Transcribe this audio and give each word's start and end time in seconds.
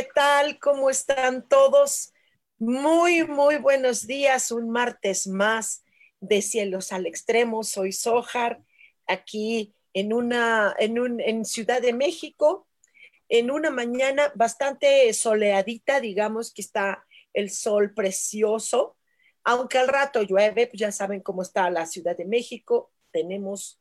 ¿Qué 0.00 0.08
tal? 0.14 0.58
¿Cómo 0.58 0.88
están 0.88 1.46
todos? 1.46 2.14
Muy, 2.56 3.26
muy 3.26 3.56
buenos 3.56 4.06
días. 4.06 4.50
Un 4.50 4.70
martes 4.70 5.26
más 5.26 5.84
de 6.20 6.40
Cielos 6.40 6.90
al 6.92 7.04
Extremo. 7.04 7.62
Soy 7.64 7.92
Sojar, 7.92 8.62
aquí 9.06 9.74
en 9.92 10.14
una, 10.14 10.74
en 10.78 10.98
un, 10.98 11.20
en 11.20 11.44
Ciudad 11.44 11.82
de 11.82 11.92
México, 11.92 12.66
en 13.28 13.50
una 13.50 13.70
mañana 13.70 14.32
bastante 14.34 15.12
soleadita, 15.12 16.00
digamos 16.00 16.54
que 16.54 16.62
está 16.62 17.04
el 17.34 17.50
sol 17.50 17.92
precioso, 17.92 18.96
aunque 19.44 19.76
al 19.76 19.88
rato 19.88 20.22
llueve, 20.22 20.66
pues 20.66 20.80
ya 20.80 20.92
saben 20.92 21.20
cómo 21.20 21.42
está 21.42 21.68
la 21.68 21.84
Ciudad 21.84 22.16
de 22.16 22.24
México, 22.24 22.90
tenemos 23.10 23.79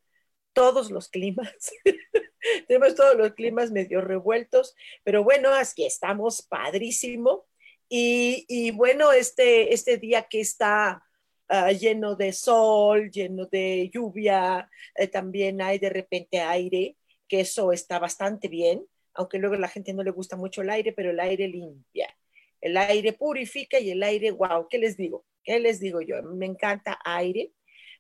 todos 0.60 0.92
los 0.92 1.08
climas. 1.08 1.72
Tenemos 2.68 2.94
todos 2.94 3.16
los 3.16 3.32
climas 3.32 3.72
medio 3.72 4.02
revueltos, 4.02 4.76
pero 5.06 5.24
bueno, 5.24 5.54
aquí 5.54 5.86
estamos, 5.86 6.42
padrísimo. 6.42 7.46
Y, 7.88 8.72
bueno, 8.72 9.14
este, 9.14 9.74
este 9.74 9.98
día 9.98 10.24
que 10.24 10.42
está 10.42 11.02
ah, 11.48 11.72
lleno 11.72 12.18
de 12.18 12.34
sol, 12.34 13.10
lleno 13.10 13.46
de 13.46 13.90
lluvia, 13.94 14.70
eh, 14.96 15.08
también 15.08 15.62
hay 15.62 15.80
de 15.80 15.92
repente 15.92 16.42
aire, 16.42 16.98
que 17.30 17.40
eso 17.40 17.72
está 17.72 17.98
bastante 17.98 18.50
bien, 18.50 18.86
aunque 19.14 19.38
luego 19.38 19.56
a 19.56 19.60
la 19.60 19.70
gente 19.70 19.94
no 19.94 20.04
le 20.04 20.12
gusta 20.12 20.36
mucho 20.36 20.62
el 20.62 20.72
aire, 20.72 20.92
pero 20.92 21.12
el 21.12 21.22
aire 21.22 21.48
limpia, 21.48 22.14
el 22.60 22.76
aire 22.76 23.14
purifica 23.14 23.80
y 23.80 23.92
el 23.92 24.04
aire, 24.04 24.32
wow, 24.32 24.68
¿qué 24.70 24.78
les 24.78 24.98
digo? 24.98 25.26
¿Qué 25.42 25.58
les 25.58 25.80
digo 25.80 26.02
yo? 26.02 26.22
Me 26.22 26.48
encanta 26.48 27.00
aire, 27.06 27.54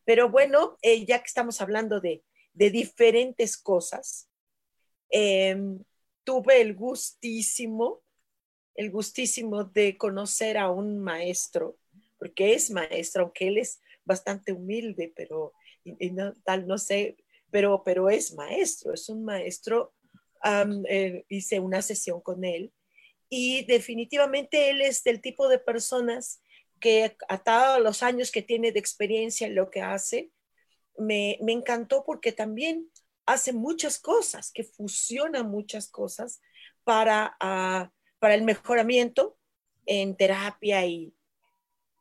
pero 0.04 0.30
bueno, 0.30 0.78
eh, 0.82 1.06
ya 1.06 1.20
que 1.20 1.28
estamos 1.28 1.62
hablando 1.62 2.02
de, 2.02 2.22
de 2.54 2.72
diferentes 2.72 3.58
cosas, 3.58 4.30
Em, 5.10 5.84
tuve 6.24 6.62
el 6.62 6.76
gustísimo, 6.76 8.04
el 8.76 8.92
gustísimo 8.92 9.64
de 9.64 9.98
conocer 9.98 10.58
a 10.58 10.70
un 10.70 11.00
maestro, 11.00 11.78
porque 12.18 12.54
es 12.54 12.70
maestro, 12.70 13.24
aunque 13.24 13.48
él 13.48 13.58
es 13.58 13.82
bastante 14.06 14.54
humilde, 14.54 15.12
pero 15.16 15.54
tal, 16.44 16.68
no 16.68 16.78
sé, 16.78 17.18
pero, 17.50 17.84
pero 17.84 18.10
es 18.10 18.34
maestro, 18.36 18.94
es 18.94 19.10
un 19.10 19.26
maestro. 19.26 19.94
Eh, 20.88 21.26
hice 21.28 21.60
una 21.60 21.82
sesión 21.82 22.22
con 22.22 22.46
él 22.46 22.72
y 23.28 23.66
definitivamente 23.66 24.70
él 24.70 24.80
es 24.80 25.04
del 25.04 25.20
tipo 25.20 25.50
de 25.50 25.60
personas 25.60 26.42
que 26.80 27.14
a 27.28 27.44
todos 27.44 27.82
los 27.82 28.04
años 28.04 28.32
que 28.32 28.42
tiene 28.42 28.72
de 28.72 28.80
experiencia 28.80 29.48
en 29.48 29.56
lo 29.56 29.70
que 29.70 29.82
hace, 29.82 30.32
me, 31.00 31.38
me 31.42 31.52
encantó 31.52 32.04
porque 32.06 32.32
también 32.32 32.90
hace 33.26 33.54
muchas 33.54 34.00
cosas, 34.00 34.52
que 34.52 34.64
fusiona 34.64 35.44
muchas 35.44 35.90
cosas 35.90 36.42
para, 36.84 37.38
ah, 37.40 37.92
para 38.20 38.34
el 38.34 38.44
mejoramiento 38.44 39.38
en 39.86 40.16
terapia 40.16 40.86
y, 40.86 41.14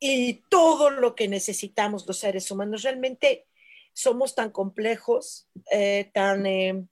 y 0.01 0.43
todo 0.49 0.91
lo 0.91 1.15
que 1.15 1.29
necesitamos 1.29 2.07
los 2.07 2.19
seres 2.19 2.51
humanos. 2.51 2.83
Realmente 2.83 3.47
somos 3.93 4.35
tan 4.35 4.51
complejos, 4.51 5.49
eh, 5.71 6.11
tan, 6.15 6.47
eh, 6.47 6.87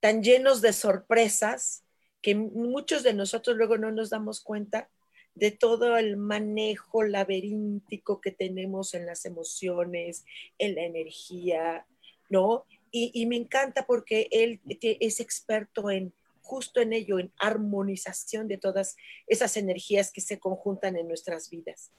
tan 0.00 0.22
llenos 0.22 0.60
de 0.60 0.72
sorpresas, 0.72 1.84
que 2.22 2.34
muchos 2.34 3.02
de 3.02 3.14
nosotros 3.14 3.56
luego 3.56 3.78
no 3.78 3.90
nos 3.90 4.10
damos 4.10 4.40
cuenta 4.40 4.90
de 5.34 5.50
todo 5.50 5.96
el 5.96 6.16
manejo 6.16 7.02
laberíntico 7.02 8.20
que 8.20 8.30
tenemos 8.30 8.94
en 8.94 9.06
las 9.06 9.24
emociones, 9.24 10.24
en 10.58 10.74
la 10.74 10.82
energía, 10.82 11.86
¿no? 12.28 12.64
Y, 12.92 13.24
me 13.26 13.36
encanta 13.36 13.86
porque 13.86 14.26
él 14.32 14.60
es 14.80 15.20
experto 15.20 15.90
en 15.90 16.12
justo 16.42 16.80
en 16.80 16.92
ello, 16.92 17.20
en 17.20 17.32
armonización 17.38 18.48
de 18.48 18.58
todas 18.58 18.96
esas 19.28 19.56
energías 19.56 20.10
que 20.10 20.20
se 20.20 20.40
conjuntan 20.40 20.96
en 20.96 21.06
nuestras 21.06 21.48
vidas. 21.48 21.92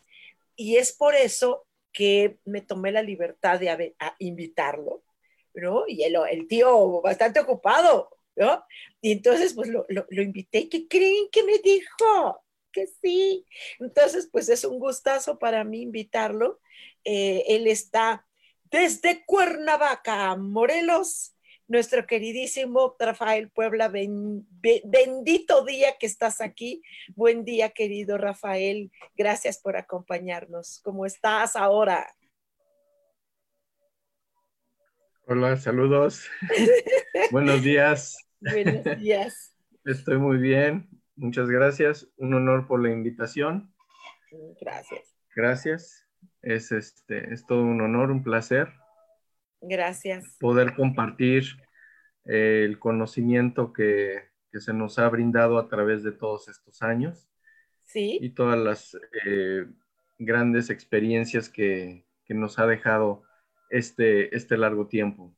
Y 0.58 0.76
es 0.76 0.92
por 0.92 1.16
eso 1.16 1.66
que 1.94 2.38
me 2.44 2.60
tomé 2.60 2.92
la 2.92 3.02
libertad 3.02 3.62
de 3.62 3.96
invitarlo, 4.20 5.04
¿no? 5.54 5.86
Y 5.88 6.04
el, 6.04 6.18
el, 6.30 6.48
tío 6.50 7.02
bastante 7.02 7.40
ocupado, 7.40 8.10
¿no? 8.36 8.64
Y 9.00 9.14
entonces, 9.14 9.54
pues 9.54 9.70
lo, 9.70 9.86
lo, 9.88 10.22
invité. 10.22 10.60
¿Y 10.60 10.70
qué 10.70 10.88
creen 10.88 11.30
que 11.32 11.44
me 11.44 11.58
dijo? 11.60 12.44
Que 12.72 12.88
sí. 12.88 13.46
Entonces, 13.80 14.30
pues 14.32 14.50
es 14.50 14.64
un 14.64 14.80
gustazo 14.80 15.40
para 15.40 15.64
mí 15.64 15.82
invitarlo. 15.82 16.60
Eh, 17.04 17.44
él 17.48 17.68
está 17.68 18.26
desde 18.72 19.26
Cuernavaca, 19.26 20.36
Morelos, 20.38 21.36
nuestro 21.68 22.06
queridísimo 22.06 22.96
Rafael 23.00 23.50
Puebla, 23.50 23.90
bendito 23.90 25.66
día 25.66 25.96
que 26.00 26.06
estás 26.06 26.42
aquí. 26.42 26.82
Buen 27.16 27.46
día, 27.46 27.70
querido 27.70 28.18
Rafael. 28.18 28.92
Gracias 29.16 29.60
por 29.60 29.78
acompañarnos. 29.78 30.80
¿Cómo 30.84 31.06
estás 31.06 31.56
ahora? 31.56 32.08
Hola, 35.28 35.56
saludos. 35.56 36.28
Buenos 37.32 37.64
días. 37.64 38.18
Buenos 38.42 39.00
días. 39.00 39.56
Estoy 39.86 40.18
muy 40.18 40.38
bien. 40.38 41.01
Muchas 41.16 41.50
gracias. 41.50 42.08
Un 42.18 42.34
honor 42.34 42.68
por 42.68 42.82
la 42.82 42.92
invitación. 42.92 43.74
Gracias. 44.60 45.16
Gracias. 45.36 46.08
Es, 46.42 46.72
este, 46.72 47.34
es 47.34 47.46
todo 47.46 47.64
un 47.64 47.82
honor, 47.82 48.12
un 48.12 48.24
placer. 48.24 48.70
Gracias. 49.62 50.38
Poder 50.40 50.74
compartir 50.76 51.44
eh, 52.26 52.64
el 52.66 52.80
conocimiento 52.80 53.74
que, 53.74 54.30
se 54.54 54.74
nos 54.74 55.00
ha 55.00 55.08
brindado 55.08 55.58
a 55.58 55.70
través 55.70 56.04
de 56.04 56.12
todos 56.12 56.50
estos 56.50 56.82
años. 56.82 57.30
Sí. 57.86 58.18
Y 58.22 58.32
todas 58.32 58.60
las 58.60 58.98
eh, 59.26 59.66
grandes 60.18 60.70
experiencias 60.70 61.50
que, 61.50 62.06
nos 62.30 62.60
ha 62.60 62.66
dejado 62.66 63.24
este, 63.70 64.34
este 64.34 64.58
largo 64.58 64.88
tiempo. 64.88 65.36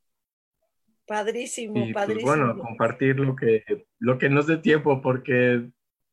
Padrísimo, 1.05 1.77
y, 1.77 1.93
pues, 1.93 1.93
padrísimo. 1.93 2.27
bueno, 2.27 2.57
compartir 2.57 3.19
lo 3.19 3.35
que, 3.35 3.63
lo 3.99 4.17
que 4.17 4.29
nos 4.29 4.47
dé 4.47 4.57
tiempo, 4.57 5.01
porque, 5.01 5.69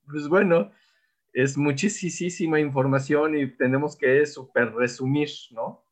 pues 0.06 0.28
bueno, 0.28 0.72
es 1.32 1.56
muchísima 1.56 2.58
información 2.58 3.38
y 3.38 3.46
tenemos 3.56 3.96
que 3.96 4.26
súper 4.26 4.72
resumir, 4.72 5.30
¿no? 5.50 5.84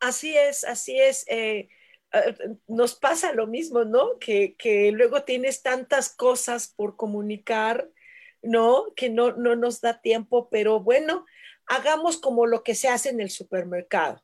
Así 0.00 0.36
es, 0.36 0.64
así 0.64 0.98
es. 0.98 1.24
Eh, 1.28 1.68
eh, 2.12 2.36
nos 2.66 2.94
pasa 2.94 3.32
lo 3.32 3.46
mismo, 3.46 3.84
¿no? 3.84 4.18
Que, 4.18 4.54
luego 4.94 5.24
tienes 5.24 5.62
tantas 5.62 6.14
cosas 6.14 6.68
por 6.68 6.96
comunicar, 6.96 7.90
¿no? 8.42 8.92
Que 8.96 9.08
no, 9.08 9.32
no 9.32 9.56
nos 9.56 9.80
da 9.80 10.00
tiempo, 10.00 10.48
pero 10.50 10.80
bueno, 10.80 11.24
hagamos 11.66 12.18
como 12.18 12.46
lo 12.46 12.62
que 12.62 12.74
se 12.74 12.88
hace 12.88 13.08
en 13.08 13.20
el 13.20 13.30
supermercado, 13.30 14.22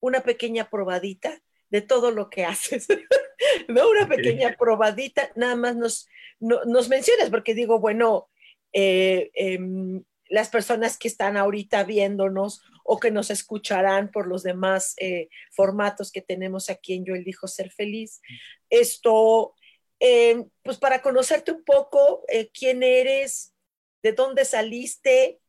una 0.00 0.20
pequeña 0.20 0.70
probadita 0.70 1.40
de 1.70 1.80
todo 1.80 2.10
lo 2.10 2.30
que 2.30 2.44
haces, 2.44 2.86
¿no? 3.68 3.88
Una 3.88 4.08
pequeña 4.08 4.56
probadita, 4.58 5.30
nada 5.36 5.56
más 5.56 5.76
nos, 5.76 6.08
nos 6.40 6.88
mencionas, 6.88 7.30
porque 7.30 7.54
digo, 7.54 7.78
bueno, 7.78 8.28
eh, 8.72 9.30
em, 9.34 10.04
las 10.28 10.48
personas 10.48 10.98
que 10.98 11.08
están 11.08 11.36
ahorita 11.36 11.84
viéndonos 11.84 12.62
o 12.84 12.98
que 12.98 13.10
nos 13.10 13.30
escucharán 13.30 14.10
por 14.10 14.26
los 14.26 14.42
demás 14.42 14.94
eh, 14.98 15.28
formatos 15.50 16.12
que 16.12 16.22
tenemos 16.22 16.70
aquí 16.70 16.94
en 16.94 17.04
Yo 17.04 17.14
elijo 17.14 17.48
ser 17.48 17.70
feliz. 17.70 18.20
Esto 18.68 19.54
eh, 20.00 20.46
pues 20.62 20.78
para 20.78 21.02
conocerte 21.02 21.52
un 21.52 21.62
poco, 21.62 22.24
eh, 22.28 22.50
quién 22.52 22.82
eres, 22.82 23.54
de 24.02 24.12
dónde 24.12 24.46
saliste, 24.46 25.40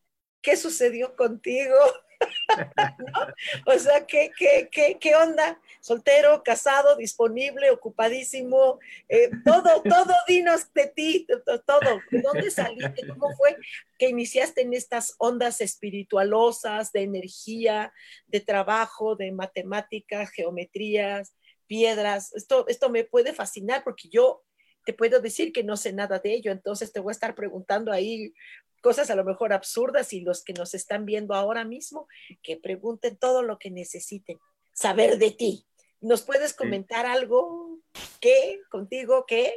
qué 0.42 0.58
sucedió 0.58 1.16
contigo. 1.16 1.76
O 3.66 3.78
sea, 3.80 4.06
¿qué, 4.06 4.32
qué, 4.38 4.70
qué, 4.72 4.98
qué 5.00 5.16
onda? 5.16 5.60
Soltero, 5.80 6.44
casado, 6.44 6.96
disponible, 6.96 7.72
ocupadísimo, 7.72 8.80
eh, 9.10 9.30
todo, 9.44 9.82
todo, 9.84 10.14
dinos 10.28 10.72
de 10.74 10.88
ti, 10.88 11.28
todo. 11.66 12.02
¿De 12.12 12.22
dónde 12.22 12.52
saliste? 12.52 13.08
¿Cómo 13.08 13.36
fue 13.36 13.58
que 13.98 14.10
iniciaste 14.10 14.62
en 14.62 14.74
estas 14.74 15.16
ondas 15.18 15.62
espiritualosas, 15.62 16.92
de 16.92 17.04
energía, 17.04 17.94
de 18.28 18.40
trabajo, 18.40 19.16
de 19.16 19.32
matemáticas, 19.32 20.32
geometrías, 20.32 21.34
piedras? 21.68 22.34
Esto, 22.36 22.68
esto 22.68 22.90
me 22.90 23.04
puede 23.04 23.34
fascinar 23.34 23.84
porque 23.84 24.10
yo 24.10 24.44
te 24.86 24.94
puedo 24.94 25.20
decir 25.20 25.54
que 25.54 25.64
no 25.64 25.78
sé 25.78 25.94
nada 25.94 26.20
de 26.20 26.34
ello, 26.34 26.52
entonces 26.52 26.92
te 26.92 27.00
voy 27.00 27.12
a 27.12 27.14
estar 27.14 27.36
preguntando 27.36 27.92
ahí 27.92 28.34
cosas 28.82 29.10
a 29.10 29.16
lo 29.16 29.24
mejor 29.24 29.54
absurdas 29.54 30.12
y 30.14 30.22
los 30.22 30.44
que 30.44 30.54
nos 30.54 30.74
están 30.74 31.06
viendo 31.06 31.34
ahora 31.34 31.64
mismo, 31.64 32.08
que 32.42 32.58
pregunten 32.58 33.18
todo 33.18 33.44
lo 33.44 33.58
que 33.58 33.72
necesiten 33.72 34.38
saber 34.74 35.18
de 35.18 35.32
ti. 35.32 35.66
¿Nos 36.02 36.24
puedes 36.24 36.54
comentar 36.54 37.06
algo? 37.06 37.80
¿Qué? 38.20 38.60
¿Contigo? 38.70 39.26
¿Qué? 39.28 39.54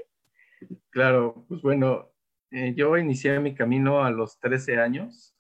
Claro, 0.90 1.44
pues 1.48 1.62
bueno, 1.62 2.10
eh, 2.50 2.74
yo 2.76 2.96
inicié 2.96 3.40
mi 3.40 3.54
camino 3.54 4.04
a 4.04 4.10
los 4.10 4.38
13 4.38 4.78
años. 4.78 5.34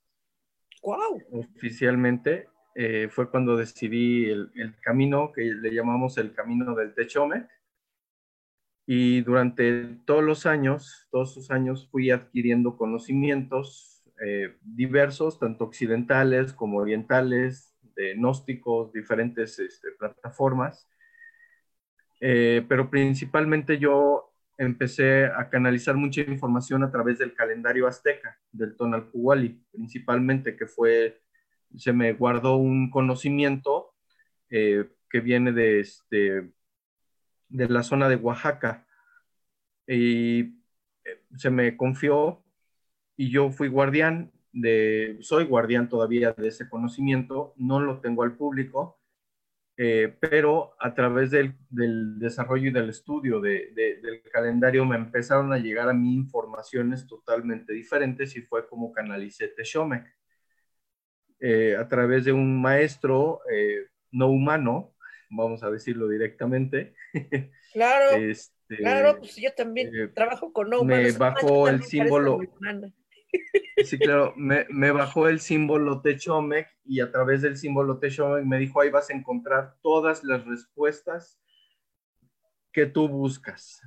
¡Wow! 0.82 1.22
Oficialmente 1.32 2.48
eh, 2.74 3.08
fue 3.10 3.30
cuando 3.30 3.56
decidí 3.56 4.30
el, 4.30 4.50
el, 4.56 4.74
camino 4.80 5.30
que 5.32 5.42
le 5.42 5.72
llamamos 5.72 6.18
el 6.18 6.32
camino 6.32 6.74
del 6.74 6.94
Techome 6.94 7.46
y 8.86 9.22
durante 9.22 9.96
todos 10.04 10.22
los 10.22 10.46
años, 10.46 11.08
todos 11.10 11.32
esos 11.32 11.50
años 11.50 11.88
fui 11.90 12.10
adquiriendo 12.10 12.76
conocimientos 12.76 14.04
eh, 14.24 14.56
diversos, 14.62 15.38
tanto 15.38 15.64
occidentales 15.64 16.52
como 16.52 16.78
orientales, 16.78 17.74
de 17.96 18.14
gnósticos, 18.14 18.92
diferentes 18.92 19.58
este, 19.58 19.92
plataformas. 19.92 20.88
Eh, 22.20 22.64
pero 22.68 22.90
principalmente 22.90 23.78
yo 23.78 24.32
empecé 24.56 25.26
a 25.26 25.48
canalizar 25.48 25.96
mucha 25.96 26.20
información 26.22 26.82
a 26.84 26.90
través 26.90 27.18
del 27.18 27.34
calendario 27.34 27.86
azteca, 27.86 28.38
del 28.52 28.76
Tonalpuhuali, 28.76 29.60
principalmente, 29.72 30.56
que 30.56 30.66
fue, 30.66 31.20
se 31.76 31.92
me 31.92 32.12
guardó 32.12 32.56
un 32.56 32.90
conocimiento 32.90 33.94
eh, 34.50 34.88
que 35.10 35.20
viene 35.20 35.52
de, 35.52 35.80
este, 35.80 36.50
de 37.48 37.68
la 37.68 37.82
zona 37.82 38.08
de 38.08 38.16
Oaxaca. 38.16 38.86
Y 39.86 40.40
eh, 41.04 41.22
se 41.36 41.50
me 41.50 41.76
confió 41.76 42.42
y 43.16 43.30
yo 43.30 43.50
fui 43.50 43.68
guardián 43.68 44.32
de, 44.52 45.18
soy 45.20 45.44
guardián 45.44 45.88
todavía 45.88 46.32
de 46.32 46.48
ese 46.48 46.68
conocimiento, 46.68 47.54
no 47.56 47.80
lo 47.80 48.00
tengo 48.00 48.22
al 48.22 48.36
público, 48.36 49.00
eh, 49.76 50.16
pero 50.20 50.76
a 50.80 50.94
través 50.94 51.30
del, 51.32 51.54
del, 51.68 52.18
desarrollo 52.18 52.68
y 52.70 52.72
del 52.72 52.90
estudio 52.90 53.40
de, 53.40 53.72
de, 53.74 54.00
del 54.00 54.22
calendario 54.22 54.84
me 54.84 54.96
empezaron 54.96 55.52
a 55.52 55.58
llegar 55.58 55.88
a 55.88 55.92
mí 55.94 56.14
informaciones 56.14 57.06
totalmente 57.08 57.72
diferentes 57.72 58.36
y 58.36 58.42
fue 58.42 58.68
como 58.68 58.92
canalicé 58.92 59.48
Teshomec. 59.48 60.06
Eh, 61.40 61.76
a 61.76 61.86
través 61.88 62.24
de 62.24 62.32
un 62.32 62.60
maestro 62.62 63.40
eh, 63.52 63.88
no 64.12 64.28
humano, 64.28 64.93
vamos 65.30 65.62
a 65.62 65.70
decirlo 65.70 66.08
directamente. 66.08 66.94
Claro, 67.74 68.16
este, 68.18 68.76
claro, 68.76 69.18
pues 69.18 69.34
yo 69.34 69.52
también 69.52 69.90
eh, 69.92 70.06
trabajo 70.06 70.52
con 70.52 70.70
no 70.70 70.84
Me 70.84 71.10
bajó 71.10 71.68
el 71.68 71.82
símbolo. 71.82 72.38
Sí, 73.84 73.98
claro, 73.98 74.32
me, 74.36 74.64
me, 74.70 74.92
bajó 74.92 75.26
el 75.26 75.40
símbolo 75.40 76.00
Techomec 76.00 76.68
y 76.84 77.00
a 77.00 77.10
través 77.10 77.42
del 77.42 77.56
símbolo 77.56 77.98
Techomec 77.98 78.44
me 78.44 78.58
dijo, 78.58 78.80
ahí 78.80 78.90
vas 78.90 79.10
a 79.10 79.12
encontrar 79.12 79.74
todas 79.82 80.22
las 80.22 80.44
respuestas 80.44 81.40
que 82.72 82.86
tú 82.86 83.08
buscas. 83.08 83.80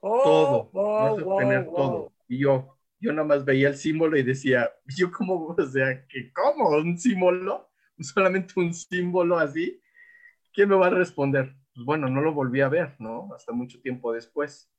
Oh, 0.00 0.22
todo, 0.22 0.70
wow, 0.72 1.14
vas 1.14 1.18
a 1.18 1.24
wow, 1.24 1.38
tener 1.38 1.64
wow. 1.64 1.74
todo. 1.74 2.12
Y 2.28 2.38
yo, 2.38 2.78
yo 2.98 3.12
nada 3.12 3.26
más 3.26 3.44
veía 3.44 3.68
el 3.68 3.76
símbolo 3.76 4.16
y 4.16 4.22
decía, 4.22 4.70
yo 4.96 5.10
cómo, 5.12 5.46
o 5.58 5.66
sea, 5.66 6.06
que 6.06 6.32
cómo, 6.32 6.70
un 6.70 6.98
símbolo, 6.98 7.70
solamente 7.98 8.54
un 8.56 8.72
símbolo 8.72 9.38
así, 9.38 9.80
¿quién 10.52 10.68
me 10.68 10.76
va 10.76 10.88
a 10.88 10.90
responder? 10.90 11.54
Pues 11.74 11.84
bueno, 11.86 12.08
no 12.08 12.20
lo 12.20 12.32
volví 12.32 12.60
a 12.60 12.68
ver, 12.68 12.94
¿no? 12.98 13.30
Hasta 13.34 13.52
mucho 13.52 13.80
tiempo 13.80 14.12
después. 14.12 14.70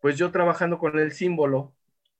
Pues 0.00 0.16
yo 0.18 0.30
trabajando 0.30 0.78
con 0.78 0.98
el 0.98 1.12
símbolo, 1.12 1.74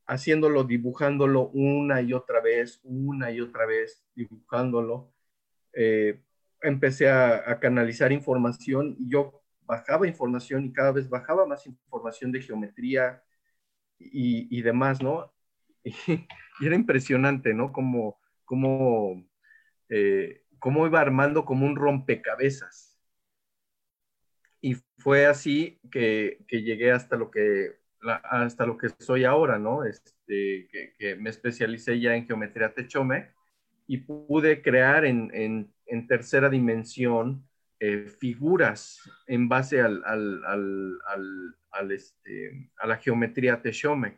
haciéndolo, 0.07 0.65
dibujándolo 0.65 1.49
una 1.51 2.01
y 2.03 2.13
otra 2.13 2.41
vez, 2.41 2.81
una 2.85 3.31
y 3.31 3.41
otra 3.41 3.67
vez, 3.67 4.05
dibujándolo, 4.15 5.13
eh, 5.73 6.23
empecé 6.61 7.09
a, 7.09 7.51
a, 7.51 7.59
canalizar 7.61 8.13
información 8.13 8.97
y 8.99 9.11
yo 9.11 9.43
bajaba 9.65 10.07
información 10.07 10.65
y 10.65 10.73
cada 10.73 10.93
vez 10.93 11.09
bajaba 11.09 11.47
más 11.47 11.67
información 11.67 12.31
de 12.33 12.43
geometría 12.43 13.23
y, 13.99 14.59
y 14.59 14.63
demás, 14.63 15.03
¿no? 15.03 15.33
Y, 15.85 15.91
y, 16.61 16.67
era 16.67 16.77
impresionante, 16.77 17.55
¿no? 17.55 17.73
Como, 17.73 18.21
como, 18.45 19.25
eh, 19.89 20.42
cómo 20.63 20.87
iba 20.87 21.01
armando 21.01 21.45
como 21.45 21.67
un 21.67 21.75
rompecabezas 21.75 22.93
y 24.63 24.77
fue 24.99 25.27
así 25.27 25.81
que, 25.91 26.39
que 26.47 26.63
llegué 26.63 26.93
hasta 26.93 27.17
lo 27.17 27.33
que, 27.33 27.81
hasta 28.23 28.65
lo 28.65 28.79
que 28.79 28.91
soy 29.01 29.25
ahora, 29.25 29.59
¿no? 29.59 29.85
Este, 29.85 30.69
que, 30.97 31.17
me 31.17 31.31
especialicé 31.31 31.99
ya 31.99 32.15
en 32.15 32.27
geometría 32.27 32.73
Techome 32.73 33.33
y 33.89 33.99
pude 33.99 34.63
crear 34.63 35.05
en, 35.05 35.31
en, 35.35 35.75
en 35.87 36.07
tercera 36.07 36.49
dimensión 36.49 37.45
eh, 37.81 38.07
figuras 38.21 39.01
en 39.27 39.49
base 39.49 39.81
al, 39.81 40.01
al, 40.05 40.45
al, 40.47 41.57
al 41.73 41.91
este, 41.91 42.71
a 42.79 42.87
la 42.87 42.99
geometría 42.99 43.61
Techome. 43.61 44.15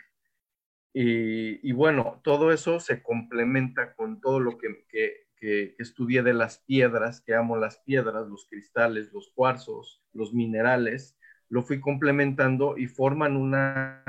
Y, 0.93 1.67
y, 1.67 1.73
bueno, 1.73 2.21
todo 2.23 2.53
eso 2.53 2.79
se 2.81 3.03
complementa 3.03 3.95
con 3.95 4.21
todo 4.21 4.41
lo 4.41 4.59
que, 4.59 5.24
que, 5.45 5.75
estudié 5.79 6.23
de 6.23 6.33
las 6.33 6.59
piedras, 6.59 7.21
que 7.21 7.35
amo 7.35 7.57
las 7.57 7.79
piedras, 7.79 8.27
los 8.29 8.47
cristales, 8.49 9.13
los 9.13 9.31
cuarzos, 9.35 10.03
los 10.15 10.33
minerales, 10.33 11.19
lo 11.51 11.63
fui 11.63 11.81
complementando 11.81 12.79
y 12.79 12.87
forman 12.87 13.37
una, 13.37 14.03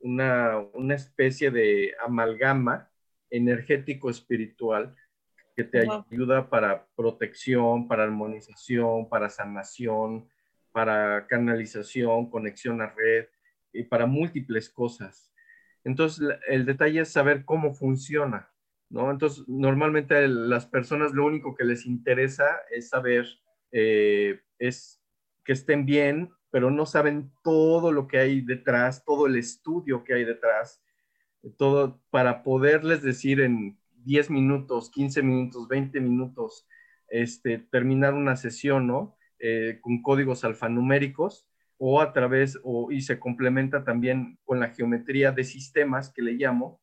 una, 0.00 0.58
una 0.74 0.94
especie 0.94 1.50
de 1.50 1.94
amalgama 2.04 2.90
energético 3.30 4.10
espiritual 4.10 4.94
que 5.56 5.64
te 5.64 5.86
wow. 5.86 6.04
ayuda 6.10 6.50
para 6.50 6.86
protección, 6.94 7.88
para 7.88 8.04
armonización, 8.04 9.08
para 9.08 9.30
sanación, 9.30 10.28
para 10.70 11.26
canalización, 11.26 12.28
conexión 12.28 12.82
a 12.82 12.90
red 12.90 13.26
y 13.72 13.84
para 13.84 14.04
múltiples 14.04 14.68
cosas. 14.68 15.32
Entonces, 15.82 16.28
el 16.48 16.66
detalle 16.66 17.00
es 17.00 17.10
saber 17.10 17.44
cómo 17.44 17.72
funciona, 17.72 18.50
Entonces, 19.10 19.44
normalmente 19.48 20.28
las 20.28 20.66
personas 20.66 21.12
lo 21.12 21.26
único 21.26 21.54
que 21.54 21.64
les 21.64 21.86
interesa 21.86 22.44
es 22.70 22.88
saber, 22.90 23.26
eh, 23.72 24.40
es 24.58 25.02
que 25.44 25.52
estén 25.52 25.84
bien, 25.84 26.30
pero 26.50 26.70
no 26.70 26.86
saben 26.86 27.32
todo 27.42 27.92
lo 27.92 28.06
que 28.06 28.18
hay 28.18 28.40
detrás, 28.40 29.04
todo 29.04 29.26
el 29.26 29.36
estudio 29.36 30.04
que 30.04 30.14
hay 30.14 30.24
detrás, 30.24 30.82
todo 31.58 32.00
para 32.10 32.42
poderles 32.42 33.02
decir 33.02 33.40
en 33.40 33.78
10 34.04 34.30
minutos, 34.30 34.90
15 34.90 35.22
minutos, 35.22 35.68
20 35.68 36.00
minutos, 36.00 36.66
este, 37.08 37.58
terminar 37.58 38.14
una 38.14 38.36
sesión, 38.36 38.86
¿no? 38.86 39.16
Eh, 39.38 39.78
con 39.80 40.00
códigos 40.02 40.44
alfanuméricos 40.44 41.46
o 41.76 42.00
a 42.00 42.12
través, 42.12 42.58
o, 42.62 42.90
y 42.92 43.02
se 43.02 43.18
complementa 43.18 43.84
también 43.84 44.38
con 44.44 44.60
la 44.60 44.70
geometría 44.70 45.32
de 45.32 45.44
sistemas 45.44 46.12
que 46.12 46.22
le 46.22 46.32
llamo, 46.32 46.80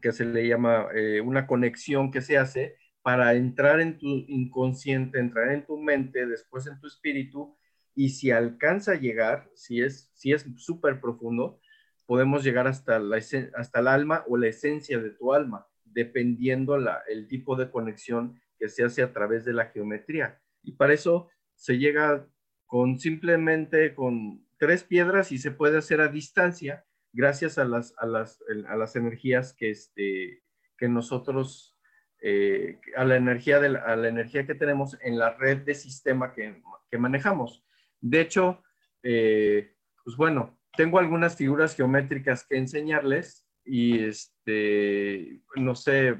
que 0.00 0.12
se 0.12 0.24
le 0.24 0.46
llama 0.46 0.88
eh, 0.94 1.20
una 1.20 1.46
conexión 1.46 2.10
que 2.10 2.20
se 2.20 2.38
hace 2.38 2.76
para 3.02 3.34
entrar 3.34 3.80
en 3.80 3.98
tu 3.98 4.06
inconsciente, 4.06 5.18
entrar 5.18 5.52
en 5.52 5.64
tu 5.64 5.78
mente, 5.78 6.26
después 6.26 6.66
en 6.66 6.78
tu 6.80 6.86
espíritu, 6.86 7.56
y 7.94 8.10
si 8.10 8.30
alcanza 8.30 8.92
a 8.92 9.00
llegar, 9.00 9.50
si 9.54 9.82
es 9.82 10.10
si 10.14 10.32
es 10.32 10.46
súper 10.56 11.00
profundo, 11.00 11.60
podemos 12.06 12.44
llegar 12.44 12.66
hasta, 12.66 12.98
la, 12.98 13.16
hasta 13.16 13.80
el 13.80 13.88
alma 13.88 14.24
o 14.28 14.36
la 14.36 14.48
esencia 14.48 14.98
de 14.98 15.10
tu 15.10 15.32
alma, 15.32 15.66
dependiendo 15.84 16.78
la, 16.78 17.02
el 17.08 17.28
tipo 17.28 17.56
de 17.56 17.70
conexión 17.70 18.40
que 18.58 18.68
se 18.68 18.84
hace 18.84 19.02
a 19.02 19.12
través 19.12 19.44
de 19.44 19.52
la 19.52 19.66
geometría. 19.66 20.40
Y 20.62 20.72
para 20.72 20.94
eso 20.94 21.28
se 21.54 21.78
llega 21.78 22.26
con 22.66 22.98
simplemente 22.98 23.94
con 23.94 24.46
tres 24.58 24.84
piedras 24.84 25.32
y 25.32 25.38
se 25.38 25.50
puede 25.50 25.78
hacer 25.78 26.00
a 26.00 26.08
distancia 26.08 26.84
gracias 27.18 27.58
a 27.58 27.64
las, 27.64 27.94
a 27.98 28.06
las, 28.06 28.38
a 28.68 28.76
las 28.76 28.94
energías 28.94 29.52
que, 29.52 29.70
este, 29.70 30.44
que 30.76 30.88
nosotros, 30.88 31.76
eh, 32.22 32.78
a, 32.96 33.04
la 33.04 33.16
energía 33.16 33.58
de 33.58 33.70
la, 33.70 34.08
energía 34.08 34.46
que 34.46 34.54
tenemos 34.54 34.96
en 35.02 35.18
la 35.18 35.34
red 35.34 35.58
de 35.64 35.74
sistema 35.74 36.32
que, 36.32 36.62
que 36.88 36.96
manejamos. 36.96 37.66
De 38.00 38.20
hecho, 38.20 38.62
eh, 39.02 39.74
pues 40.04 40.16
bueno, 40.16 40.60
tengo 40.76 41.00
algunas 41.00 41.34
figuras 41.34 41.74
geométricas 41.74 42.46
que 42.46 42.56
enseñarles 42.56 43.44
y 43.64 44.04
este, 44.04 45.42
no 45.56 45.74
sé, 45.74 46.10
eh, 46.10 46.18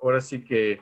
ahora 0.00 0.20
sí 0.20 0.44
que, 0.44 0.80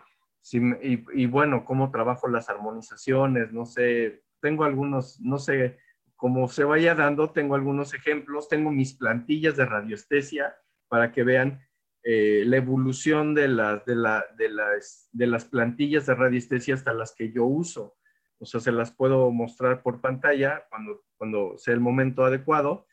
y, 0.52 1.22
y, 1.22 1.26
bueno, 1.26 1.64
cómo 1.64 1.90
trabajo 1.90 2.28
las 2.28 2.50
armonizaciones, 2.50 3.54
no 3.54 3.64
sé, 3.64 4.22
tengo 4.42 4.64
algunos, 4.64 5.18
no 5.18 5.38
sé, 5.38 5.78
como 6.16 6.49
se 6.49 6.64
vaya 6.64 6.94
dando, 6.94 7.30
tengo 7.30 7.54
algunos 7.54 7.94
ejemplos, 7.94 8.49
tengo 8.49 8.70
mis 8.70 8.94
plantillas 8.94 9.56
de 9.56 9.66
radiestesia 9.66 10.56
para 10.88 11.12
que 11.12 11.23
vean 11.23 11.61
eh, 12.02 12.44
la 12.46 12.56
evolución 12.56 13.35
de 13.35 13.49
la, 13.49 13.82
de, 13.87 13.96
las, 13.96 15.08
de 15.12 15.26
las 15.26 15.44
plantillas 15.44 16.06
de 16.06 16.14
radiestesia 16.14 16.75
hasta 16.75 16.92
las 16.92 17.14
que 17.14 17.32
yo 17.32 17.44
uso. 17.44 17.96
O 18.38 18.46
sea, 18.46 18.61
se 18.61 18.73
las 18.73 18.92
puedo 18.92 19.30
mostrar 19.30 19.82
por 19.82 20.00
pantalla 20.00 20.66
cuando, 20.68 21.04
cuando 21.16 21.56
sea 21.58 21.75
el 21.75 21.80
momento 21.80 22.25
adecuado 22.25 22.87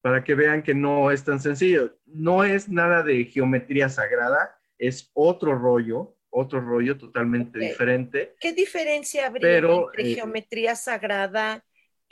para 0.00 0.22
que 0.22 0.34
vean 0.34 0.62
que 0.62 0.74
no 0.74 1.10
es 1.10 1.24
tan 1.24 1.40
sencillo. 1.40 1.98
No 2.04 2.44
es 2.44 2.68
nada 2.68 3.02
de 3.02 3.24
geometría 3.24 3.88
sagrada, 3.88 4.58
es 4.78 5.10
otro 5.14 5.58
rollo, 5.58 6.16
otro 6.30 6.60
rollo 6.60 6.98
totalmente 6.98 7.58
diferente. 7.58 8.34
¿Qué 8.40 8.52
diferencia 8.52 9.26
habría 9.26 9.58
entre 9.58 10.10
eh, 10.10 10.14
geometría 10.14 10.74
sagrada 10.74 11.64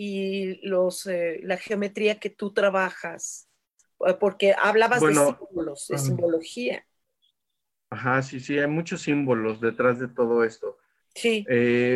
y 0.04 0.66
los, 0.66 1.06
eh, 1.06 1.38
la 1.44 1.56
geometría 1.56 2.18
que 2.18 2.30
tú 2.30 2.52
trabajas? 2.52 3.49
Eh, 4.04 4.14
porque 4.18 4.52
hablabas 4.61 5.00
de 5.00 5.14
símbolos, 5.14 5.87
de 5.88 5.99
simbología. 5.99 6.85
Ajá, 7.90 8.23
sí, 8.23 8.40
sí, 8.40 8.59
hay 8.59 8.66
muchos 8.66 9.02
símbolos 9.02 9.61
detrás 9.61 10.00
de 10.00 10.09
todo 10.09 10.42
esto. 10.44 10.78
Sí. 11.14 11.44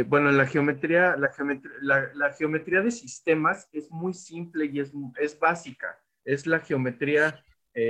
bueno, 0.08 0.30
la 0.30 0.46
geometría, 0.46 1.16
la 1.16 1.32
geometría, 1.32 1.72
la, 1.80 2.32
geometría 2.34 2.82
de 2.82 2.90
sistemas 2.90 3.66
es 3.72 3.90
muy 3.90 4.12
simple 4.12 4.66
y 4.66 4.80
es, 4.80 4.92
es 5.18 5.38
básica. 5.38 5.98
Es 6.22 6.46
la 6.46 6.60
geometría 6.60 7.42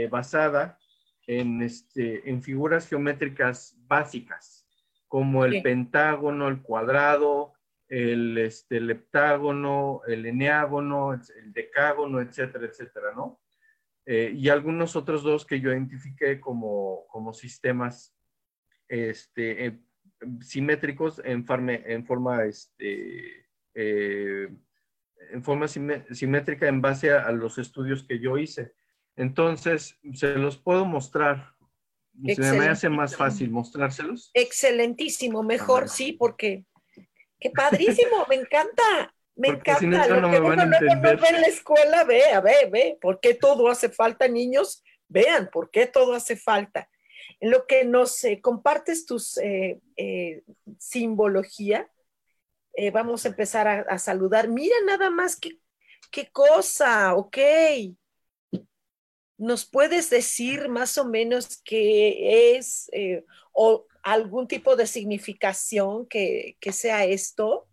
basada 0.09 0.79
en, 1.27 1.63
este, 1.63 2.31
en 2.31 2.43
figuras 2.43 2.89
geométricas 2.89 3.77
básicas, 3.89 4.69
como 5.09 5.45
el 5.45 5.63
pentágono, 5.63 6.47
el 6.47 6.63
cuadrado, 6.63 7.56
el, 7.89 8.39
este, 8.39 8.79
el 8.79 8.91
heptágono, 8.91 10.03
el 10.07 10.27
eneágono, 10.27 11.13
el 11.15 11.53
decágono, 11.53 12.21
etcétera, 12.21 12.67
etcétera, 12.67 13.13
¿no? 13.15 13.41
Eh, 14.07 14.33
y 14.37 14.49
algunos 14.49 14.95
otros 14.95 15.25
dos 15.25 15.45
que 15.45 15.61
yo 15.61 15.73
identifiqué 15.73 16.41
como, 16.41 17.07
como 17.09 17.33
sistemas 17.33 18.15
este, 18.89 19.67
eh, 19.67 19.81
simétricos 20.41 21.21
en, 21.25 21.45
en 21.69 22.07
forma, 22.07 22.45
este, 22.45 23.47
eh, 23.75 24.49
en 25.31 25.43
forma 25.43 25.67
simétrica 25.67 26.69
en 26.69 26.81
base 26.81 27.11
a, 27.11 27.31
los 27.33 27.59
estudios 27.59 28.05
que 28.05 28.21
yo 28.21 28.39
hice. 28.39 28.75
Entonces, 29.17 29.99
se 30.15 30.35
los 30.37 30.57
puedo 30.57 30.85
mostrar. 30.85 31.55
Se 32.25 32.53
me 32.53 32.69
hace 32.69 32.89
más 32.89 33.17
fácil 33.17 33.51
mostrárselos. 33.51 34.31
Excelentísimo, 34.35 35.43
mejor 35.43 35.89
sí, 35.89 36.13
porque 36.13 36.65
qué 37.41 37.51
padrísimo, 37.51 38.27
me 38.29 38.37
encanta. 38.37 39.15
Me 39.35 39.49
encanta. 39.49 39.81
Si 39.81 39.87
no, 39.87 40.21
no 40.21 40.29
me 40.29 40.41
van 40.41 40.61
a 40.61 40.63
entender. 40.65 41.19
en 41.29 41.41
la 41.41 41.47
escuela, 41.47 42.05
ve, 42.05 42.25
a 42.31 42.41
ver, 42.41 42.71
ve, 42.71 42.99
¿por 43.01 43.21
qué 43.21 43.35
todo 43.35 43.69
hace 43.69 43.91
falta, 43.91 44.29
niños? 44.29 44.83
Vean, 45.09 45.51
¿por 45.53 45.71
qué 45.71 45.87
todo 45.87 46.15
hace 46.15 46.37
falta? 46.37 46.89
En 47.41 47.51
lo 47.51 47.67
que 47.67 47.85
nos 47.85 48.25
eh, 48.25 48.41
compartes 48.41 49.05
tus 49.05 49.37
eh, 49.39 49.81
eh, 49.97 50.43
simbología, 50.79 51.91
vamos 52.93 53.25
a 53.25 53.29
empezar 53.29 53.67
a, 53.67 53.81
a, 53.81 53.99
saludar. 53.99 54.49
Mira 54.49 54.77
nada 54.85 55.09
más 55.09 55.37
qué, 55.37 55.59
qué 56.11 56.31
cosa, 56.31 57.15
ok. 57.15 57.39
¿Nos 59.39 59.67
puedes 59.67 60.09
decir 60.09 60.69
más 60.69 60.97
o 60.97 61.05
menos 61.05 61.61
qué 61.63 62.57
es 62.57 62.89
eh, 62.93 63.25
o 63.53 63.87
algún 64.03 64.49
tipo 64.49 64.77
de 64.77 64.87
significación 64.87 66.07
que, 66.07 66.57
sea 66.71 67.05
esto? 67.05 67.67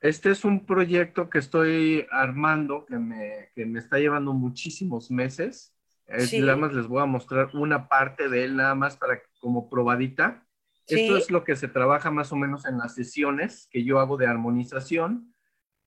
Este 0.00 0.30
es 0.30 0.44
un 0.44 0.64
proyecto 0.64 1.28
que 1.28 1.38
estoy 1.38 2.06
armando 2.10 2.86
que 2.86 2.98
me, 2.98 3.78
está 3.78 3.98
llevando 3.98 4.32
muchísimos 4.32 5.10
meses. 5.10 5.74
Nada 6.08 6.56
más 6.56 6.72
les 6.72 6.88
voy 6.88 7.02
a 7.02 7.06
mostrar 7.06 7.50
una 7.54 7.88
parte 7.88 8.28
de 8.28 8.44
él, 8.44 8.56
nada 8.56 8.74
más 8.74 8.96
para 8.96 9.22
como 9.38 9.68
probadita. 9.70 10.44
Esto 10.86 11.16
es 11.16 11.30
lo 11.30 11.44
que 11.44 11.54
se 11.54 11.68
trabaja 11.68 12.10
más 12.10 12.32
o 12.32 12.36
menos 12.36 12.64
en 12.66 12.78
las 12.78 12.96
sesiones 12.96 13.68
que 13.70 13.84
yo 13.84 14.00
hago 14.00 14.16
de 14.16 14.26
armonización. 14.26 15.32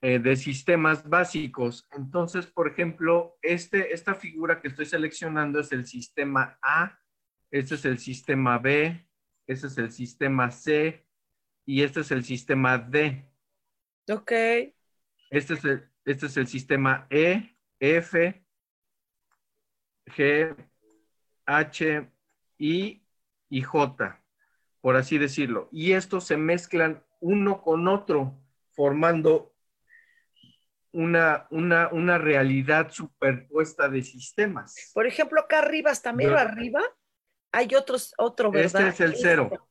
Eh, 0.06 0.20
de 0.20 0.36
sistemas 0.36 1.08
básicos. 1.08 1.88
Entonces, 1.94 2.46
por 2.46 2.68
ejemplo, 2.68 3.38
este, 3.42 3.94
esta 3.94 4.16
figura 4.16 4.60
que 4.60 4.68
estoy 4.68 4.86
seleccionando 4.86 5.62
es 5.62 5.72
el 5.72 5.86
sistema 5.86 6.60
A, 6.62 7.00
este 7.50 7.76
es 7.76 7.86
el 7.86 7.98
sistema 8.00 8.58
B, 8.58 9.08
este 9.48 9.68
es 9.68 9.78
el 9.78 9.92
sistema 9.94 10.52
C 10.52 11.08
y 11.66 11.84
este 11.84 12.02
es 12.02 12.12
el 12.12 12.26
sistema 12.26 12.78
D. 12.78 13.26
Ok. 14.10 14.32
Este 15.30 15.54
es 15.54 15.64
el, 15.64 15.90
este 16.04 16.26
es 16.26 16.36
el 16.36 16.48
sistema 16.48 17.08
E, 17.10 17.56
F, 17.80 18.46
G, 20.08 20.70
H, 21.46 22.12
I 22.58 23.08
y 23.48 23.62
J, 23.62 24.22
por 24.82 24.98
así 24.98 25.18
decirlo. 25.18 25.70
Y 25.72 25.94
estos 25.94 26.26
se 26.26 26.36
mezclan 26.36 27.06
uno 27.22 27.62
con 27.62 27.88
otro, 27.88 28.38
formando 28.74 29.53
una, 30.94 31.48
una, 31.50 31.90
una 31.90 32.18
realidad 32.18 32.92
superpuesta 32.92 33.90
de 33.90 34.04
sistemas. 34.04 34.92
Por 34.94 35.06
ejemplo, 35.08 35.42
acá 35.42 35.60
arriba, 35.60 35.92
hasta 35.92 36.14
medio 36.14 36.38
arriba, 36.38 36.82
hay 37.52 37.76
otros, 37.76 38.14
otro, 38.18 38.48
este 38.54 38.60
¿verdad? 38.60 38.88
Este 38.88 39.04
es 39.04 39.10
el 39.12 39.16
cero. 39.18 39.68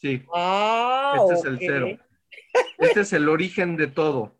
Sí. 0.00 0.24
Ah, 0.34 1.14
este 1.20 1.34
es 1.34 1.44
el 1.44 1.58
cero. 1.58 1.86
Este 2.78 3.00
es 3.00 3.12
el 3.12 3.28
origen 3.28 3.76
de 3.76 3.86
todo. 3.86 4.36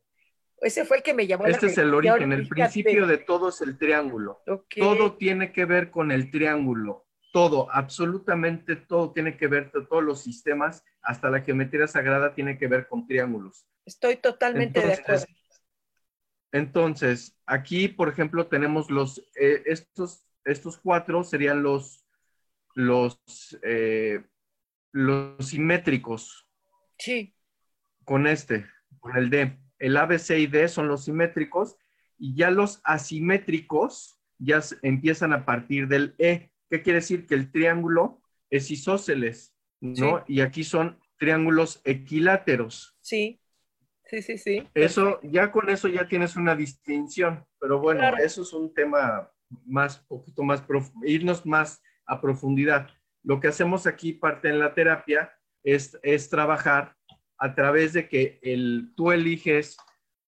Ese 0.61 0.85
fue 0.85 0.99
el 0.99 1.03
que 1.03 1.15
me 1.15 1.27
llamó. 1.27 1.47
Este 1.47 1.67
es 1.67 1.79
el 1.79 1.93
origen, 1.93 2.33
el 2.33 2.49
principio 2.49 3.07
de 3.07 3.19
todo 3.19 3.51
es 3.51 3.61
el 3.61 3.79
triángulo. 3.79 4.43
Todo 4.77 5.17
tiene 5.17 5.53
que 5.53 5.65
ver 5.65 5.91
con 5.91 6.11
el 6.11 6.31
triángulo. 6.31 7.07
Todo, 7.33 7.71
absolutamente 7.71 8.77
todo 8.77 9.13
tiene 9.13 9.37
que 9.37 9.47
ver, 9.47 9.71
todos 9.71 10.03
los 10.03 10.23
sistemas, 10.23 10.83
hasta 11.03 11.29
la 11.29 11.43
geometría 11.43 11.87
sagrada 11.87 12.35
tiene 12.35 12.57
que 12.57 12.67
ver 12.67 12.89
con 12.89 13.07
triángulos. 13.07 13.67
Estoy 13.85 14.17
totalmente 14.17 14.81
de 14.81 14.95
acuerdo. 14.95 15.27
Entonces, 16.57 17.39
aquí, 17.45 17.87
por 17.87 18.09
ejemplo, 18.09 18.47
tenemos 18.47 18.91
los, 18.91 19.19
eh, 19.39 19.63
estos, 19.67 20.25
estos 20.45 20.79
cuatro 20.79 21.23
serían 21.23 21.63
los, 21.63 22.07
los, 22.75 23.21
eh, 23.63 24.25
los 24.91 25.47
simétricos. 25.47 26.49
Sí. 26.99 27.35
Con 28.05 28.27
este, 28.27 28.65
con 29.01 29.19
el 29.19 29.29
D. 29.29 29.59
El 29.79 29.99
A, 29.99 30.07
B, 30.07 30.19
C 30.19 30.39
y 30.39 30.47
D 30.47 30.67
son 30.69 30.89
los 30.89 31.05
simétricos 31.05 31.77
y 32.17 32.35
ya 32.35 32.51
los 32.51 32.81
asimétricos 32.85 34.19
ya 34.39 34.63
empiezan 34.81 35.35
a 35.35 35.45
partir 35.45 35.89
del 35.89 36.15
E. 36.17 36.53
¿Qué 36.71 36.81
quiere 36.81 37.01
decir? 37.01 37.27
Que 37.27 37.35
el 37.35 37.53
triángulo 37.53 38.23
es 38.49 38.71
isósceles, 38.71 39.55
¿no? 39.81 40.25
Y 40.27 40.41
aquí 40.41 40.65
son 40.65 40.99
triángulos 41.19 41.83
equiláteros. 41.85 42.97
Sí. 43.03 43.43
Sí, 44.09 44.23
sí, 44.23 44.39
sí. 44.39 44.69
Eso, 44.75 45.21
ya 45.23 45.51
con 45.51 45.69
eso 45.69 45.89
ya 45.89 46.07
tienes 46.07 46.37
una 46.37 46.55
distinción, 46.55 47.45
pero 47.59 47.81
bueno, 47.81 48.17
eso 48.19 48.43
es 48.43 48.53
un 48.53 48.73
tema 48.73 49.31
más, 49.65 49.99
poquito 49.99 50.43
más, 50.45 50.63
irnos 51.03 51.45
más 51.45 51.83
a 52.07 52.21
profundidad. 52.21 52.89
Lo 53.25 53.41
que 53.41 53.49
hacemos 53.49 53.87
aquí, 53.87 54.13
parte 54.13 54.49
en 54.49 54.61
la 54.61 54.75
terapia, 54.75 55.33
es, 55.65 55.99
es 56.03 56.31
trabajar 56.31 56.95
a 57.39 57.55
través 57.55 57.93
de 57.93 58.09
que 58.09 58.39
el, 58.43 58.93
tú 58.97 59.11
eliges, 59.11 59.77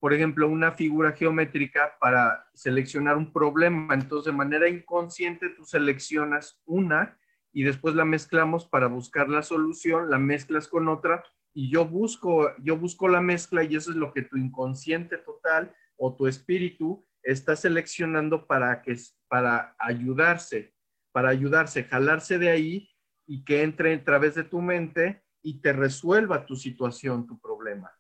por 0.01 0.13
ejemplo, 0.13 0.49
una 0.49 0.73
figura 0.73 1.13
geométrica 1.13 1.97
para 2.01 2.47
seleccionar 2.55 3.17
un 3.17 3.33
problema. 3.33 3.95
Entonces, 3.95 4.33
de 4.33 4.37
manera 4.37 4.69
inconsciente, 4.69 5.51
tú 5.51 5.65
seleccionas 5.65 6.61
una 6.65 7.17
y 7.53 7.63
después 7.63 7.95
la 7.95 8.05
mezclamos 8.05 8.67
para 8.67 8.89
buscar 8.89 9.29
la 9.29 9.43
solución, 9.43 10.11
la 10.11 10.19
mezclas 10.19 10.67
con 10.67 10.89
otra 10.89 11.23
y 11.59 11.69
yo 11.73 11.85
busco, 11.85 12.55
yo 12.63 12.77
busco 12.77 13.09
la 13.09 13.21
mezcla 13.21 13.65
y 13.65 13.75
eso 13.75 13.91
es 13.91 13.97
lo 13.97 14.13
que 14.13 14.23
tu 14.23 14.37
inconsciente 14.37 15.19
total 15.19 15.75
o 15.97 16.15
tu 16.15 16.29
espíritu 16.29 17.05
está 17.21 17.57
seleccionando 17.57 18.47
para 18.47 18.81
que 18.81 18.95
para 19.27 19.75
ayudarse, 19.77 20.73
para 21.11 21.31
ayudarse, 21.31 21.83
jalarse 21.83 22.39
de 22.39 22.51
ahí 22.51 22.89
y 23.27 23.45
que 23.45 23.63
entre 23.65 23.93
a 23.93 24.05
través 24.05 24.37
de 24.37 24.45
tu 24.45 24.61
mente 24.63 25.25
y 25.43 25.61
te 25.61 25.73
resuelva 25.73 26.47
tu 26.47 26.55
situación, 26.55 27.27
tu 27.27 27.41
problema. 27.41 27.91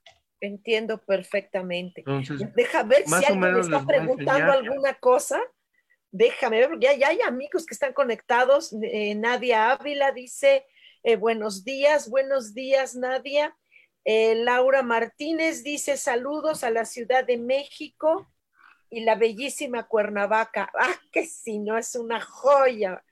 Entiendo 0.40 1.04
perfectamente. 1.04 2.02
Entonces, 2.06 2.54
Deja 2.54 2.84
ver 2.84 3.08
si 3.08 3.12
alguien 3.12 3.40
me 3.40 3.58
está 3.58 3.84
preguntando 3.84 4.52
alguna 4.52 4.94
cosa. 4.94 5.40
Déjame 6.12 6.60
ver, 6.60 6.68
porque 6.68 6.96
ya, 6.96 7.08
hay 7.08 7.22
amigos 7.22 7.66
que 7.66 7.74
están 7.74 7.92
conectados. 7.92 8.72
Eh, 8.84 9.16
Nadia 9.16 9.72
Ávila 9.72 10.12
dice, 10.12 10.64
eh, 11.02 11.16
buenos 11.16 11.64
días, 11.64 12.08
buenos 12.08 12.54
días, 12.54 12.94
Nadia. 12.94 13.56
Eh, 14.04 14.34
Laura 14.36 14.82
Martínez 14.82 15.62
dice 15.62 15.96
saludos 15.96 16.64
a 16.64 16.70
la 16.70 16.84
Ciudad 16.84 17.24
de 17.24 17.36
México 17.36 18.32
y 18.90 19.00
la 19.00 19.14
bellísima 19.14 19.86
Cuernavaca. 19.86 20.70
Ah, 20.78 21.00
que 21.12 21.26
si 21.26 21.58
no 21.58 21.78
es 21.78 21.94
una 21.94 22.20
joya, 22.20 23.04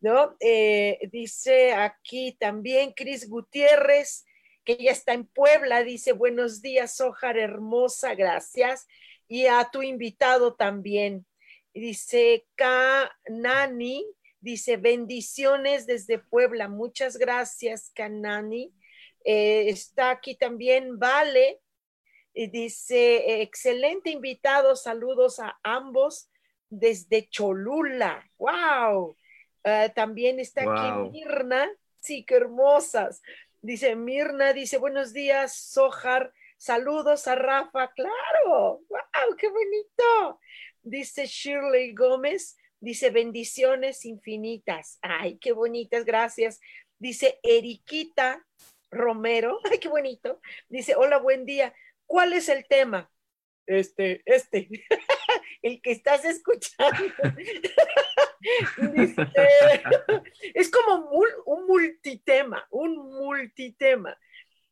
¿no? 0.00 0.36
Eh, 0.40 0.98
dice 1.12 1.72
aquí 1.72 2.36
también 2.38 2.92
Cris 2.92 3.28
Gutiérrez, 3.28 4.24
que 4.64 4.76
ya 4.76 4.90
está 4.90 5.12
en 5.12 5.26
Puebla, 5.26 5.82
dice 5.84 6.12
buenos 6.12 6.62
días, 6.62 7.00
Ojar 7.00 7.38
hermosa, 7.38 8.14
gracias. 8.14 8.86
Y 9.28 9.46
a 9.46 9.68
tu 9.70 9.82
invitado 9.82 10.54
también. 10.54 11.26
Dice 11.72 12.46
Kanani, 12.56 14.04
dice 14.40 14.76
bendiciones 14.76 15.86
desde 15.86 16.18
Puebla. 16.18 16.68
Muchas 16.68 17.16
gracias, 17.16 17.90
Kanani. 17.94 18.74
Eh, 19.24 19.68
está 19.68 20.10
aquí 20.10 20.36
también 20.36 20.98
Vale, 20.98 21.60
y 22.32 22.46
dice, 22.46 23.42
excelente 23.42 24.10
invitado, 24.10 24.76
saludos 24.76 25.40
a 25.40 25.58
ambos 25.62 26.30
desde 26.68 27.28
Cholula. 27.28 28.24
¡Wow! 28.38 29.16
Ah, 29.64 29.90
también 29.94 30.40
está 30.40 30.62
aquí 30.62 31.10
Mirna, 31.10 31.68
sí, 31.98 32.24
qué 32.24 32.36
hermosas. 32.36 33.20
Dice 33.60 33.94
Mirna, 33.96 34.52
dice, 34.52 34.78
buenos 34.78 35.12
días, 35.12 35.54
Sojar, 35.54 36.32
saludos 36.56 37.26
a 37.26 37.34
Rafa, 37.34 37.92
claro, 37.92 38.80
¡wow! 38.88 39.36
¡Qué 39.36 39.48
bonito! 39.48 40.40
Dice 40.82 41.26
Shirley 41.26 41.92
Gómez, 41.94 42.56
dice, 42.80 43.10
bendiciones 43.10 44.04
infinitas. 44.04 44.98
Ay, 45.02 45.38
qué 45.38 45.52
bonitas, 45.52 46.04
gracias. 46.04 46.60
Dice 46.98 47.38
Eriquita 47.42 48.44
Romero, 48.90 49.60
ay, 49.70 49.78
qué 49.78 49.88
bonito. 49.88 50.40
Dice, 50.68 50.94
hola, 50.96 51.18
buen 51.18 51.44
día. 51.44 51.74
¿Cuál 52.06 52.32
es 52.32 52.48
el 52.48 52.66
tema? 52.66 53.10
Este, 53.66 54.22
este, 54.24 54.68
el 55.62 55.80
que 55.80 55.92
estás 55.92 56.24
escuchando. 56.24 57.04
es 60.54 60.70
como 60.70 61.10
un, 61.10 61.66
multitema, 61.66 62.66
un 62.70 62.96
multitema. 62.96 64.18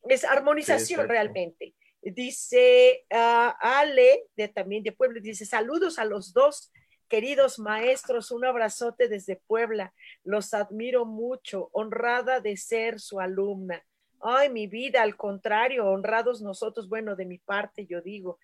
Es 0.08 0.24
armonización 0.24 1.08
realmente. 1.08 1.74
Dice 2.00 3.04
uh, 3.10 3.52
Ale, 3.60 4.24
de, 4.36 4.48
también 4.48 4.82
de 4.82 4.92
Puebla, 4.92 5.20
dice 5.20 5.44
saludos 5.44 5.98
a 5.98 6.04
los 6.04 6.32
dos 6.32 6.72
queridos 7.08 7.58
maestros, 7.58 8.30
un 8.30 8.44
abrazote 8.44 9.08
desde 9.08 9.36
Puebla. 9.36 9.92
Los 10.24 10.54
admiro 10.54 11.04
mucho, 11.04 11.70
honrada 11.72 12.40
de 12.40 12.56
ser 12.56 13.00
su 13.00 13.20
alumna. 13.20 13.84
Ay, 14.20 14.50
mi 14.50 14.66
vida, 14.66 15.02
al 15.02 15.16
contrario, 15.16 15.86
honrados 15.86 16.42
nosotros, 16.42 16.88
bueno, 16.88 17.16
de 17.16 17.24
mi 17.24 17.38
parte 17.38 17.86
yo 17.86 18.00
digo, 18.00 18.38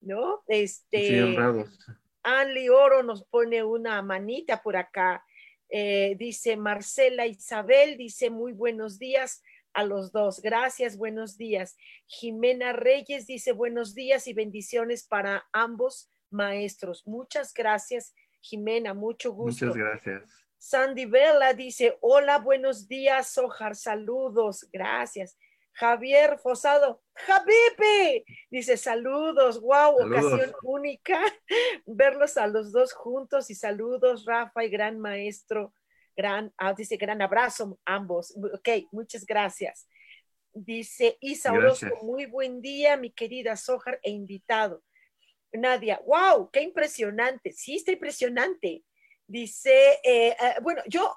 ¿no? 0.00 0.42
Este, 0.46 1.08
sí, 1.08 1.20
honrados. 1.20 1.78
Anli 2.22 2.68
Oro 2.68 3.02
nos 3.02 3.24
pone 3.24 3.62
una 3.62 4.02
manita 4.02 4.62
por 4.62 4.76
acá. 4.76 5.24
Eh, 5.70 6.16
dice 6.18 6.56
Marcela 6.56 7.26
Isabel, 7.26 7.96
dice 7.96 8.30
muy 8.30 8.52
buenos 8.52 8.98
días 8.98 9.42
a 9.72 9.84
los 9.84 10.12
dos. 10.12 10.40
Gracias, 10.40 10.96
buenos 10.96 11.36
días. 11.36 11.76
Jimena 12.06 12.72
Reyes 12.72 13.26
dice 13.26 13.52
buenos 13.52 13.94
días 13.94 14.26
y 14.26 14.32
bendiciones 14.32 15.06
para 15.06 15.46
ambos 15.52 16.10
maestros. 16.30 17.06
Muchas 17.06 17.52
gracias, 17.52 18.14
Jimena, 18.40 18.94
mucho 18.94 19.32
gusto. 19.32 19.66
Muchas 19.66 19.76
gracias. 19.76 20.48
Sandy 20.58 21.06
Vela 21.06 21.54
dice, 21.54 21.96
hola, 22.00 22.38
buenos 22.38 22.88
días, 22.88 23.38
Ojar, 23.38 23.76
saludos, 23.76 24.68
gracias. 24.72 25.38
Javier 25.78 26.38
Fosado, 26.38 27.00
Javipe, 27.14 28.24
dice 28.50 28.76
saludos, 28.76 29.60
wow, 29.60 29.94
ocasión 30.04 30.52
única, 30.64 31.20
verlos 31.86 32.36
a 32.36 32.48
los 32.48 32.72
dos 32.72 32.92
juntos 32.92 33.48
y 33.50 33.54
saludos, 33.54 34.24
Rafa 34.24 34.64
y 34.64 34.70
gran 34.70 34.98
maestro, 34.98 35.72
gran, 36.16 36.52
ah, 36.56 36.74
dice 36.74 36.96
gran 36.96 37.22
abrazo 37.22 37.78
ambos, 37.84 38.36
ok, 38.36 38.68
muchas 38.90 39.24
gracias. 39.24 39.88
Dice 40.52 41.16
Isa 41.20 41.52
Orozco, 41.52 42.02
muy 42.02 42.26
buen 42.26 42.60
día, 42.60 42.96
mi 42.96 43.12
querida 43.12 43.54
Sojar 43.54 44.00
e 44.02 44.10
invitado. 44.10 44.82
Nadia, 45.52 46.00
wow, 46.06 46.50
qué 46.50 46.62
impresionante, 46.62 47.52
sí, 47.52 47.76
está 47.76 47.92
impresionante. 47.92 48.84
Dice, 49.26 50.00
eh, 50.02 50.36
eh, 50.40 50.54
bueno, 50.62 50.82
yo 50.86 51.14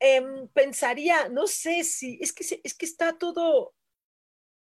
em, 0.00 0.48
pensaría, 0.48 1.28
no 1.28 1.46
sé 1.46 1.84
si, 1.84 2.18
es 2.20 2.32
que, 2.32 2.60
es 2.62 2.74
que 2.74 2.86
está 2.86 3.16
todo 3.16 3.74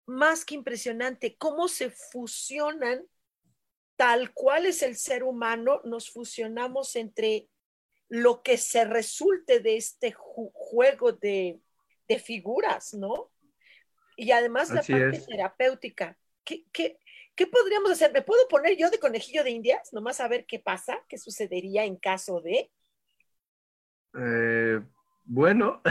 más 0.08 0.46
que 0.46 0.56
impresionante, 0.56 1.38
cómo 1.38 1.68
se 1.68 1.90
fusionan, 1.90 3.06
tal 3.96 4.34
cual 4.34 4.66
es 4.66 4.82
el 4.82 4.96
ser 4.96 5.24
humano, 5.24 5.82
nos 5.84 6.10
fusionamos 6.10 6.96
entre 6.96 7.50
lo 8.10 8.42
que 8.42 8.58
se 8.58 8.86
resulte 8.86 9.60
de 9.60 9.76
este 9.76 10.14
juego 10.14 11.12
de, 11.12 11.60
figuras, 12.24 12.94
¿no? 12.94 13.30
Y 14.16 14.32
además 14.32 14.70
la 14.70 14.82
parte 14.82 15.20
terapéutica. 15.20 16.18
¿Qué, 16.46 16.66
qué, 16.72 16.98
¿Qué 17.38 17.46
podríamos 17.46 17.92
hacer? 17.92 18.12
¿Me 18.12 18.24
puedo 18.24 18.48
poner 18.48 18.76
yo 18.78 18.90
de 18.90 18.98
conejillo 18.98 19.44
de 19.44 19.52
indias? 19.52 19.94
Nomás 19.94 20.20
a 20.20 20.28
ver 20.28 20.48
qué 20.48 20.58
pasa, 20.58 21.06
qué 21.08 21.20
sucedería 21.20 21.86
en 21.86 21.96
caso 21.96 22.42
de. 22.42 22.72
Eh, 24.20 24.82
bueno. 25.24 25.84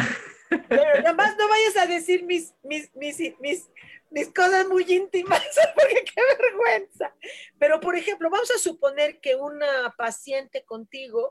Pero 0.69 1.03
nomás 1.05 1.37
no 1.37 1.49
vayas 1.49 1.77
a 1.77 1.87
decir 1.87 2.25
mis, 2.25 2.53
mis, 2.65 2.93
mis, 2.97 3.21
mis, 3.39 3.71
mis 4.11 4.35
cosas 4.35 4.67
muy 4.67 4.85
íntimas, 4.89 5.41
porque 5.77 6.05
qué 6.05 6.21
vergüenza. 6.37 7.15
Pero, 7.61 7.79
por 7.79 7.95
ejemplo, 7.95 8.29
vamos 8.29 8.51
a 8.51 8.59
suponer 8.59 9.21
que 9.21 9.37
una 9.37 9.95
paciente 9.97 10.65
contigo 10.65 11.31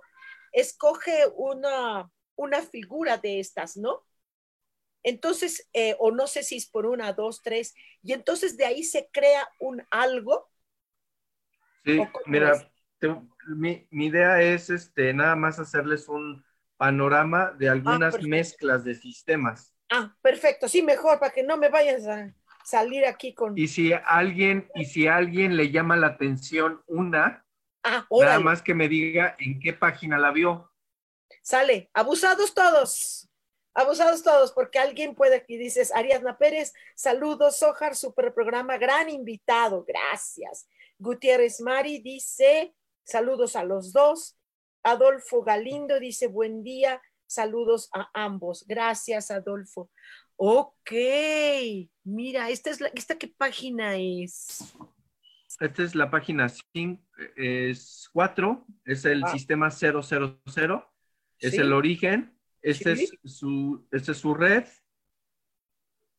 escoge 0.54 1.26
una, 1.36 2.10
una 2.38 2.62
figura 2.62 3.18
de 3.18 3.42
estas, 3.42 3.76
¿no? 3.76 4.05
Entonces, 5.06 5.70
eh, 5.72 5.96
o 6.00 6.10
no 6.10 6.26
sé 6.26 6.42
si 6.42 6.58
es 6.58 6.66
por 6.66 6.88
una, 6.88 7.14
dos, 7.14 7.44
tres, 7.44 7.76
y 8.02 8.12
entonces 8.14 8.58
de 8.58 8.66
ahí 8.66 8.84
se 8.84 9.08
crea 9.14 9.48
un 9.60 9.86
algo. 9.92 10.50
Sí, 11.86 12.02
mira, 12.26 12.68
mi, 13.46 13.88
idea 13.92 14.42
es 14.42 14.72
este, 14.72 15.14
nada 15.14 15.36
más 15.36 15.60
hacerles 15.60 16.10
un 16.10 16.44
panorama 16.76 17.52
de 17.52 17.70
algunas 17.70 18.20
mezclas 18.24 18.84
de 18.84 18.96
sistemas. 18.96 19.76
Ah, 19.92 20.18
perfecto, 20.24 20.68
sí, 20.68 20.82
mejor, 20.82 21.20
para 21.20 21.32
que 21.32 21.44
no 21.44 21.56
me 21.56 21.70
vayas 21.70 22.08
a 22.08 22.34
salir 22.64 23.06
aquí 23.06 23.36
con... 23.36 23.56
Y 23.56 23.68
si 23.68 23.94
alguien, 23.94 24.68
y 24.74 24.86
si 24.86 25.06
alguien 25.06 25.56
le 25.56 25.70
llama 25.70 25.98
la 25.98 26.08
atención 26.08 26.82
una, 26.88 27.46
ah, 27.84 28.08
nada 28.10 28.40
más 28.40 28.64
que 28.64 28.74
me 28.74 28.90
diga 28.90 29.36
en 29.38 29.60
qué 29.60 29.72
página 29.72 30.18
la 30.18 30.32
vio. 30.32 30.72
Sale, 31.44 31.92
abusados 31.94 32.56
todos. 32.56 33.30
Abusados 33.78 34.24
todos, 34.24 34.54
porque 34.54 34.80
alguien 34.80 35.16
puede 35.16 35.36
aquí 35.36 35.58
dices, 35.58 35.94
Ariadna 35.94 36.38
Pérez, 36.38 36.74
saludos, 36.96 37.60
Sojar, 37.60 37.94
super 37.94 38.34
programa, 38.34 38.78
gran 38.78 39.10
invitado, 39.10 39.84
gracias. 39.84 40.70
Gutiérrez 40.98 41.60
Mari 41.60 42.00
dice, 42.00 42.74
saludos 43.04 43.58
a 43.58 43.66
los 43.66 43.92
dos. 43.92 44.38
Adolfo 44.82 45.44
Galindo 45.44 46.00
dice, 46.00 46.28
buen 46.28 46.64
día, 46.64 47.02
saludos 47.28 47.90
a 47.94 48.10
ambos. 48.14 48.66
Gracias, 48.66 49.30
Adolfo. 49.30 49.92
Ok, 50.38 50.92
mira, 52.06 52.50
esta 52.50 52.70
es 52.70 52.80
la, 52.80 52.88
¿esta 52.90 53.18
qué 53.18 53.28
página 53.28 53.98
es? 53.98 54.74
Esta 55.60 55.84
es 55.84 55.96
la 55.96 56.10
página 56.10 56.48
5, 56.48 57.04
es 57.36 58.10
4, 58.14 58.66
es 58.86 59.04
el 59.04 59.22
ah. 59.26 59.32
sistema 59.34 59.70
000, 59.70 60.00
es 61.40 61.54
el 61.56 61.74
origen 61.74 62.35
esta 62.66 62.92
es, 62.92 63.18
su, 63.24 63.88
este 63.92 64.12
es 64.14 64.18
su 64.18 64.34
red. 64.34 64.66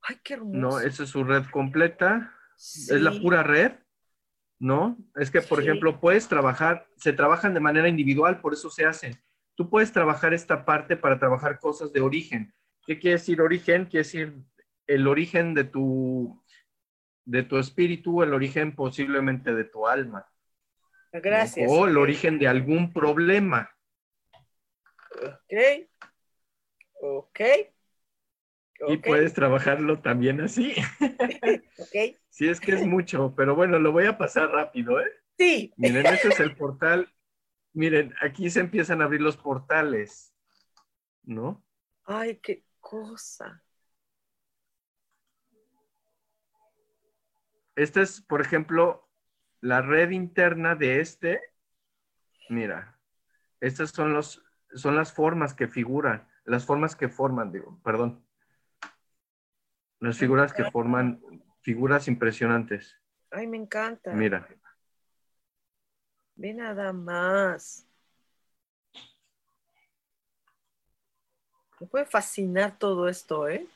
Ay, 0.03 0.17
qué 0.23 0.35
hermoso. 0.35 0.59
No, 0.59 0.81
esta 0.81 1.03
es 1.03 1.11
su 1.11 1.25
red 1.25 1.45
completa. 1.51 2.33
Es 2.57 2.91
la 2.91 3.11
pura 3.11 3.43
red. 3.43 3.73
¿No? 4.59 4.97
Es 5.17 5.31
que, 5.31 5.43
por 5.43 5.61
ejemplo, 5.61 6.01
puedes 6.01 6.29
trabajar, 6.29 6.87
se 6.97 7.13
trabajan 7.13 7.53
de 7.53 7.61
manera 7.61 7.89
individual, 7.89 8.41
por 8.41 8.55
eso 8.55 8.71
se 8.71 8.87
hacen. 8.87 9.21
Tú 9.55 9.69
puedes 9.69 9.93
trabajar 9.93 10.33
esta 10.33 10.65
parte 10.65 10.97
para 10.97 11.19
trabajar 11.19 11.59
cosas 11.59 11.93
de 11.93 12.01
origen. 12.01 12.55
¿Qué 12.87 12.99
quiere 12.99 13.19
decir 13.19 13.41
origen? 13.41 13.87
Quiere 13.87 14.05
decir 14.05 14.43
el 14.87 15.09
origen 15.09 15.53
de 15.53 15.65
tu, 15.65 16.43
de 17.25 17.43
tu 17.43 17.59
espíritu, 17.59 18.23
el 18.23 18.33
origen 18.33 18.75
posiblemente 18.75 19.53
de 19.53 19.65
tu 19.65 19.87
alma. 19.87 20.27
Gracias. 21.13 21.69
O 21.71 21.87
el 21.87 21.99
origen 21.99 22.39
de 22.39 22.49
algún 22.49 22.93
problema. 22.93 23.71
Ok. 25.23 25.89
Ok. 27.01 27.41
Y 28.89 28.99
puedes 28.99 29.33
trabajarlo 29.33 30.01
también 30.01 30.41
así. 30.41 30.75
ok. 31.79 32.17
Sí, 32.29 32.49
es 32.49 32.61
que 32.61 32.73
es 32.73 32.87
mucho, 32.87 33.35
pero 33.35 33.55
bueno, 33.55 33.79
lo 33.79 33.93
voy 33.93 34.07
a 34.07 34.19
pasar 34.19 34.51
rápido, 34.51 35.01
¿eh? 35.01 35.11
Sí. 35.39 35.73
Miren, 35.77 36.07
este 36.07 36.29
es 36.29 36.41
el 36.41 36.57
portal. 36.57 37.13
Miren, 37.73 38.15
aquí 38.21 38.51
se 38.51 38.61
empiezan 38.61 39.01
a 39.01 39.05
abrir 39.05 39.21
los 39.21 39.37
portales, 39.37 40.35
¿no? 41.25 41.65
Ay, 42.05 42.37
qué 42.43 42.65
cosa. 42.81 43.63
esta 47.77 48.01
es, 48.01 48.23
por 48.23 48.41
ejemplo, 48.41 49.09
la 49.61 49.83
red 49.83 50.11
interna 50.11 50.75
de 50.75 51.01
este. 51.01 51.41
Mira, 52.49 52.99
estas 53.61 53.91
son, 53.91 54.15
los, 54.15 54.43
son 54.75 54.97
las 54.97 55.13
formas 55.13 55.55
que 55.55 55.69
figuran, 55.69 56.29
las 56.47 56.65
formas 56.65 56.97
que 56.97 57.09
forman, 57.09 57.53
digo, 57.53 57.79
perdón. 57.83 58.25
Las 59.99 60.17
figuras 60.17 60.53
que 60.53 60.65
forman 60.71 61.21
figuras 61.61 62.07
impresionantes. 62.07 62.97
Ay, 63.31 63.47
me 63.47 63.57
encanta. 63.57 64.13
Mira. 64.13 64.49
Ve 66.37 66.55
nada 66.55 66.93
más. 66.93 67.87
Me 71.81 71.87
puede 71.87 72.07
fascinar 72.07 72.79
todo 72.79 73.09
esto, 73.09 73.49
¿eh? 73.49 73.67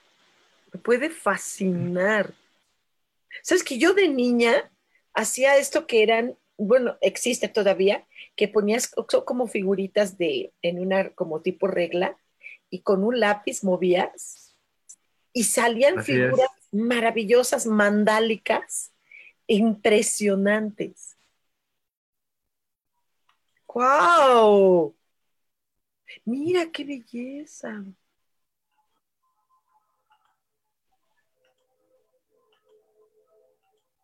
Me 0.73 0.81
puede 0.81 1.11
fascinar. 1.11 2.33
¿Sabes 3.43 3.65
que 3.65 3.79
yo 3.79 3.95
de 3.95 4.09
niña 4.09 4.71
hacía 5.15 5.57
esto 5.57 5.87
que 5.87 6.03
eran, 6.03 6.37
bueno, 6.57 6.97
existe 7.01 7.49
todavía, 7.49 8.07
que 8.37 8.47
ponías 8.47 8.93
como 9.25 9.49
figuritas 9.49 10.17
de, 10.17 10.53
en 10.63 10.79
una 10.79 11.11
como 11.11 11.41
tipo 11.41 11.67
regla 11.67 12.17
y 12.71 12.81
con 12.81 13.05
un 13.05 13.21
lápiz 13.21 13.65
movías 13.65 14.57
y 15.33 15.45
salían 15.45 16.03
figuras 16.03 16.49
maravillosas, 16.73 17.67
mandálicas, 17.67 18.93
impresionantes. 19.47 21.17
¡Wow! 23.67 24.95
Mira 26.25 26.71
qué 26.73 26.85
belleza. 26.85 27.85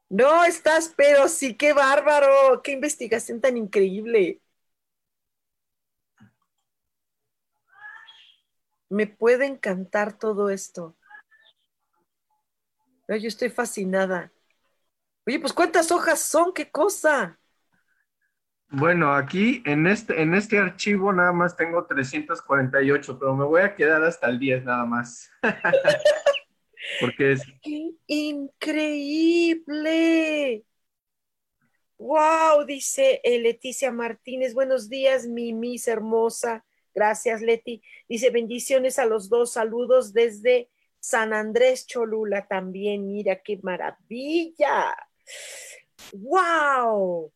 No 0.08 0.44
estás, 0.44 0.92
pero 0.96 1.28
sí, 1.28 1.54
qué 1.54 1.72
bárbaro, 1.72 2.62
qué 2.62 2.72
investigación 2.72 3.40
tan 3.40 3.56
increíble. 3.56 4.40
Me 8.88 9.06
puede 9.06 9.46
encantar 9.46 10.18
todo 10.18 10.50
esto. 10.50 10.96
Yo 13.08 13.28
estoy 13.28 13.50
fascinada. 13.50 14.32
Oye, 15.26 15.38
pues 15.40 15.52
¿cuántas 15.52 15.90
hojas 15.92 16.20
son? 16.20 16.52
¿Qué 16.52 16.70
cosa? 16.70 17.38
Bueno, 18.68 19.14
aquí 19.14 19.62
en 19.64 19.86
este, 19.86 20.20
en 20.20 20.34
este 20.34 20.58
archivo 20.58 21.12
nada 21.12 21.32
más 21.32 21.56
tengo 21.56 21.86
348, 21.86 23.18
pero 23.18 23.36
me 23.36 23.44
voy 23.44 23.62
a 23.62 23.76
quedar 23.76 24.02
hasta 24.02 24.28
el 24.28 24.40
10 24.40 24.64
nada 24.64 24.84
más. 24.84 25.30
Porque 27.00 27.32
es... 27.32 27.42
¡Qué 27.62 27.92
increíble! 28.06 29.64
¡Wow! 31.98 32.64
Dice 32.66 33.20
Leticia 33.24 33.90
Martínez. 33.92 34.52
Buenos 34.52 34.88
días, 34.88 35.26
mi 35.26 35.52
Miss 35.52 35.86
hermosa. 35.88 36.65
Gracias, 36.96 37.42
Leti. 37.42 37.82
Dice 38.08 38.30
bendiciones 38.30 38.98
a 38.98 39.04
los 39.04 39.28
dos. 39.28 39.52
Saludos 39.52 40.14
desde 40.14 40.70
San 40.98 41.34
Andrés 41.34 41.86
Cholula 41.86 42.48
también. 42.48 43.06
Mira 43.06 43.42
qué 43.42 43.60
maravilla. 43.62 44.96
¡Wow! 46.14 47.30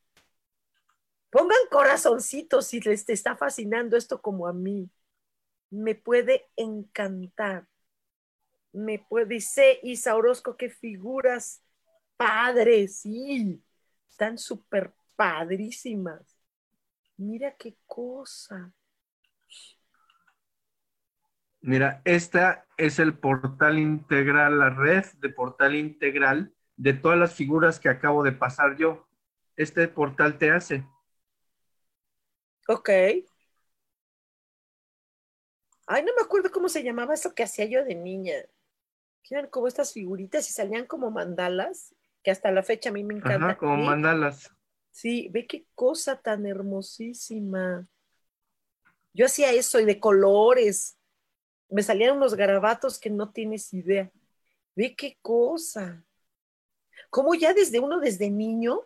Pongan 1.29 1.59
corazoncitos 1.71 2.69
si 2.69 2.81
les 2.81 3.07
está 3.07 3.37
fascinando 3.37 3.99
esto 3.99 4.23
como 4.23 4.49
a 4.49 4.55
mí. 4.55 4.89
Me 5.69 5.95
puede 5.95 6.49
encantar. 6.57 7.69
Me 8.73 8.99
puede, 8.99 9.27
dice 9.27 9.79
Isa 9.83 10.17
Orozco, 10.17 10.57
qué 10.57 10.71
figuras 10.71 11.63
padres, 12.17 13.01
sí. 13.01 13.63
Están 14.09 14.39
súper 14.39 14.95
padrísimas. 15.17 16.35
Mira 17.19 17.55
qué 17.57 17.77
cosa. 17.87 18.73
Mira, 21.63 22.01
esta 22.05 22.67
es 22.79 22.99
el 22.99 23.19
portal 23.19 23.79
integral, 23.79 24.59
la 24.59 24.71
red 24.71 25.05
de 25.19 25.29
portal 25.29 25.75
integral 25.75 26.55
de 26.77 26.95
todas 26.95 27.19
las 27.19 27.35
figuras 27.35 27.79
que 27.79 27.91
acabo 27.91 28.23
de 28.23 28.33
pasar 28.33 28.77
yo. 28.77 29.07
Este 29.57 29.87
portal 29.89 30.39
te 30.39 30.51
hace. 30.51 30.87
Ok. 32.67 32.89
Ay, 35.87 36.05
no 36.05 36.13
me 36.17 36.23
acuerdo 36.23 36.51
cómo 36.51 36.71
se 36.71 36.83
llamaba 36.83 37.13
eso 37.13 37.35
que 37.35 37.43
hacía 37.43 37.67
yo 37.67 37.85
de 37.85 37.95
niña. 37.95 38.35
Que 39.23 39.35
eran 39.35 39.51
como 39.51 39.69
estas 39.69 39.93
figuritas 39.93 40.49
y 40.49 40.53
salían 40.53 40.87
como 40.87 41.11
mandalas, 41.11 41.95
que 42.23 42.31
hasta 42.31 42.51
la 42.53 42.63
fecha 42.63 42.89
a 42.89 42.93
mí 42.93 43.05
me 43.05 43.15
encanta. 43.15 43.49
Ajá, 43.49 43.59
como 43.59 43.77
mandalas. 43.77 44.51
Sí, 44.93 45.29
ve 45.31 45.47
qué 45.47 45.67
cosa 45.75 46.21
tan 46.23 46.47
hermosísima. 46.47 47.87
Yo 49.13 49.27
hacía 49.27 49.53
eso 49.53 49.79
y 49.81 49.85
de 49.85 50.01
colores 50.01 51.00
me 51.71 51.83
salían 51.83 52.17
unos 52.17 52.35
garabatos 52.35 52.99
que 52.99 53.11
no 53.11 53.31
tienes 53.31 53.73
idea. 53.73 54.11
Ve 54.75 54.95
qué 54.97 55.19
cosa. 55.23 56.05
Como 57.11 57.35
ya 57.35 57.55
desde 57.55 57.81
uno, 57.81 58.01
desde 58.01 58.31
niño, 58.31 58.81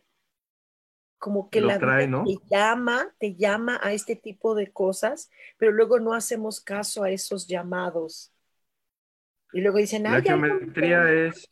como 1.19 1.49
que 1.51 1.61
la 1.61 1.79
trae, 1.79 2.07
¿no? 2.07 2.25
te 2.25 2.37
llama, 2.51 3.15
te 3.19 3.35
llama 3.35 3.81
a 3.83 3.93
este 3.93 4.15
tipo 4.15 4.55
de 4.55 4.73
cosas, 4.73 5.31
pero 5.57 5.73
luego 5.73 5.99
no 5.99 6.13
hacemos 6.13 6.61
caso 6.61 7.03
a 7.03 7.11
esos 7.11 7.47
llamados. 7.47 8.33
Y 9.53 9.61
luego 9.61 9.79
dicen, 9.79 10.03
la 10.03 10.21
geometría 10.21 11.11
es, 11.11 11.49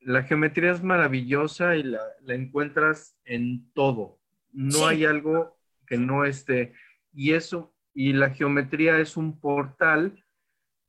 la 0.00 0.22
geometría 0.24 0.72
es 0.72 0.82
maravillosa 0.82 1.76
y 1.76 1.84
la, 1.84 2.02
encuentras 2.28 3.16
en 3.24 3.70
todo. 3.72 4.18
No 4.52 4.86
hay 4.86 5.04
algo 5.04 5.56
que 5.86 5.96
no 5.96 6.24
esté. 6.24 6.74
Y 7.12 7.32
eso 7.32 7.73
y 7.94 8.12
la 8.12 8.30
geometría 8.30 8.98
es 8.98 9.16
un 9.16 9.40
portal, 9.40 10.24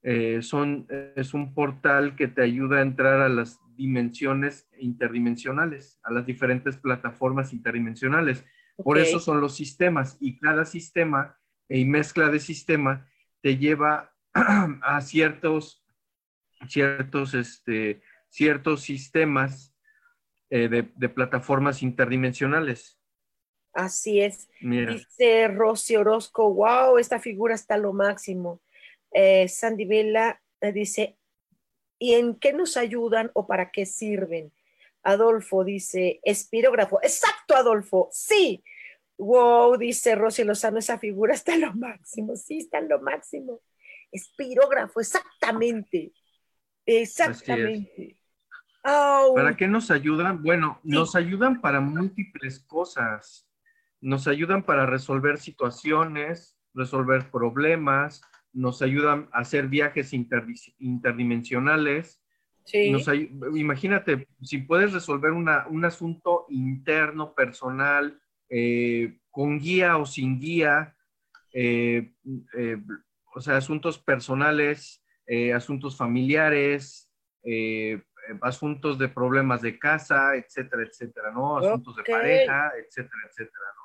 eh, 0.01 0.41
son, 0.41 0.87
es 1.15 1.33
un 1.33 1.53
portal 1.53 2.15
que 2.15 2.27
te 2.27 2.41
ayuda 2.41 2.79
a 2.79 2.81
entrar 2.81 3.21
a 3.21 3.29
las 3.29 3.59
dimensiones 3.75 4.67
interdimensionales, 4.79 5.99
a 6.03 6.11
las 6.11 6.25
diferentes 6.25 6.77
plataformas 6.77 7.53
interdimensionales. 7.53 8.43
Por 8.77 8.97
eso 8.97 9.19
son 9.19 9.39
los 9.39 9.55
sistemas 9.55 10.17
y 10.19 10.37
cada 10.37 10.65
sistema 10.65 11.37
y 11.69 11.85
mezcla 11.85 12.29
de 12.29 12.39
sistema 12.39 13.07
te 13.41 13.57
lleva 13.57 14.11
a 14.33 15.01
ciertos, 15.01 15.85
ciertos, 16.67 17.33
este, 17.33 18.01
ciertos 18.27 18.81
sistemas 18.81 19.75
eh, 20.49 20.67
de, 20.67 20.91
de 20.95 21.09
plataformas 21.09 21.83
interdimensionales. 21.83 22.99
Así 23.75 24.21
es. 24.21 24.47
Dice 24.61 25.49
Rosy 25.49 25.97
Orozco, 25.97 26.51
wow, 26.53 26.97
esta 26.97 27.19
figura 27.19 27.53
está 27.53 27.77
lo 27.77 27.91
máximo. 27.91 28.61
Eh, 29.11 29.49
Sandy 29.49 29.83
Vela 29.83 30.41
eh, 30.61 30.71
dice, 30.71 31.17
¿y 31.99 32.13
en 32.13 32.35
qué 32.35 32.53
nos 32.53 32.77
ayudan 32.77 33.31
o 33.33 33.45
para 33.45 33.71
qué 33.71 33.85
sirven? 33.85 34.53
Adolfo 35.03 35.65
dice, 35.65 36.21
espirógrafo. 36.23 36.99
Exacto, 37.03 37.53
Adolfo. 37.53 38.07
Sí. 38.13 38.63
Wow, 39.17 39.77
dice 39.77 40.15
Rosy 40.15 40.45
Lozano, 40.45 40.79
esa 40.79 40.97
figura 40.97 41.33
está 41.33 41.57
lo 41.57 41.73
máximo. 41.73 42.37
Sí, 42.37 42.59
está 42.59 42.77
en 42.77 42.87
lo 42.87 43.01
máximo. 43.01 43.59
Espirógrafo, 44.09 45.01
exactamente. 45.01 46.13
Exactamente. 46.85 48.17
¿Para 48.81 49.57
qué 49.57 49.67
nos 49.67 49.91
ayudan? 49.91 50.41
Bueno, 50.41 50.79
nos 50.83 51.15
ayudan 51.15 51.59
para 51.59 51.81
múltiples 51.81 52.59
cosas 52.59 53.44
nos 54.01 54.27
ayudan 54.27 54.63
para 54.63 54.85
resolver 54.85 55.39
situaciones, 55.39 56.57
resolver 56.73 57.31
problemas, 57.31 58.21
nos 58.53 58.81
ayudan 58.81 59.29
a 59.31 59.39
hacer 59.39 59.67
viajes 59.67 60.13
interdimensionales. 60.13 62.21
Sí. 62.63 62.91
imagínate, 63.53 64.27
si 64.41 64.57
puedes 64.59 64.91
resolver 64.91 65.31
un 65.31 65.85
asunto 65.85 66.47
interno, 66.49 67.35
personal, 67.35 68.19
eh, 68.49 69.19
con 69.31 69.59
guía 69.59 69.97
o 69.97 70.05
sin 70.05 70.39
guía, 70.39 70.95
eh, 71.51 72.13
eh, 72.57 72.77
o 73.33 73.41
sea, 73.41 73.57
asuntos 73.57 73.99
personales, 73.99 75.03
asuntos 75.53 75.97
familiares, 75.97 77.11
asuntos 78.41 78.97
de 78.97 79.09
problemas 79.09 79.61
de 79.61 79.77
casa, 79.77 80.35
etcétera, 80.35 80.83
etcétera, 80.83 81.31
¿no? 81.31 81.57
Asuntos 81.57 81.95
de 81.95 82.03
pareja, 82.03 82.71
etcétera, 82.77 83.21
etcétera, 83.29 83.65
¿no? 83.75 83.84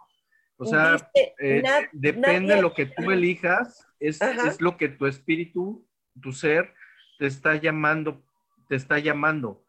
O 0.61 0.67
sea, 0.67 1.11
eh, 1.39 1.63
depende 1.91 2.57
de 2.57 2.61
lo 2.61 2.75
que 2.75 2.85
tú 2.85 3.11
elijas, 3.11 3.89
es, 3.99 4.21
es, 4.21 4.61
lo 4.61 4.77
que 4.77 4.91
tu 4.91 5.07
espíritu, 5.07 5.89
tu 6.21 6.33
ser, 6.33 6.75
te 7.19 7.27
está 7.27 7.57
llamando, 7.57 8.23
te 8.69 8.77
está 8.77 8.99
llamando 8.99 9.65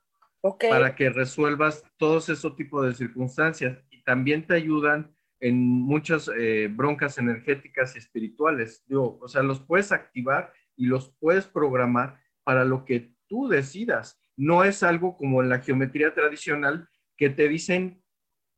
para 0.60 0.94
que 0.94 1.10
resuelvas 1.10 1.86
todos 1.96 2.28
esos 2.28 2.58
tipos 2.58 2.86
de 2.86 2.94
circunstancias. 2.94 3.82
Y 3.90 4.04
también 4.04 4.46
te 4.46 4.56
ayudan 4.56 5.16
en 5.40 5.66
muchas 5.66 6.30
eh, 6.38 6.68
broncas 6.70 7.18
energéticas 7.18 7.96
y 7.96 8.00
espirituales. 8.00 8.84
Digo, 8.86 9.18
o 9.22 9.30
sea, 9.30 9.44
los 9.44 9.62
puedes 9.62 9.94
activar 9.94 10.52
y 10.76 10.88
los 10.88 11.16
puedes 11.22 11.48
programar 11.48 12.20
para 12.44 12.66
lo 12.66 12.84
que 12.84 13.14
tú 13.30 13.48
decidas. 13.48 14.20
No 14.36 14.66
es 14.66 14.84
algo 14.84 15.16
como 15.16 15.42
en 15.42 15.48
la 15.48 15.60
geometría 15.60 16.14
tradicional 16.14 16.90
que 17.16 17.30
te 17.30 17.48
dicen 17.48 18.04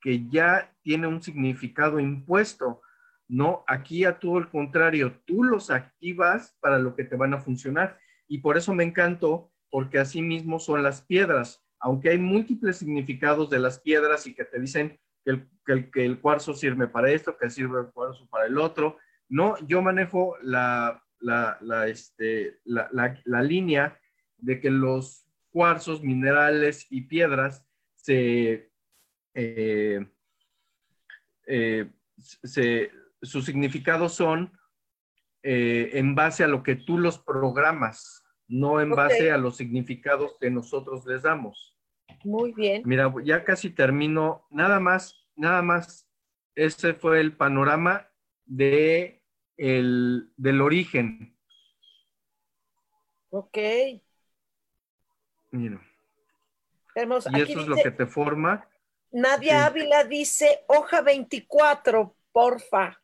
que 0.02 0.28
ya 0.30 0.73
tiene 0.84 1.08
un 1.08 1.22
significado 1.22 2.00
impuesto. 2.00 2.82
No, 3.28 3.64
aquí 3.68 4.06
a 4.06 4.20
todo 4.20 4.38
el 4.38 4.50
contrario, 4.50 5.22
tú 5.26 5.44
los 5.44 5.72
activas 5.72 6.56
para 6.60 6.78
lo 6.78 6.96
que 6.96 7.06
te 7.06 7.16
van 7.16 7.34
a 7.34 7.42
funcionar. 7.42 7.98
Y 8.28 8.40
por 8.40 8.58
eso 8.58 8.74
me 8.74 8.84
encantó, 8.84 9.52
porque 9.70 10.00
así 10.00 10.22
mismo 10.22 10.60
son 10.60 10.84
las 10.84 11.02
piedras. 11.02 11.66
Aunque 11.80 12.10
hay 12.10 12.18
múltiples 12.18 12.78
significados 12.78 13.50
de 13.50 13.60
las 13.60 13.80
piedras 13.80 14.28
y 14.28 14.36
que 14.36 14.46
te 14.46 14.60
dicen 14.60 15.00
que 15.26 15.32
el, 15.32 15.50
que 15.66 15.90
que 15.90 16.06
el 16.06 16.20
cuarzo 16.20 16.54
sirve 16.54 16.88
para 16.88 17.12
esto, 17.12 17.38
que 17.38 17.50
sirve 17.50 17.82
el 17.82 17.88
cuarzo 17.88 18.28
para 18.30 18.46
el 18.46 18.58
otro, 18.58 18.98
no, 19.30 19.58
yo 19.66 19.82
manejo 19.82 20.36
la, 20.42 21.02
la, 21.20 21.58
la, 21.62 21.88
este, 21.88 22.60
la 22.66 23.42
línea 23.42 23.98
de 24.38 24.60
que 24.60 24.70
los 24.70 25.26
cuarzos, 25.54 26.04
minerales 26.04 26.86
y 26.90 27.04
piedras 27.04 27.66
se, 27.96 28.72
eh, 29.34 30.06
eh, 31.48 31.92
se, 32.18 32.92
sus 33.22 33.46
significados 33.46 34.14
son 34.14 34.58
eh, 35.42 35.92
en 35.94 36.16
base 36.16 36.44
a 36.44 36.48
lo 36.48 36.64
que 36.64 36.76
tú 36.76 36.98
los 36.98 37.20
programas, 37.20 38.24
no 38.48 38.80
en 38.80 38.92
base 38.92 39.32
a 39.32 39.38
los 39.38 39.58
significados 39.58 40.38
que 40.40 40.50
nosotros 40.50 41.06
les 41.06 41.24
damos. 41.24 41.78
Muy 42.24 42.54
bien. 42.54 42.84
Mira, 42.86 43.14
ya 43.24 43.44
casi 43.44 43.70
termino. 43.70 44.46
Nada 44.50 44.80
más, 44.80 45.28
nada 45.36 45.62
más. 45.62 46.08
Ese 46.56 46.94
fue 46.94 47.20
el 47.20 47.36
panorama 47.36 48.08
de 48.46 49.24
el, 49.58 50.32
del 50.38 50.62
origen. 50.62 51.36
Ok. 53.30 53.58
Mira. 55.52 55.82
Hermoso. 56.96 57.30
Y 57.34 57.42
eso 57.42 57.60
es 57.60 57.68
lo 57.68 57.76
que 57.76 57.92
te 57.92 58.06
forma. 58.06 58.68
Nadia. 59.14 59.68
Ávila 59.68 60.04
dice 60.04 60.64
hoja 60.68 61.02
24, 61.02 62.16
porfa. 62.32 63.00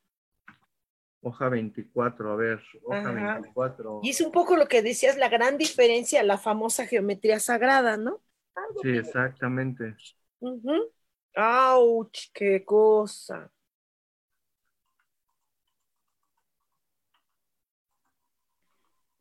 Hoja 1.21 1.49
24, 1.49 2.31
a 2.31 2.35
ver, 2.35 2.59
hoja 2.83 2.97
Ajá. 2.99 3.33
24. 3.35 3.99
Y 4.03 4.09
es 4.09 4.21
un 4.21 4.31
poco 4.31 4.55
lo 4.55 4.67
que 4.67 4.81
decías, 4.81 5.17
la 5.17 5.29
gran 5.29 5.57
diferencia, 5.57 6.23
la 6.23 6.37
famosa 6.37 6.85
geometría 6.87 7.39
sagrada, 7.39 7.95
¿no? 7.97 8.21
Algo 8.55 8.81
Sí, 8.81 8.91
que- 8.93 8.97
exactamente. 8.99 9.95
Ujú. 10.39 10.91
¡Auch! 11.35 12.11
¡Qué 12.33 12.65
cosa! 12.65 13.51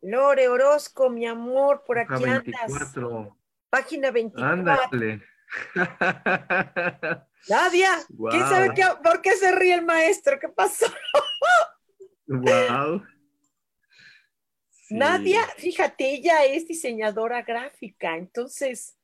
Lore 0.01 0.47
Orozco, 0.47 1.09
mi 1.09 1.27
amor, 1.27 1.83
por 1.85 1.97
Hoja 1.99 2.15
aquí 2.15 2.23
andas. 2.23 2.45
24. 2.45 3.37
Página 3.69 4.11
24. 4.11 4.51
Ándale. 4.53 5.21
Nadia, 7.49 7.91
¿quién 8.29 8.41
sabe 8.41 8.73
qué, 8.75 8.83
por 9.03 9.21
qué 9.21 9.31
se 9.33 9.51
ríe 9.51 9.73
el 9.73 9.85
maestro? 9.85 10.39
¿Qué 10.39 10.49
pasó? 10.49 10.85
wow. 12.27 13.01
Nadia, 14.89 15.45
fíjate, 15.57 16.13
ella 16.13 16.45
es 16.45 16.67
diseñadora 16.67 17.43
gráfica, 17.43 18.17
entonces 18.17 18.97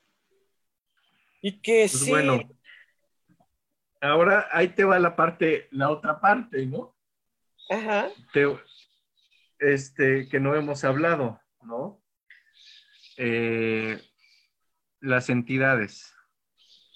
Y 1.42 1.60
que 1.60 1.82
Pues 1.82 2.00
sí. 2.00 2.10
bueno, 2.10 2.40
ahora 4.02 4.48
ahí 4.52 4.70
te 4.70 4.84
va 4.84 5.00
la 5.00 5.16
parte, 5.16 5.68
la 5.72 5.90
otra 5.90 6.20
parte, 6.20 6.66
¿no? 6.66 6.96
Ajá. 7.70 8.08
te- 8.32 8.58
este, 9.60 10.30
que 10.30 10.40
no 10.40 10.56
hemos 10.56 10.84
hablado, 10.84 11.42
¿no? 11.67 12.01
Eh, 13.17 14.01
las 15.01 15.30
entidades. 15.30 16.13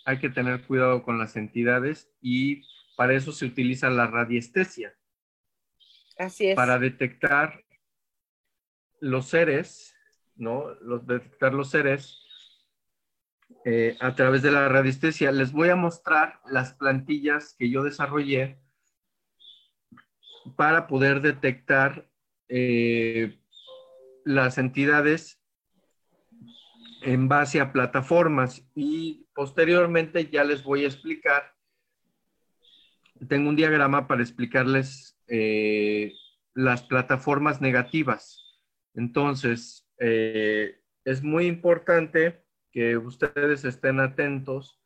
Hay 0.05 0.19
que 0.19 0.29
tener 0.29 0.65
cuidado 0.65 1.03
con 1.03 1.19
las 1.19 1.35
entidades 1.35 2.09
y 2.21 2.63
para 2.95 3.13
eso 3.13 3.31
se 3.31 3.45
utiliza 3.45 3.89
la 3.89 4.07
radiestesia, 4.07 4.95
Así 6.17 6.47
es. 6.47 6.55
para 6.55 6.79
detectar 6.79 7.63
los 8.99 9.27
seres, 9.27 9.95
¿no? 10.35 10.73
Los, 10.81 11.05
detectar 11.05 11.53
los 11.53 11.69
seres 11.69 12.19
eh, 13.65 13.97
a 13.99 14.15
través 14.15 14.41
de 14.41 14.51
la 14.51 14.69
radiestesia. 14.69 15.31
Les 15.31 15.51
voy 15.51 15.69
a 15.69 15.75
mostrar 15.75 16.39
las 16.45 16.73
plantillas 16.73 17.55
que 17.57 17.69
yo 17.69 17.83
desarrollé 17.83 18.59
para 20.55 20.87
poder 20.87 21.21
detectar 21.21 22.09
eh, 22.47 23.40
las 24.25 24.57
entidades 24.57 25.41
en 27.01 27.27
base 27.27 27.59
a 27.59 27.71
plataformas 27.71 28.63
y 28.75 29.25
posteriormente 29.33 30.29
ya 30.29 30.43
les 30.43 30.63
voy 30.63 30.83
a 30.83 30.87
explicar. 30.87 31.55
Tengo 33.27 33.49
un 33.49 33.55
diagrama 33.55 34.07
para 34.07 34.21
explicarles 34.21 35.17
eh, 35.27 36.13
las 36.53 36.83
plataformas 36.83 37.61
negativas. 37.61 38.39
Entonces, 38.93 39.87
eh, 39.99 40.79
es 41.05 41.23
muy 41.23 41.47
importante 41.47 42.43
que 42.71 42.97
ustedes 42.97 43.65
estén 43.65 43.99
atentos 43.99 44.79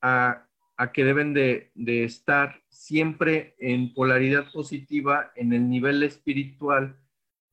a, 0.00 0.46
a 0.76 0.92
que 0.92 1.04
deben 1.04 1.34
de, 1.34 1.70
de 1.74 2.04
estar 2.04 2.62
siempre 2.68 3.54
en 3.58 3.92
polaridad 3.94 4.50
positiva 4.52 5.32
en 5.34 5.52
el 5.52 5.68
nivel 5.68 6.02
espiritual 6.02 6.96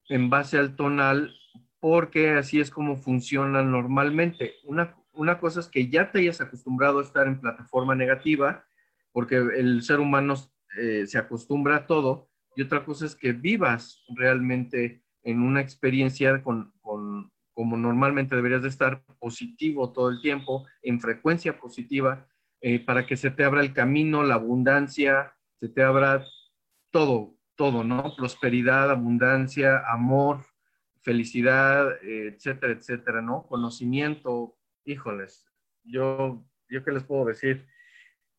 en 0.09 0.29
base 0.29 0.57
al 0.57 0.75
tonal, 0.75 1.33
porque 1.79 2.31
así 2.31 2.59
es 2.59 2.71
como 2.71 2.97
funciona 2.97 3.63
normalmente. 3.63 4.55
Una, 4.63 4.95
una 5.13 5.39
cosa 5.39 5.59
es 5.59 5.67
que 5.67 5.89
ya 5.89 6.11
te 6.11 6.19
hayas 6.19 6.41
acostumbrado 6.41 6.99
a 6.99 7.03
estar 7.03 7.27
en 7.27 7.39
plataforma 7.39 7.95
negativa, 7.95 8.65
porque 9.11 9.35
el 9.37 9.81
ser 9.83 9.99
humano 9.99 10.35
eh, 10.77 11.05
se 11.07 11.17
acostumbra 11.17 11.77
a 11.77 11.87
todo, 11.87 12.29
y 12.55 12.61
otra 12.61 12.85
cosa 12.85 13.05
es 13.05 13.15
que 13.15 13.33
vivas 13.33 14.03
realmente 14.15 15.03
en 15.23 15.41
una 15.41 15.61
experiencia 15.61 16.41
con, 16.43 16.73
con, 16.81 17.31
como 17.53 17.77
normalmente 17.77 18.35
deberías 18.35 18.61
de 18.61 18.69
estar 18.69 19.03
positivo 19.19 19.91
todo 19.91 20.09
el 20.09 20.21
tiempo, 20.21 20.65
en 20.81 20.99
frecuencia 20.99 21.59
positiva, 21.59 22.27
eh, 22.61 22.79
para 22.79 23.05
que 23.05 23.17
se 23.17 23.31
te 23.31 23.43
abra 23.43 23.61
el 23.61 23.73
camino, 23.73 24.23
la 24.23 24.35
abundancia, 24.35 25.35
se 25.59 25.69
te 25.69 25.83
abra 25.83 26.25
todo, 26.91 27.34
todo, 27.55 27.83
¿no? 27.83 28.15
Prosperidad, 28.15 28.91
abundancia, 28.91 29.83
amor, 29.87 30.45
felicidad, 31.01 32.03
etcétera, 32.03 32.73
etcétera, 32.73 33.21
¿no? 33.21 33.45
Conocimiento, 33.47 34.57
híjoles, 34.83 35.45
yo, 35.83 36.43
yo 36.69 36.83
qué 36.83 36.91
les 36.91 37.03
puedo 37.03 37.25
decir, 37.25 37.67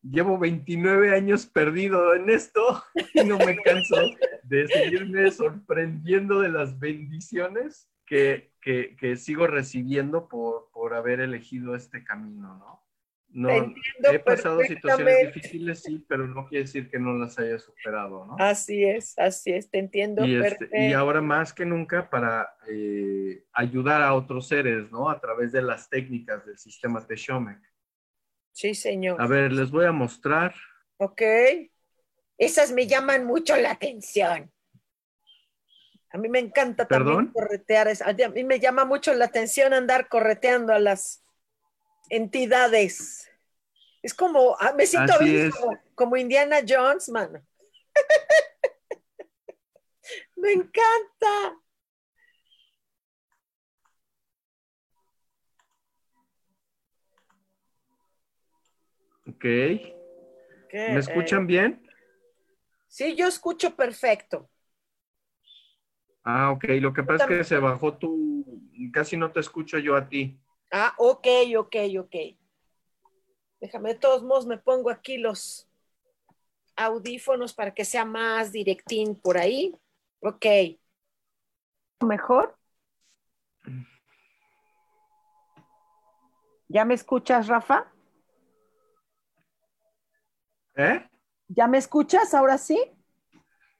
llevo 0.01 0.37
29 0.37 1.15
años 1.15 1.45
perdido 1.45 2.13
en 2.13 2.29
esto 2.29 2.83
y 3.13 3.23
no 3.23 3.37
me 3.37 3.57
canso 3.57 3.95
de 4.43 4.67
seguirme 4.67 5.31
sorprendiendo 5.31 6.39
de 6.41 6.49
las 6.49 6.77
bendiciones 6.79 7.89
que, 8.05 8.53
que, 8.61 8.95
que 8.97 9.17
sigo 9.17 9.47
recibiendo 9.47 10.27
por, 10.27 10.69
por 10.71 10.93
haber 10.93 11.19
elegido 11.19 11.75
este 11.75 12.03
camino, 12.03 12.57
¿no? 12.57 12.86
No, 13.29 13.49
he 13.49 14.19
pasado 14.19 14.61
situaciones 14.61 15.33
difíciles, 15.33 15.83
sí, 15.83 16.03
pero 16.07 16.27
no 16.27 16.47
quiere 16.47 16.63
decir 16.63 16.89
que 16.89 16.97
no 16.97 17.13
las 17.13 17.37
haya 17.37 17.59
superado, 17.59 18.25
¿no? 18.25 18.35
Así 18.39 18.83
es, 18.83 19.17
así 19.19 19.51
es, 19.51 19.69
te 19.69 19.79
entiendo. 19.79 20.25
Y, 20.25 20.35
este, 20.35 20.69
y 20.87 20.93
ahora 20.93 21.21
más 21.21 21.53
que 21.53 21.65
nunca 21.65 22.09
para 22.09 22.55
eh, 22.67 23.43
ayudar 23.53 24.01
a 24.01 24.13
otros 24.13 24.47
seres, 24.47 24.89
¿no? 24.91 25.09
A 25.09 25.19
través 25.19 25.51
de 25.51 25.61
las 25.61 25.89
técnicas 25.89 26.45
del 26.45 26.57
sistema 26.57 27.05
Teshomek. 27.05 27.59
Sí, 28.53 28.73
señor. 28.73 29.21
A 29.21 29.27
ver, 29.27 29.51
les 29.51 29.69
voy 29.69 29.85
a 29.85 29.91
mostrar. 29.91 30.55
Ok. 30.97 31.21
Esas 32.37 32.71
me 32.71 32.87
llaman 32.87 33.25
mucho 33.25 33.55
la 33.57 33.71
atención. 33.71 34.51
A 36.09 36.17
mí 36.17 36.29
me 36.29 36.39
encanta 36.39 36.87
también 36.87 37.27
corretear. 37.27 37.89
A 37.89 38.29
mí 38.29 38.43
me 38.43 38.59
llama 38.59 38.85
mucho 38.85 39.13
la 39.13 39.25
atención 39.25 39.73
andar 39.73 40.07
correteando 40.07 40.73
a 40.73 40.79
las 40.79 41.23
entidades. 42.09 43.29
Es 44.01 44.13
como, 44.13 44.55
ah, 44.59 44.73
me 44.73 44.85
siento 44.85 45.13
como, 45.95 46.17
Indiana 46.17 46.57
Jones, 46.67 47.09
mano. 47.09 47.41
me 50.35 50.53
encanta. 50.53 51.57
Ok. 59.27 59.45
¿Me 60.71 60.99
escuchan 60.99 61.47
bien? 61.47 61.83
Sí, 62.87 63.15
yo 63.15 63.27
escucho 63.27 63.75
perfecto. 63.75 64.49
Ah, 66.23 66.51
ok. 66.51 66.65
Lo 66.79 66.93
que 66.93 67.03
pasa 67.03 67.25
es 67.25 67.29
que 67.29 67.43
se 67.43 67.57
bajó 67.57 67.97
tu... 67.97 68.45
Casi 68.93 69.17
no 69.17 69.31
te 69.31 69.39
escucho 69.39 69.79
yo 69.79 69.95
a 69.95 70.07
ti. 70.07 70.39
Ah, 70.71 70.93
ok, 70.97 71.27
ok, 71.57 71.75
ok. 71.99 72.15
Déjame, 73.59 73.93
de 73.93 73.99
todos 73.99 74.23
modos 74.23 74.45
me 74.45 74.57
pongo 74.57 74.89
aquí 74.89 75.17
los 75.17 75.67
audífonos 76.75 77.53
para 77.53 77.73
que 77.73 77.85
sea 77.85 78.05
más 78.05 78.51
directín 78.51 79.15
por 79.15 79.37
ahí. 79.37 79.75
Ok. 80.19 80.45
¿Mejor? 82.01 82.55
¿Ya 86.67 86.85
me 86.85 86.93
escuchas, 86.93 87.47
Rafa? 87.47 87.91
¿Eh? 90.75 91.09
¿Ya 91.47 91.67
me 91.67 91.77
escuchas 91.77 92.33
ahora 92.33 92.57
sí? 92.57 92.79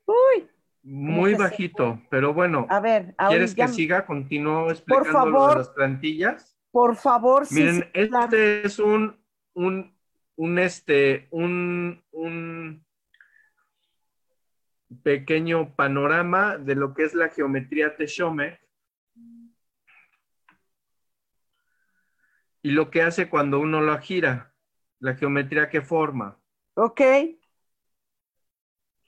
Uy. 0.06 0.50
Muy 0.82 1.36
bajito, 1.36 2.02
pero 2.10 2.34
bueno. 2.34 2.65
A 2.69 2.80
ver, 2.80 3.13
¿quieres 3.28 3.54
que 3.54 3.67
siga? 3.67 4.06
Continúo 4.06 4.71
explicando 4.71 5.12
por 5.12 5.32
favor, 5.34 5.58
las 5.58 5.69
plantillas. 5.69 6.57
Por 6.71 6.95
favor, 6.95 7.45
Miren, 7.51 7.89
este 7.93 8.65
es 8.65 8.80
un 8.80 9.17
un, 9.58 9.97
un, 10.36 10.60
este, 10.60 11.27
un, 11.32 12.03
un 12.12 12.86
pequeño 15.03 15.75
panorama 15.75 16.58
de 16.58 16.75
lo 16.75 16.93
que 16.93 17.03
es 17.06 17.15
la 17.15 17.30
geometría 17.30 17.95
Teshome 17.95 18.60
y 22.62 22.71
lo 22.71 22.91
que 22.91 23.01
hace 23.01 23.30
cuando 23.30 23.60
uno 23.60 23.82
lo 23.82 23.97
gira, 23.97 24.53
la 24.99 25.15
geometría 25.15 25.69
que 25.69 25.82
forma. 25.82 26.39
Ok. 26.75 27.01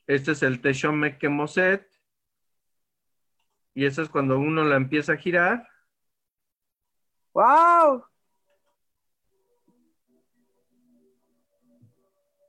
Este 0.07 0.31
es 0.31 0.41
el 0.41 0.61
Teshome 0.61 1.19
Kemoset. 1.19 1.87
Y 3.75 3.85
eso 3.85 4.01
es 4.01 4.09
cuando 4.09 4.39
uno 4.39 4.63
la 4.63 4.77
empieza 4.77 5.13
a 5.13 5.17
girar. 5.17 5.67
¡Wow! 7.33 8.03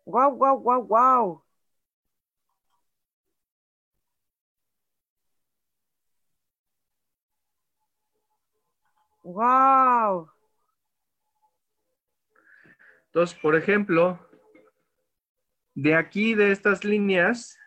Wow, 0.07 0.31
wow, 0.31 0.55
wow, 0.57 0.81
wow. 0.81 1.43
Wow. 9.23 10.31
Entonces, 13.07 13.39
por 13.39 13.55
ejemplo, 13.55 14.19
de 15.75 15.95
aquí, 15.95 16.35
de 16.35 16.51
estas 16.51 16.85
líneas, 16.85 17.59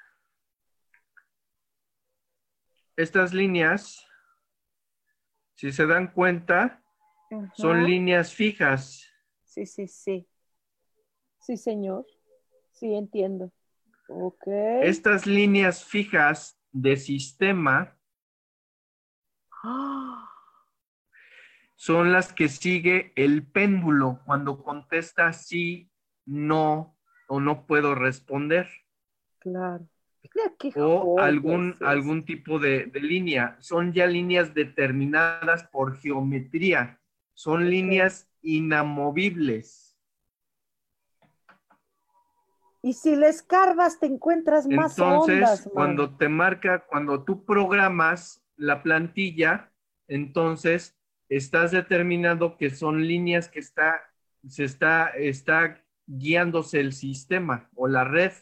estas 2.97 3.33
líneas, 3.33 4.05
si 5.55 5.71
se 5.71 5.85
dan 5.85 6.07
cuenta, 6.07 6.82
son 7.53 7.83
líneas 7.85 8.33
fijas. 8.33 9.09
Sí, 9.43 9.65
sí, 9.65 9.87
sí. 9.87 10.27
Sí, 11.39 11.57
señor. 11.57 12.05
Sí, 12.71 12.93
entiendo. 12.93 13.51
Ok. 14.07 14.47
Estas 14.81 15.25
líneas 15.25 15.83
fijas 15.85 16.59
de 16.71 16.97
sistema 16.97 17.97
son 21.75 22.11
las 22.11 22.33
que 22.33 22.49
sigue 22.49 23.13
el 23.15 23.45
péndulo 23.45 24.21
cuando 24.25 24.63
contesta 24.63 25.31
sí, 25.33 25.89
no 26.25 26.97
o 27.27 27.39
no 27.39 27.65
puedo 27.65 27.95
responder. 27.95 28.69
Claro. 29.39 29.87
o 30.75 31.19
algún, 31.19 31.75
algún 31.81 32.25
tipo 32.25 32.59
de, 32.59 32.89
línea. 32.93 33.57
Son 33.59 33.91
ya 33.93 34.07
líneas 34.07 34.53
determinadas 34.53 35.63
por 35.65 35.97
geometría. 35.97 36.99
Son 37.33 37.69
líneas 37.69 38.29
inamovibles. 38.41 39.97
Y 42.81 42.93
si 42.93 43.15
le 43.15 43.29
escarbas, 43.29 43.99
te 43.99 44.07
encuentras 44.07 44.67
más 44.67 44.97
Entonces, 44.99 45.69
cuando 45.73 46.17
te 46.17 46.27
marca, 46.27 46.85
cuando 46.85 47.23
tú 47.23 47.45
programas 47.45 48.43
la 48.57 48.83
plantilla, 48.83 49.71
entonces 50.07 50.97
estás 51.29 51.71
determinando 51.71 52.57
que 52.57 52.69
son 52.69 53.07
líneas 53.07 53.47
que 53.47 53.59
está, 53.59 54.01
se 54.47 54.65
está, 54.65 55.07
está 55.09 55.81
guiándose 56.05 56.81
el 56.81 56.91
sistema 56.91 57.69
o 57.73 57.87
la 57.87 58.03
red. 58.03 58.33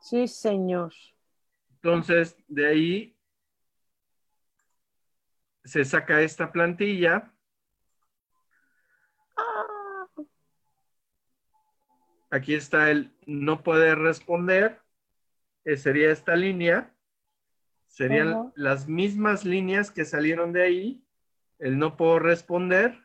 Sí, 0.00 0.28
señor. 0.28 0.92
Entonces, 1.74 2.36
de 2.46 2.66
ahí 2.68 3.16
se 5.64 5.84
saca 5.84 6.20
esta 6.20 6.52
plantilla 6.52 7.32
Aquí 12.32 12.54
está 12.54 12.90
el 12.90 13.14
no 13.26 13.62
poder 13.62 13.98
responder, 13.98 14.80
que 15.64 15.76
sería 15.76 16.10
esta 16.10 16.34
línea. 16.34 16.96
Serían 17.88 18.50
las 18.56 18.88
mismas 18.88 19.44
líneas 19.44 19.90
que 19.90 20.06
salieron 20.06 20.50
de 20.54 20.62
ahí. 20.62 21.04
El 21.58 21.78
no 21.78 21.98
puedo 21.98 22.18
responder. 22.18 22.98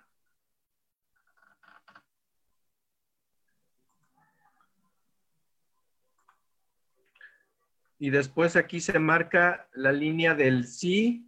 Y 7.99 8.11
después 8.11 8.55
aquí 8.55 8.79
se 8.79 8.97
marca 8.97 9.67
la 9.73 9.91
línea 9.91 10.35
del 10.35 10.65
sí 10.65 11.27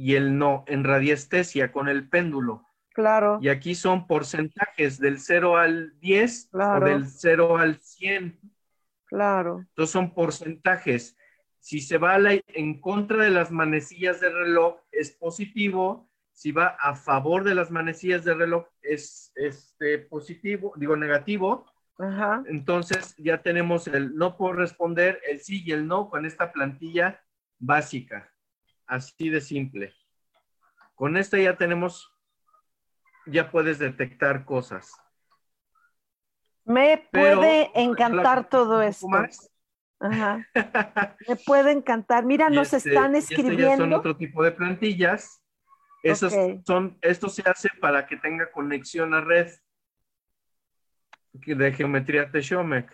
y 0.00 0.14
el 0.14 0.38
no 0.38 0.64
en 0.66 0.82
radiestesia 0.82 1.72
con 1.72 1.86
el 1.86 2.08
péndulo. 2.08 2.64
Claro. 2.94 3.38
Y 3.42 3.50
aquí 3.50 3.74
son 3.74 4.06
porcentajes 4.06 4.98
del 4.98 5.20
0 5.20 5.58
al 5.58 6.00
10 6.00 6.48
o 6.54 6.80
del 6.80 7.06
0 7.06 7.58
al 7.58 7.78
100. 7.78 8.40
Claro. 9.04 9.58
Entonces 9.58 9.92
son 9.92 10.14
porcentajes. 10.14 11.18
Si 11.58 11.80
se 11.80 11.98
va 11.98 12.16
en 12.18 12.80
contra 12.80 13.24
de 13.24 13.30
las 13.30 13.50
manecillas 13.50 14.20
del 14.20 14.32
reloj 14.32 14.76
es 14.90 15.10
positivo, 15.10 16.08
si 16.32 16.50
va 16.50 16.68
a 16.80 16.94
favor 16.94 17.44
de 17.44 17.54
las 17.54 17.70
manecillas 17.70 18.24
del 18.24 18.38
reloj 18.38 18.64
es 18.80 19.32
este 19.34 19.98
positivo, 19.98 20.72
digo 20.76 20.96
negativo. 20.96 21.66
Entonces 22.46 23.14
ya 23.18 23.42
tenemos 23.42 23.86
el 23.86 24.16
no 24.16 24.38
por 24.38 24.56
responder, 24.56 25.20
el 25.28 25.40
sí 25.40 25.62
y 25.62 25.72
el 25.72 25.86
no 25.86 26.08
con 26.08 26.24
esta 26.24 26.50
plantilla 26.52 27.20
básica. 27.58 28.32
Así 28.90 29.28
de 29.28 29.40
simple. 29.40 29.94
Con 30.94 31.16
esta 31.16 31.38
ya 31.38 31.56
tenemos, 31.56 32.12
ya 33.26 33.50
puedes 33.50 33.78
detectar 33.78 34.44
cosas. 34.44 34.92
Me 36.64 37.08
puede 37.10 37.70
encantar 37.74 38.48
todo 38.48 38.82
esto. 38.82 39.06
Ajá. 40.00 40.46
Me 41.28 41.36
puede 41.36 41.72
encantar. 41.72 42.24
Mira, 42.24 42.50
nos 42.50 42.72
este, 42.72 42.90
están 42.90 43.14
escribiendo. 43.14 43.58
Ya 43.62 43.76
son 43.76 43.92
otro 43.92 44.16
tipo 44.16 44.42
de 44.42 44.52
plantillas 44.52 45.40
son, 46.64 46.98
esto 47.00 47.28
se 47.28 47.42
hace 47.48 47.68
para 47.80 48.06
que 48.06 48.16
tenga 48.16 48.50
conexión 48.50 49.14
a 49.14 49.20
red 49.20 49.50
de 51.32 51.72
geometría 51.72 52.30
Teshomek. 52.30 52.92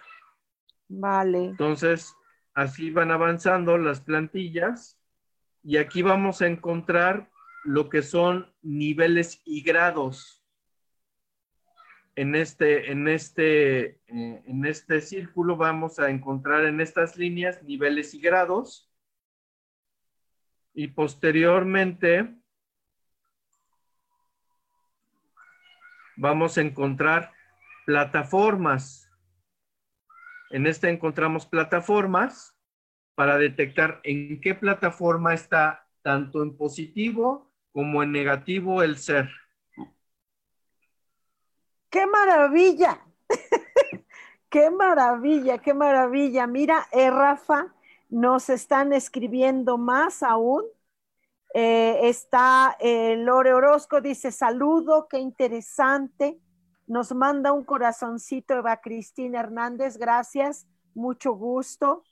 Vale. 0.88 1.46
Entonces, 1.46 2.14
así 2.54 2.90
van 2.90 3.10
avanzando 3.10 3.78
las 3.78 4.00
plantillas 4.00 4.98
y 5.66 5.78
aquí 5.78 6.00
vamos 6.00 6.42
a 6.42 6.46
encontrar 6.46 7.28
lo 7.64 7.88
que 7.88 8.00
son 8.00 8.54
niveles 8.62 9.42
y 9.44 9.62
grados. 9.62 10.46
En 12.14 12.36
este, 12.36 12.92
en 12.92 13.08
este, 13.08 13.84
eh, 14.06 14.42
en 14.46 14.64
este 14.64 15.00
círculo 15.00 15.56
vamos 15.56 15.98
a 15.98 16.08
encontrar 16.08 16.66
en 16.66 16.80
estas 16.80 17.16
líneas 17.16 17.64
niveles 17.64 18.14
y 18.14 18.20
grados. 18.20 18.88
Y 20.72 20.86
posteriormente 20.86 22.32
vamos 26.16 26.58
a 26.58 26.60
encontrar 26.60 27.32
plataformas. 27.86 29.10
En 30.50 30.68
este 30.68 30.90
encontramos 30.90 31.44
plataformas 31.44 32.55
para 33.16 33.36
detectar 33.36 34.00
en 34.04 34.40
qué 34.40 34.54
plataforma 34.54 35.34
está 35.34 35.88
tanto 36.02 36.44
en 36.44 36.56
positivo 36.56 37.50
como 37.72 38.04
en 38.04 38.12
negativo 38.12 38.84
el 38.84 38.96
ser. 38.96 39.28
¡Qué 41.90 42.06
maravilla! 42.06 43.00
¡Qué 44.48 44.70
maravilla! 44.70 45.58
¡Qué 45.58 45.74
maravilla! 45.74 46.46
Mira, 46.46 46.86
eh, 46.92 47.10
Rafa, 47.10 47.74
nos 48.08 48.48
están 48.50 48.92
escribiendo 48.92 49.76
más 49.76 50.22
aún 50.22 50.64
eh, 51.58 52.10
está 52.10 52.76
eh, 52.80 53.16
Lore 53.16 53.54
Orozco, 53.54 54.02
dice 54.02 54.30
saludo, 54.30 55.08
qué 55.08 55.18
interesante. 55.18 56.38
Nos 56.86 57.14
manda 57.14 57.54
un 57.54 57.64
corazoncito 57.64 58.52
Eva 58.52 58.82
Cristina 58.82 59.40
Hernández, 59.40 59.96
gracias, 59.96 60.66
mucho 60.94 61.32
gusto. 61.32 62.02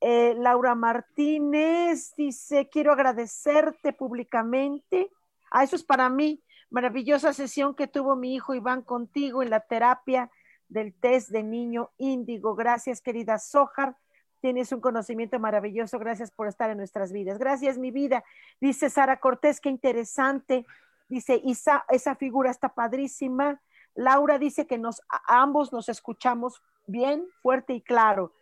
Eh, 0.00 0.34
Laura 0.36 0.74
Martínez 0.74 2.14
dice, 2.16 2.68
quiero 2.68 2.92
agradecerte 2.92 3.92
públicamente. 3.92 5.10
Ah, 5.50 5.64
eso 5.64 5.76
es 5.76 5.84
para 5.84 6.08
mí. 6.08 6.42
Maravillosa 6.70 7.32
sesión 7.32 7.74
que 7.74 7.86
tuvo 7.86 8.16
mi 8.16 8.34
hijo 8.34 8.54
Iván 8.54 8.82
contigo 8.82 9.42
en 9.42 9.50
la 9.50 9.60
terapia 9.60 10.30
del 10.68 10.92
test 10.92 11.30
de 11.30 11.42
niño 11.42 11.90
índigo. 11.98 12.54
Gracias, 12.54 13.00
querida 13.00 13.38
Sojar. 13.38 13.96
Tienes 14.40 14.72
un 14.72 14.80
conocimiento 14.80 15.38
maravilloso. 15.38 15.98
Gracias 15.98 16.30
por 16.30 16.48
estar 16.48 16.70
en 16.70 16.76
nuestras 16.76 17.12
vidas. 17.12 17.38
Gracias, 17.38 17.78
mi 17.78 17.90
vida. 17.90 18.24
Dice 18.60 18.90
Sara 18.90 19.18
Cortés, 19.20 19.60
qué 19.60 19.70
interesante. 19.70 20.66
Dice 21.08 21.42
esa 21.88 22.14
figura 22.16 22.50
está 22.50 22.70
padrísima. 22.74 23.60
Laura 23.94 24.38
dice 24.38 24.66
que 24.66 24.78
nos, 24.78 25.00
ambos 25.28 25.72
nos 25.72 25.88
escuchamos 25.88 26.62
bien, 26.86 27.24
fuerte 27.40 27.74
y 27.74 27.80
claro. 27.80 28.32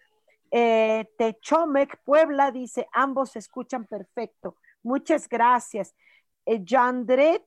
Eh, 0.55 1.11
Techomec, 1.17 2.03
Puebla, 2.05 2.51
dice, 2.51 2.87
ambos 2.93 3.31
se 3.31 3.39
escuchan 3.39 3.87
perfecto. 3.87 4.57
Muchas 4.83 5.27
gracias. 5.27 5.95
Eh, 6.45 6.63
Jandret 6.63 7.47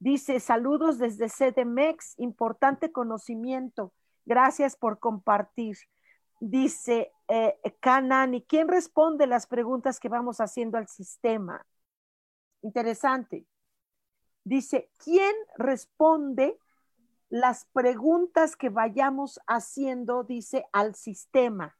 dice, 0.00 0.40
saludos 0.40 0.98
desde 0.98 1.28
CDMEX, 1.28 2.18
importante 2.18 2.90
conocimiento. 2.90 3.94
Gracias 4.26 4.74
por 4.76 4.98
compartir. 4.98 5.76
Dice 6.40 7.12
eh, 7.28 7.58
¿y 8.32 8.42
¿quién 8.42 8.68
responde 8.68 9.26
las 9.28 9.46
preguntas 9.46 10.00
que 10.00 10.08
vamos 10.08 10.40
haciendo 10.40 10.76
al 10.76 10.88
sistema? 10.88 11.64
Interesante. 12.62 13.46
Dice, 14.42 14.90
¿quién 14.96 15.34
responde 15.56 16.58
las 17.28 17.66
preguntas 17.66 18.56
que 18.56 18.70
vayamos 18.70 19.38
haciendo, 19.46 20.24
dice, 20.24 20.66
al 20.72 20.96
sistema? 20.96 21.77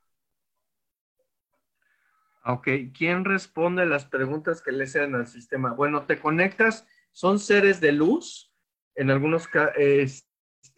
Ok, 2.45 2.69
¿quién 2.97 3.25
responde 3.25 3.85
las 3.87 4.05
preguntas 4.05 4.63
que 4.63 4.73
le 4.73 4.87
sean 4.87 5.15
al 5.15 5.27
sistema? 5.27 5.73
Bueno, 5.73 6.05
te 6.07 6.19
conectas, 6.19 6.87
son 7.13 7.39
seres 7.39 7.81
de 7.81 7.93
luz, 7.93 8.53
en 8.95 9.11
algunos 9.11 9.47
casos, 9.49 9.75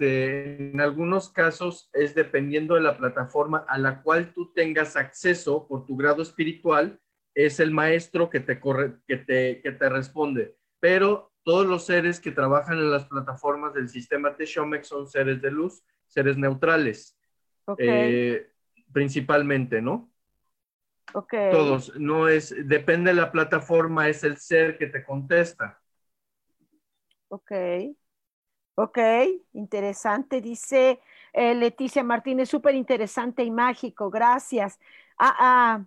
este, 0.01 0.71
en 0.71 0.81
algunos 0.81 1.31
casos 1.31 1.91
es 1.93 2.15
dependiendo 2.15 2.75
de 2.75 2.81
la 2.81 2.97
plataforma 2.97 3.65
a 3.69 3.79
la 3.79 4.03
cual 4.03 4.33
tú 4.33 4.53
tengas 4.53 4.97
acceso 4.97 5.67
por 5.67 5.87
tu 5.87 5.97
grado 5.97 6.23
espiritual, 6.23 7.01
es 7.35 7.61
el 7.61 7.71
maestro 7.71 8.29
que 8.31 8.41
te, 8.41 8.59
corre, 8.59 8.97
que 9.07 9.17
te, 9.17 9.61
que 9.63 9.73
te 9.73 9.89
responde. 9.89 10.57
Pero 10.81 11.33
todos 11.45 11.67
los 11.67 11.87
seres 11.87 12.21
que 12.21 12.33
trabajan 12.33 12.79
en 12.79 12.91
las 12.91 13.07
plataformas 13.07 13.75
del 13.75 13.89
sistema 13.89 14.37
Teshomek 14.37 14.85
son 14.85 15.07
seres 15.07 15.41
de 15.41 15.51
luz, 15.51 15.83
seres 16.07 16.37
neutrales, 16.37 17.19
eh, 17.79 18.51
principalmente, 18.93 19.81
¿no? 19.81 20.10
Okay. 21.13 21.51
Todos, 21.51 21.97
no 21.99 22.29
es, 22.29 22.55
depende 22.67 23.11
de 23.11 23.17
la 23.17 23.33
plataforma, 23.33 24.09
es 24.09 24.23
el 24.25 24.37
ser 24.37 24.79
que 24.79 24.87
te 24.87 25.05
contesta. 25.05 25.81
Ok. 27.29 27.53
Ok, 28.77 28.99
interesante, 29.53 30.41
dice 30.41 31.01
eh, 31.33 31.55
Leticia 31.55 32.03
Martínez, 32.03 32.49
súper 32.49 32.75
interesante 32.75 33.45
y 33.45 33.51
mágico, 33.51 34.09
gracias. 34.11 34.79
Ah, 35.19 35.37
ah, 35.39 35.85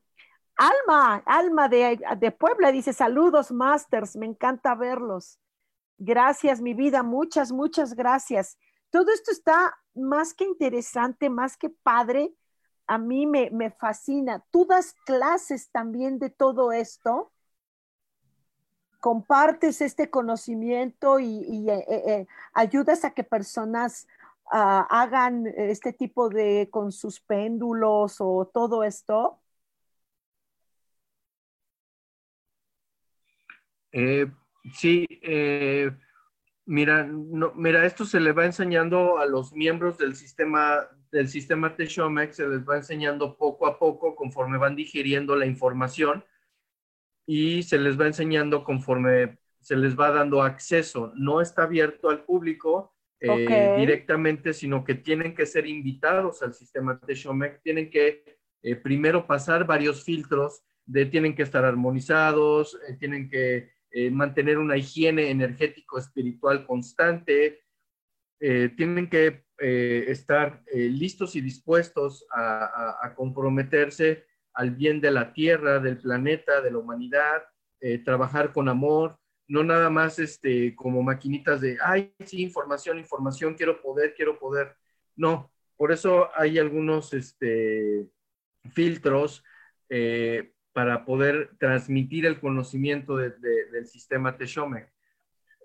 Alma, 0.56 1.24
Alma 1.26 1.68
de, 1.70 2.00
de, 2.20 2.32
Puebla 2.32 2.72
dice, 2.72 2.94
saludos, 2.94 3.52
Masters, 3.52 4.16
me 4.16 4.28
encanta 4.28 4.76
verlos. 4.76 5.40
Gracias, 5.98 6.62
mi 6.62 6.74
vida, 6.74 7.02
muchas, 7.02 7.52
muchas 7.52 7.96
gracias. 7.96 8.58
Todo 8.92 9.12
esto 9.12 9.32
está 9.32 9.76
más 9.96 10.34
que 10.34 10.44
interesante, 10.44 11.30
más 11.30 11.58
que 11.58 11.70
padre. 11.70 12.32
A 12.88 12.98
mí 12.98 13.26
me, 13.26 13.50
me 13.52 13.72
fascina. 13.72 14.44
¿Tú 14.52 14.66
das 14.66 14.94
clases 15.06 15.70
también 15.70 16.20
de 16.20 16.30
todo 16.30 16.72
esto? 16.72 17.34
compartes 19.04 19.82
este 19.82 20.10
conocimiento 20.10 21.20
y, 21.20 21.70
eh, 21.70 21.86
eh, 21.90 22.04
eh, 22.08 22.28
ayudas 22.54 23.04
a 23.04 23.12
que 23.14 23.26
personas 23.26 24.08
ah, 24.50 24.88
hagan 24.90 25.46
este 25.58 25.92
tipo 25.92 26.30
de 26.30 26.70
con 26.72 26.94
sus 26.94 27.20
péndulos 27.20 28.16
o 28.22 28.50
todo 28.54 28.82
esto? 28.86 29.42
sí, 33.92 35.06
mira, 36.66 37.10
mira, 37.56 37.86
esto 37.86 38.06
se 38.06 38.20
le 38.20 38.32
va 38.32 38.46
enseñando 38.46 39.18
a 39.18 39.26
los 39.26 39.54
miembros 39.54 39.98
del 39.98 40.16
sistema 40.16 40.88
del 41.14 41.30
sistema 41.30 41.76
Teshomex, 41.76 42.36
se 42.36 42.48
les 42.48 42.68
va 42.68 42.78
enseñando 42.78 43.38
poco 43.38 43.68
a 43.68 43.78
poco 43.78 44.16
conforme 44.16 44.58
van 44.58 44.76
digiriendo 44.76 45.36
la 45.36 45.46
información 45.46 46.26
y 47.28 47.62
se 47.62 47.78
les 47.78 48.00
va 48.00 48.08
enseñando 48.08 48.64
conforme 48.64 49.38
se 49.62 49.76
les 49.78 49.98
va 49.98 50.12
dando 50.12 50.42
acceso. 50.42 51.14
No 51.16 51.40
está 51.40 51.64
abierto 51.64 52.10
al 52.10 52.26
público 52.26 52.96
eh, 53.20 53.76
directamente, 53.78 54.54
sino 54.54 54.84
que 54.84 54.96
tienen 54.96 55.36
que 55.36 55.46
ser 55.46 55.68
invitados 55.68 56.42
al 56.42 56.54
sistema 56.54 57.00
Teshomec, 57.00 57.62
tienen 57.62 57.90
que 57.90 58.40
eh, 58.64 58.76
primero 58.76 59.28
pasar 59.28 59.66
varios 59.66 60.04
filtros 60.04 60.64
de 60.86 61.06
tienen 61.06 61.36
que 61.36 61.44
estar 61.44 61.64
armonizados, 61.64 62.78
eh, 62.88 62.96
tienen 63.00 63.30
que 63.30 63.72
mantener 64.12 64.58
una 64.58 64.78
higiene 64.78 65.30
energético 65.30 66.00
espiritual 66.00 66.66
constante, 66.66 67.62
tienen 68.40 69.10
que 69.10 69.46
estar 69.58 70.64
listos 70.74 71.36
y 71.36 71.42
dispuestos 71.42 72.26
a 72.32 73.14
comprometerse 73.16 74.26
al 74.54 74.72
bien 74.72 75.02
de 75.02 75.12
la 75.12 75.34
tierra, 75.34 75.80
del 75.80 75.98
planeta, 75.98 76.62
de 76.62 76.72
la 76.72 76.78
humanidad, 76.78 77.44
eh, 77.82 77.98
trabajar 77.98 78.54
con 78.54 78.70
amor, 78.70 79.20
no 79.48 79.64
nada 79.64 79.90
más 79.90 80.20
este, 80.20 80.76
como 80.76 81.02
maquinitas 81.02 81.60
de, 81.60 81.78
ay, 81.84 82.14
sí, 82.26 82.42
información, 82.42 82.98
información, 82.98 83.56
quiero 83.56 83.82
poder, 83.82 84.14
quiero 84.16 84.40
poder. 84.40 84.76
No, 85.16 85.52
por 85.76 85.92
eso 85.92 86.30
hay 86.36 86.60
algunos 86.60 87.14
este, 87.14 88.08
filtros 88.72 89.44
eh, 89.90 90.54
para 90.74 91.06
poder 91.06 91.52
transmitir 91.60 92.26
el 92.26 92.40
conocimiento 92.40 93.18
del 93.18 93.88
sistema 93.88 94.38
Teshome. 94.38 94.88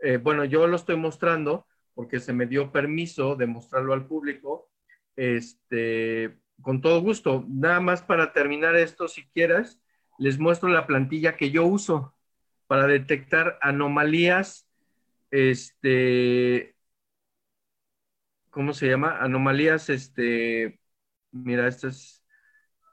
eh, 0.03 0.19
bueno, 0.19 0.45
yo 0.45 0.67
lo 0.67 0.77
estoy 0.77 0.97
mostrando 0.97 1.67
porque 1.95 2.21
se 2.21 2.33
me 2.33 2.47
dio 2.47 2.71
permiso 2.71 3.35
de 3.37 3.47
mostrarlo 3.47 3.93
al 3.93 4.07
público. 4.07 4.71
Este, 5.17 6.39
con 6.63 6.81
todo 6.81 7.01
gusto. 7.01 7.45
Nada 7.49 7.81
más 7.81 8.03
para 8.03 8.33
terminar 8.33 8.77
esto, 8.77 9.09
si 9.09 9.25
quieres, 9.29 9.81
les 10.19 10.39
muestro 10.39 10.69
la 10.69 10.87
plantilla 10.87 11.37
que 11.37 11.51
yo 11.51 11.65
uso 11.67 12.15
para 12.67 12.87
detectar 12.87 13.59
anomalías, 13.63 14.69
este, 15.31 16.75
¿cómo 18.51 18.73
se 18.73 18.89
llama? 18.89 19.19
Anomalías, 19.21 19.89
este, 19.91 20.81
mira, 21.31 21.67
esto 21.69 21.89
es 21.89 22.18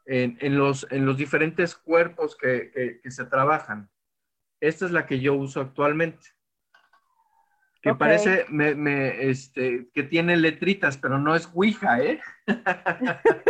en, 0.05 0.57
los, 0.57 0.87
en 0.91 1.05
los 1.05 1.17
diferentes 1.17 1.75
cuerpos 1.75 2.35
que, 2.35 3.01
se 3.07 3.25
trabajan. 3.25 3.89
Esta 4.59 4.85
es 4.85 4.91
la 4.91 5.05
que 5.05 5.19
yo 5.19 5.33
uso 5.33 5.61
actualmente. 5.61 6.29
Que 7.81 7.93
parece 7.93 8.45
me, 8.49 9.29
este, 9.29 9.89
que 9.93 10.03
tiene 10.03 10.37
letritas, 10.37 10.97
pero 10.97 11.19
no 11.19 11.35
es 11.35 11.47
Ouija, 11.53 12.01
¿eh? 12.01 12.19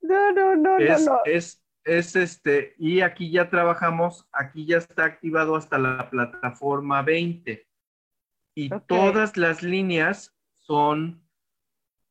no, 0.00 0.32
no, 0.32 0.56
no, 0.56 0.78
es, 0.78 1.04
no, 1.04 1.20
Es, 1.26 1.62
es 1.84 2.16
este, 2.16 2.74
y 2.78 3.02
aquí 3.02 3.30
ya 3.30 3.50
trabajamos, 3.50 4.26
aquí 4.32 4.64
ya 4.66 4.78
está 4.78 5.04
activado 5.04 5.54
hasta 5.54 5.76
la 5.78 6.08
plataforma 6.10 7.02
20. 7.02 7.66
Y 8.54 8.70
todas 8.86 9.36
las 9.36 9.62
líneas 9.62 10.34
son, 10.56 11.25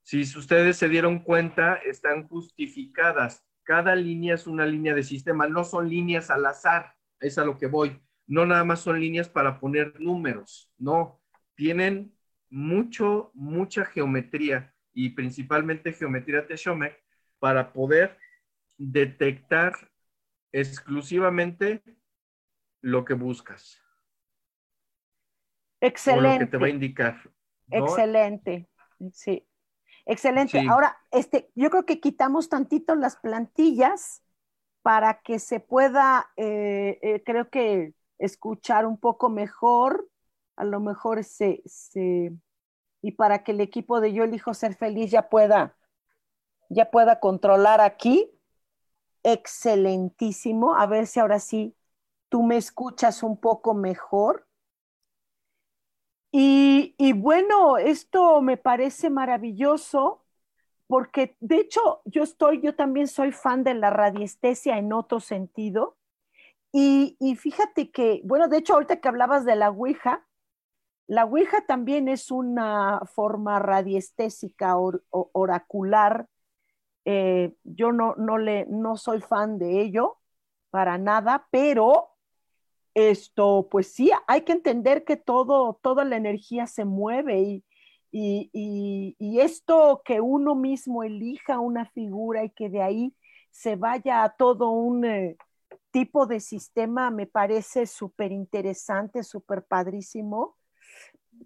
si 0.05 0.21
ustedes 0.21 0.77
se 0.77 0.87
dieron 0.87 1.17
cuenta, 1.17 1.77
están 1.77 2.27
justificadas. 2.27 3.43
Cada 3.63 3.95
línea 3.95 4.35
es 4.35 4.45
una 4.45 4.63
línea 4.67 4.93
de 4.93 5.01
sistema, 5.01 5.47
no 5.47 5.63
son 5.63 5.89
líneas 5.89 6.29
al 6.29 6.45
azar 6.45 6.93
es 7.19 7.39
a 7.39 7.43
lo 7.43 7.57
que 7.57 7.65
voy. 7.65 7.99
No 8.27 8.45
nada 8.45 8.63
más 8.63 8.81
son 8.81 8.99
líneas 8.99 9.27
para 9.27 9.59
poner 9.59 9.99
números, 9.99 10.71
no, 10.77 11.19
tienen 11.55 12.15
mucho, 12.51 13.31
mucha 13.33 13.83
geometría 13.83 14.75
y 14.93 15.09
principalmente 15.09 15.91
geometría 15.91 16.45
Shomek 16.49 17.03
para 17.39 17.73
poder 17.73 18.15
detectar 18.77 19.73
exclusivamente 20.51 21.81
lo 22.81 23.03
que 23.05 23.15
buscas. 23.15 23.81
Excelente. 25.81 26.29
lo 26.29 26.39
que 26.39 26.45
te 26.45 26.57
va 26.57 26.67
a 26.67 26.69
indicar. 26.69 27.31
Excelente, 27.71 28.69
sí. 29.11 29.43
Excelente. 30.05 30.63
Ahora, 30.69 30.97
este, 31.11 31.51
yo 31.55 31.69
creo 31.69 31.85
que 31.85 31.99
quitamos 31.99 32.49
tantito 32.49 32.95
las 32.95 33.15
plantillas 33.15 34.21
para 34.81 35.21
que 35.21 35.39
se 35.39 35.59
pueda, 35.59 36.27
eh, 36.37 36.99
eh, 37.01 37.23
creo 37.25 37.49
que, 37.49 37.93
escuchar 38.17 38.85
un 38.85 38.97
poco 38.97 39.29
mejor, 39.29 40.07
a 40.55 40.63
lo 40.63 40.79
mejor 40.79 41.23
se, 41.23 41.61
y 43.01 43.11
para 43.11 43.43
que 43.43 43.51
el 43.51 43.61
equipo 43.61 43.99
de 43.99 44.13
Yo 44.13 44.23
elijo 44.23 44.53
ser 44.53 44.75
feliz 44.75 45.11
ya 45.11 45.29
pueda, 45.29 45.75
ya 46.69 46.89
pueda 46.91 47.19
controlar 47.19 47.81
aquí. 47.81 48.31
Excelentísimo. 49.23 50.75
A 50.75 50.85
ver 50.85 51.07
si 51.07 51.19
ahora 51.19 51.39
sí 51.39 51.75
tú 52.29 52.43
me 52.43 52.57
escuchas 52.57 53.23
un 53.23 53.37
poco 53.37 53.73
mejor. 53.73 54.44
Y, 56.37 57.13
bueno, 57.13 57.77
esto 57.77 58.41
me 58.41 58.57
parece 58.57 59.09
maravilloso 59.09 60.25
porque 60.85 61.37
de 61.39 61.59
hecho 61.59 62.01
yo 62.03 62.23
estoy, 62.23 62.61
yo 62.61 62.75
también 62.75 63.07
soy 63.07 63.31
fan 63.31 63.63
de 63.63 63.73
la 63.73 63.89
radiestesia 63.89 64.77
en 64.77 64.91
otro 64.91 65.21
sentido. 65.21 65.95
Y, 66.73 67.15
fíjate 67.39 67.89
que, 67.89 68.19
bueno, 68.25 68.49
de 68.49 68.57
hecho 68.57 68.73
ahorita 68.73 68.99
que 68.99 69.07
hablabas 69.07 69.45
de 69.45 69.55
la 69.55 69.69
Ouija, 69.69 70.27
la 71.07 71.23
Ouija 71.23 71.65
también 71.65 72.09
es 72.09 72.29
una 72.31 72.99
forma 73.05 73.59
radiestésica 73.59 74.75
oracular. 75.09 76.27
Eh, 77.05 77.55
yo 77.63 77.93
no, 77.93 78.15
no, 78.17 78.37
le, 78.37 78.65
no 78.65 78.97
soy 78.97 79.21
fan 79.21 79.57
de 79.57 79.79
ello 79.79 80.17
para 80.69 80.97
nada, 80.97 81.47
pero 81.49 82.14
esto, 82.95 83.67
pues 83.69 83.93
sí, 83.93 84.09
hay 84.25 84.41
que 84.41 84.53
entender 84.53 85.03
que 85.03 85.17
todo, 85.17 85.79
toda 85.83 86.05
la 86.05 86.15
energía 86.15 86.65
se 86.65 86.85
mueve 86.85 87.41
y, 87.41 87.63
y, 88.11 89.39
esto 89.41 90.01
que 90.05 90.21
uno 90.21 90.55
mismo 90.55 91.03
elija 91.03 91.59
una 91.59 91.85
figura 91.85 92.45
y 92.45 92.49
que 92.51 92.69
de 92.69 92.81
ahí 92.81 93.13
se 93.51 93.75
vaya 93.75 94.23
a 94.23 94.37
todo 94.37 94.69
un 94.69 95.03
eh, 95.03 95.35
tipo 95.91 96.25
de 96.25 96.39
sistema 96.39 97.11
me 97.11 97.27
parece 97.27 97.85
súper 97.85 98.31
interesante, 98.31 99.23
súper 99.23 99.63
padrísimo, 99.63 100.55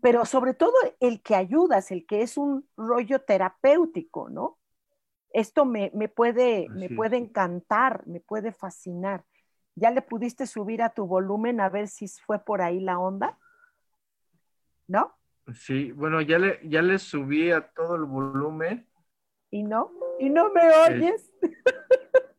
pero 0.01 0.25
sobre 0.25 0.53
todo 0.53 0.75
el 0.99 1.23
que 1.23 1.33
ayudas, 1.33 1.89
el 1.89 2.05
que 2.05 2.21
es 2.21 2.37
un 2.37 2.67
rollo 2.77 3.21
terapéutico, 3.21 4.29
¿no? 4.29 4.59
Esto 5.31 5.65
me, 5.65 5.89
puede, 6.09 6.67
me 6.69 6.89
puede 6.89 7.17
encantar, 7.17 8.05
me 8.07 8.19
puede 8.19 8.51
fascinar. 8.51 9.25
¿Ya 9.79 9.91
le 9.91 10.01
pudiste 10.01 10.45
subir 10.45 10.81
a 10.81 10.89
tu 10.89 11.07
volumen 11.07 11.61
a 11.61 11.69
ver 11.69 11.87
si 11.87 12.07
fue 12.07 12.39
por 12.39 12.61
ahí 12.61 12.81
la 12.81 12.99
onda? 12.99 13.37
¿No? 14.87 15.15
Sí, 15.53 15.93
bueno, 15.93 16.19
ya 16.19 16.37
le, 16.37 16.59
ya 16.63 16.81
le 16.81 16.99
subí 16.99 17.51
a 17.51 17.61
todo 17.61 17.95
el 17.95 18.03
volumen. 18.03 18.85
¿Y 19.51 19.63
no? 19.63 19.91
¿Y 20.19 20.29
no 20.29 20.51
me 20.51 20.69
oyes? 20.69 21.31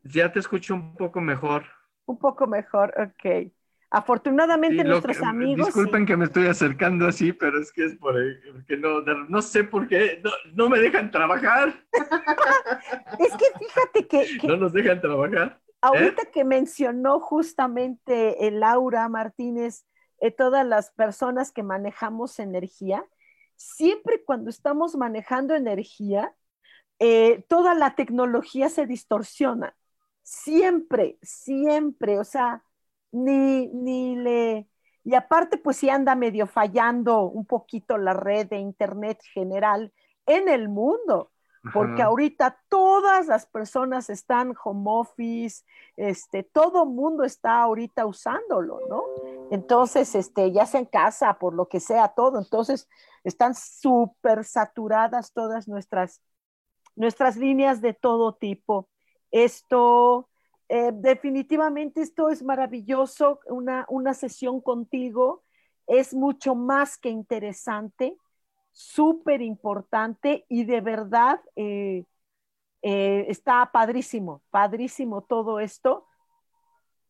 ya 0.03 0.31
te 0.31 0.39
escucho 0.39 0.75
un 0.75 0.95
poco 0.95 1.19
mejor. 1.19 1.63
Un 2.05 2.19
poco 2.19 2.45
mejor, 2.45 2.93
ok. 2.95 3.51
Afortunadamente 3.89 4.83
nuestros 4.83 5.21
amigos... 5.23 5.65
Disculpen 5.65 6.05
que 6.05 6.15
me 6.15 6.25
estoy 6.25 6.45
acercando 6.45 7.07
así, 7.07 7.33
pero 7.33 7.59
es 7.59 7.71
que 7.73 7.85
es 7.85 7.95
por 7.95 8.15
ahí, 8.15 8.35
porque 8.53 8.77
no, 8.77 9.01
no 9.01 9.41
sé 9.41 9.63
por 9.63 9.87
qué, 9.87 10.21
no, 10.53 10.69
me 10.69 10.79
dejan 10.79 11.09
trabajar. 11.09 11.73
es 13.19 13.35
que 13.35 13.45
fíjate 13.59 14.07
que, 14.07 14.47
No 14.47 14.57
nos 14.57 14.71
dejan 14.73 15.01
trabajar. 15.01 15.59
Ahorita 15.81 16.23
¿eh? 16.23 16.31
que 16.31 16.43
mencionó 16.43 17.19
justamente 17.19 18.51
Laura 18.51 19.09
Martínez 19.09 19.85
eh, 20.21 20.29
todas 20.29 20.65
las 20.65 20.91
personas 20.91 21.51
que 21.51 21.63
manejamos 21.63 22.37
energía, 22.39 23.03
siempre 23.55 24.23
cuando 24.23 24.51
estamos 24.51 24.95
manejando 24.95 25.55
energía, 25.55 26.35
eh, 26.99 27.43
toda 27.47 27.73
la 27.73 27.95
tecnología 27.95 28.69
se 28.69 28.85
distorsiona. 28.85 29.75
Siempre, 30.21 31.17
siempre, 31.23 32.19
o 32.19 32.23
sea, 32.23 32.63
ni, 33.11 33.67
ni 33.67 34.15
le... 34.15 34.67
Y 35.03 35.15
aparte, 35.15 35.57
pues 35.57 35.77
sí 35.77 35.89
anda 35.89 36.13
medio 36.13 36.45
fallando 36.45 37.23
un 37.23 37.47
poquito 37.47 37.97
la 37.97 38.13
red 38.13 38.47
de 38.47 38.57
Internet 38.57 39.19
general 39.33 39.91
en 40.27 40.47
el 40.47 40.69
mundo 40.69 41.31
porque 41.73 42.01
ahorita 42.01 42.59
todas 42.69 43.27
las 43.27 43.45
personas 43.45 44.09
están 44.09 44.55
home 44.63 44.83
office, 44.85 45.63
este, 45.95 46.41
todo 46.43 46.87
mundo 46.87 47.23
está 47.23 47.61
ahorita 47.61 48.07
usándolo, 48.07 48.79
¿no? 48.89 49.03
Entonces, 49.51 50.15
este, 50.15 50.51
ya 50.51 50.65
sea 50.65 50.79
en 50.79 50.87
casa, 50.87 51.37
por 51.37 51.53
lo 51.53 51.67
que 51.67 51.79
sea, 51.79 52.07
todo. 52.09 52.39
Entonces, 52.39 52.89
están 53.23 53.53
súper 53.53 54.43
saturadas 54.43 55.33
todas 55.33 55.67
nuestras, 55.67 56.21
nuestras 56.95 57.37
líneas 57.37 57.79
de 57.79 57.93
todo 57.93 58.33
tipo. 58.33 58.89
Esto, 59.29 60.29
eh, 60.67 60.91
definitivamente, 60.91 62.01
esto 62.01 62.29
es 62.29 62.41
maravilloso. 62.41 63.39
Una, 63.45 63.85
una 63.87 64.15
sesión 64.15 64.61
contigo 64.61 65.43
es 65.85 66.15
mucho 66.15 66.55
más 66.55 66.97
que 66.97 67.09
interesante 67.09 68.17
súper 68.71 69.41
importante 69.41 70.45
y 70.49 70.63
de 70.63 70.81
verdad 70.81 71.41
eh, 71.55 72.05
eh, 72.81 73.25
está 73.27 73.69
padrísimo, 73.71 74.41
padrísimo 74.49 75.21
todo 75.21 75.59
esto. 75.59 76.07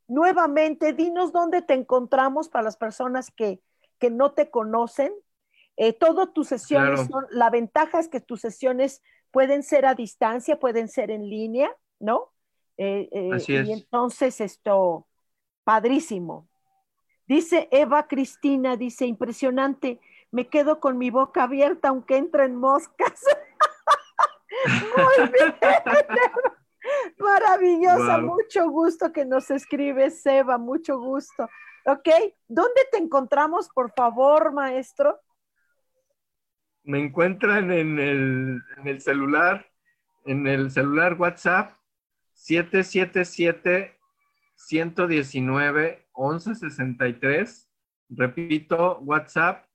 Nuevamente, 0.07 0.93
dinos 0.93 1.31
dónde 1.31 1.61
te 1.61 1.73
encontramos 1.73 2.49
para 2.49 2.63
las 2.63 2.77
personas 2.77 3.31
que, 3.31 3.61
no 4.11 4.31
te 4.31 4.49
conocen. 4.49 5.13
Eh, 5.77 5.93
todas 5.93 6.33
tus 6.33 6.47
sesiones 6.47 7.07
son, 7.07 7.27
la 7.29 7.51
ventaja 7.51 7.99
es 7.99 8.07
que 8.07 8.19
tus 8.19 8.41
sesiones 8.41 9.03
pueden 9.29 9.61
ser 9.61 9.85
a 9.85 9.93
distancia, 9.93 10.59
pueden 10.59 10.87
ser 10.87 11.11
en 11.11 11.29
línea, 11.29 11.71
¿no? 11.99 12.31
Así 13.31 13.55
es. 13.55 13.67
Y 13.67 13.73
entonces 13.73 14.41
esto, 14.41 15.07
padrísimo. 15.63 16.47
Dice 17.27 17.69
Eva 17.71 18.07
Cristina, 18.07 18.75
dice, 18.75 19.05
impresionante 19.05 19.99
me 20.31 20.47
quedo 20.47 20.79
con 20.79 20.97
mi 20.97 21.09
boca 21.09 21.43
abierta 21.43 21.89
aunque 21.89 22.17
entren 22.17 22.55
moscas. 22.55 23.21
Muy 24.97 25.29
bien. 25.29 25.55
Maravillosa, 27.19 28.17
mucho 28.17 28.69
gusto 28.69 29.11
que 29.13 29.25
nos 29.25 29.51
escribes, 29.51 30.21
Seba, 30.21 30.57
mucho 30.57 30.99
gusto. 30.99 31.47
Ok, 31.85 32.09
¿dónde 32.47 32.81
te 32.91 32.97
encontramos, 32.97 33.69
por 33.69 33.91
favor, 33.91 34.51
maestro? 34.51 35.19
Me 36.83 36.99
encuentran 36.99 37.71
en 37.71 37.99
el, 37.99 38.61
en 38.77 38.87
el 38.87 39.01
celular, 39.01 39.67
en 40.25 40.47
el 40.47 40.71
celular 40.71 41.13
WhatsApp 41.13 41.73
777 42.33 43.95
119 44.55 46.07
1163. 46.15 47.69
Repito, 48.09 48.99
WhatsApp, 48.99 49.65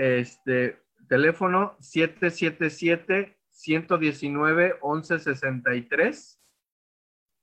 este 0.00 0.82
teléfono 1.08 1.76
777 1.80 3.36
119 3.50 4.78
1163 4.82 6.40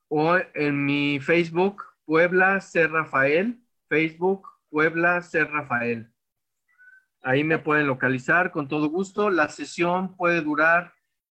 o 0.09 0.37
en 0.55 0.85
mi 0.85 1.19
Facebook 1.19 1.83
Puebla 2.05 2.59
Ser 2.61 2.91
Rafael, 2.91 3.61
Facebook 3.87 4.47
Puebla 4.69 5.21
Ser 5.21 5.51
Rafael. 5.51 6.11
Ahí 7.21 7.43
me 7.43 7.59
pueden 7.59 7.87
localizar 7.87 8.51
con 8.51 8.67
todo 8.67 8.89
gusto. 8.89 9.29
La 9.29 9.49
sesión 9.49 10.15
puede 10.15 10.41
durar 10.41 10.93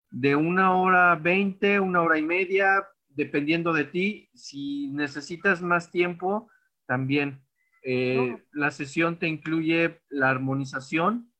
de 0.09 0.35
una 0.35 0.75
hora 0.75 1.15
veinte, 1.15 1.79
una 1.79 2.01
hora 2.01 2.17
y 2.17 2.23
media, 2.23 2.87
dependiendo 3.09 3.73
de 3.73 3.83
ti. 3.83 4.29
Si 4.33 4.87
necesitas 4.87 5.61
más 5.61 5.91
tiempo, 5.91 6.49
también. 6.85 7.41
Eh, 7.83 8.43
la 8.51 8.71
sesión 8.71 9.17
te 9.17 9.27
incluye 9.27 10.01
la 10.09 10.29
armonización. 10.29 11.31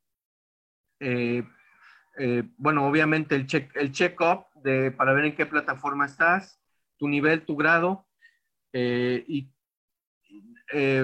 Eh, 1.00 1.44
eh, 2.18 2.44
bueno, 2.58 2.88
obviamente 2.88 3.36
el 3.36 3.48
check 3.48 3.76
el 3.76 3.92
check-up 3.92 4.46
para 4.98 5.14
ver 5.14 5.26
en 5.26 5.36
qué 5.36 5.46
plataforma 5.46 6.06
estás, 6.06 6.62
tu 6.98 7.08
nivel, 7.08 7.46
tu 7.46 7.56
grado. 7.56 8.08
y 8.74 9.52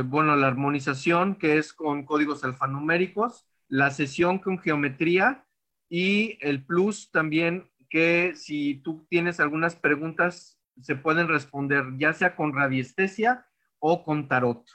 bueno, 0.05 0.35
la 0.35 0.47
armonización 0.47 1.35
que 1.35 1.57
es 1.57 1.73
con 1.73 2.05
códigos 2.05 2.43
alfanuméricos, 2.43 3.45
la 3.67 3.91
sesión 3.91 4.39
con 4.39 4.59
geometría 4.59 5.45
y 5.89 6.37
el 6.41 6.63
plus 6.65 7.11
también 7.11 7.69
que 7.89 8.33
si 8.35 8.75
tú 8.75 9.05
tienes 9.09 9.39
algunas 9.39 9.75
preguntas 9.75 10.59
se 10.81 10.95
pueden 10.95 11.27
responder 11.27 11.85
ya 11.97 12.13
sea 12.13 12.35
con 12.35 12.53
radiestesia 12.53 13.45
o 13.79 14.03
con 14.03 14.27
tarot, 14.27 14.65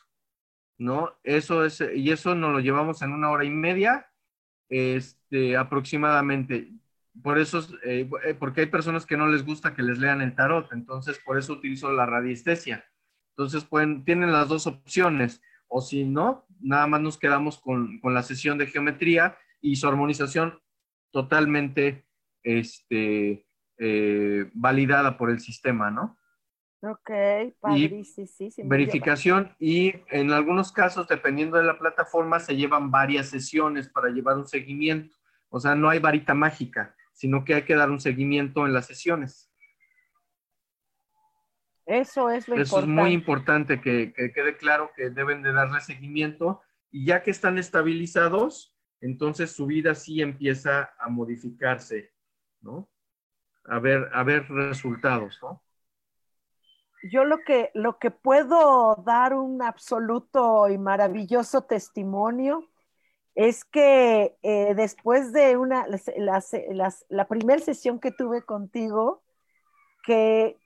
¿no? 0.82 1.14
Eso 1.24 1.64
es, 1.64 1.82
y 1.94 2.10
eso 2.10 2.34
nos 2.34 2.52
lo 2.52 2.60
llevamos 2.60 3.02
en 3.02 3.12
una 3.12 3.30
hora 3.30 3.44
y 3.44 3.50
media, 3.50 4.10
este, 4.68 5.56
aproximadamente. 5.56 6.72
Por 7.22 7.38
eso, 7.38 7.60
eh, 7.84 8.08
eh, 8.24 8.34
porque 8.38 8.62
hay 8.62 8.66
personas 8.66 9.06
que 9.06 9.16
no 9.16 9.28
les 9.28 9.44
gusta 9.44 9.74
que 9.74 9.82
les 9.82 9.98
lean 9.98 10.22
el 10.22 10.34
tarot, 10.34 10.72
entonces 10.72 11.18
por 11.18 11.38
eso 11.38 11.52
utilizo 11.52 11.92
la 11.92 12.06
radiestesia. 12.06 12.84
Entonces 13.30 13.64
pueden, 13.64 14.04
tienen 14.04 14.32
las 14.32 14.48
dos 14.48 14.66
opciones, 14.66 15.40
o 15.68 15.80
si 15.80 16.04
no, 16.04 16.46
nada 16.60 16.86
más 16.86 17.00
nos 17.00 17.18
quedamos 17.18 17.58
con, 17.58 17.98
con 18.00 18.14
la 18.14 18.22
sesión 18.22 18.58
de 18.58 18.66
geometría 18.66 19.36
y 19.60 19.76
su 19.76 19.88
armonización 19.88 20.58
totalmente 21.12 22.06
este, 22.42 23.46
eh, 23.78 24.50
validada 24.54 25.16
por 25.16 25.30
el 25.30 25.40
sistema, 25.40 25.90
¿no? 25.90 26.18
Ok, 26.84 27.10
padrísimo. 27.60 28.68
verificación 28.68 29.54
y 29.60 29.94
en 30.08 30.32
algunos 30.32 30.72
casos, 30.72 31.06
dependiendo 31.06 31.56
de 31.56 31.62
la 31.62 31.78
plataforma, 31.78 32.40
se 32.40 32.56
llevan 32.56 32.90
varias 32.90 33.28
sesiones 33.28 33.88
para 33.88 34.08
llevar 34.08 34.36
un 34.36 34.48
seguimiento. 34.48 35.16
O 35.48 35.60
sea, 35.60 35.76
no 35.76 35.88
hay 35.88 36.00
varita 36.00 36.34
mágica, 36.34 36.96
sino 37.12 37.44
que 37.44 37.54
hay 37.54 37.62
que 37.62 37.76
dar 37.76 37.88
un 37.88 38.00
seguimiento 38.00 38.66
en 38.66 38.72
las 38.72 38.86
sesiones. 38.86 39.48
Eso 41.86 42.30
es 42.30 42.48
lo 42.48 42.56
Eso 42.56 42.80
es 42.80 42.86
muy 42.86 43.12
importante 43.12 43.80
que, 43.80 44.12
que, 44.12 44.32
quede 44.32 44.56
claro 44.56 44.90
que 44.96 45.10
deben 45.10 45.42
de 45.42 45.52
darle 45.52 45.80
seguimiento 45.80 46.62
y 46.90 47.06
ya 47.06 47.22
que 47.22 47.30
están 47.30 47.58
estabilizados, 47.58 48.76
entonces 49.00 49.52
su 49.52 49.66
vida 49.66 49.94
sí 49.94 50.20
empieza 50.20 50.94
a 50.98 51.08
modificarse, 51.08 52.12
¿no? 52.60 52.88
A 53.66 53.78
ver, 53.78 54.10
a 54.12 54.24
ver 54.24 54.48
resultados, 54.48 55.38
¿no? 55.40 55.62
Yo 57.10 57.24
lo 57.24 57.38
que, 57.38 57.70
lo 57.74 57.98
que 57.98 58.10
puedo 58.10 58.96
dar 59.04 59.34
un 59.34 59.62
absoluto 59.62 60.68
y 60.68 60.78
maravilloso 60.78 61.62
testimonio 61.62 62.68
es 63.34 63.64
que 63.64 64.36
eh, 64.42 64.74
después 64.74 65.32
de 65.32 65.56
una, 65.56 65.86
la 67.08 67.28
primera 67.28 67.60
sesión 67.60 67.98
que 67.98 68.12
tuve 68.12 68.42
contigo, 68.42 69.22
que, 70.02 70.58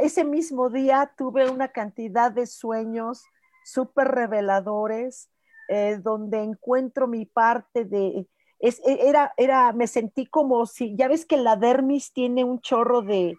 ese 0.00 0.24
mismo 0.24 0.70
día 0.70 1.12
tuve 1.16 1.50
una 1.50 1.68
cantidad 1.68 2.30
de 2.30 2.46
sueños 2.46 3.24
súper 3.64 4.08
reveladores, 4.08 5.30
eh, 5.68 5.98
donde 6.02 6.42
encuentro 6.42 7.06
mi 7.06 7.26
parte 7.26 7.84
de, 7.84 8.26
es, 8.58 8.80
e, 8.86 9.08
era, 9.08 9.32
era, 9.36 9.72
me 9.72 9.86
sentí 9.86 10.26
como 10.26 10.66
si, 10.66 10.96
ya 10.96 11.08
ves 11.08 11.26
que 11.26 11.36
la 11.36 11.56
dermis 11.56 12.12
tiene 12.12 12.44
un 12.44 12.60
chorro 12.60 13.02
de 13.02 13.36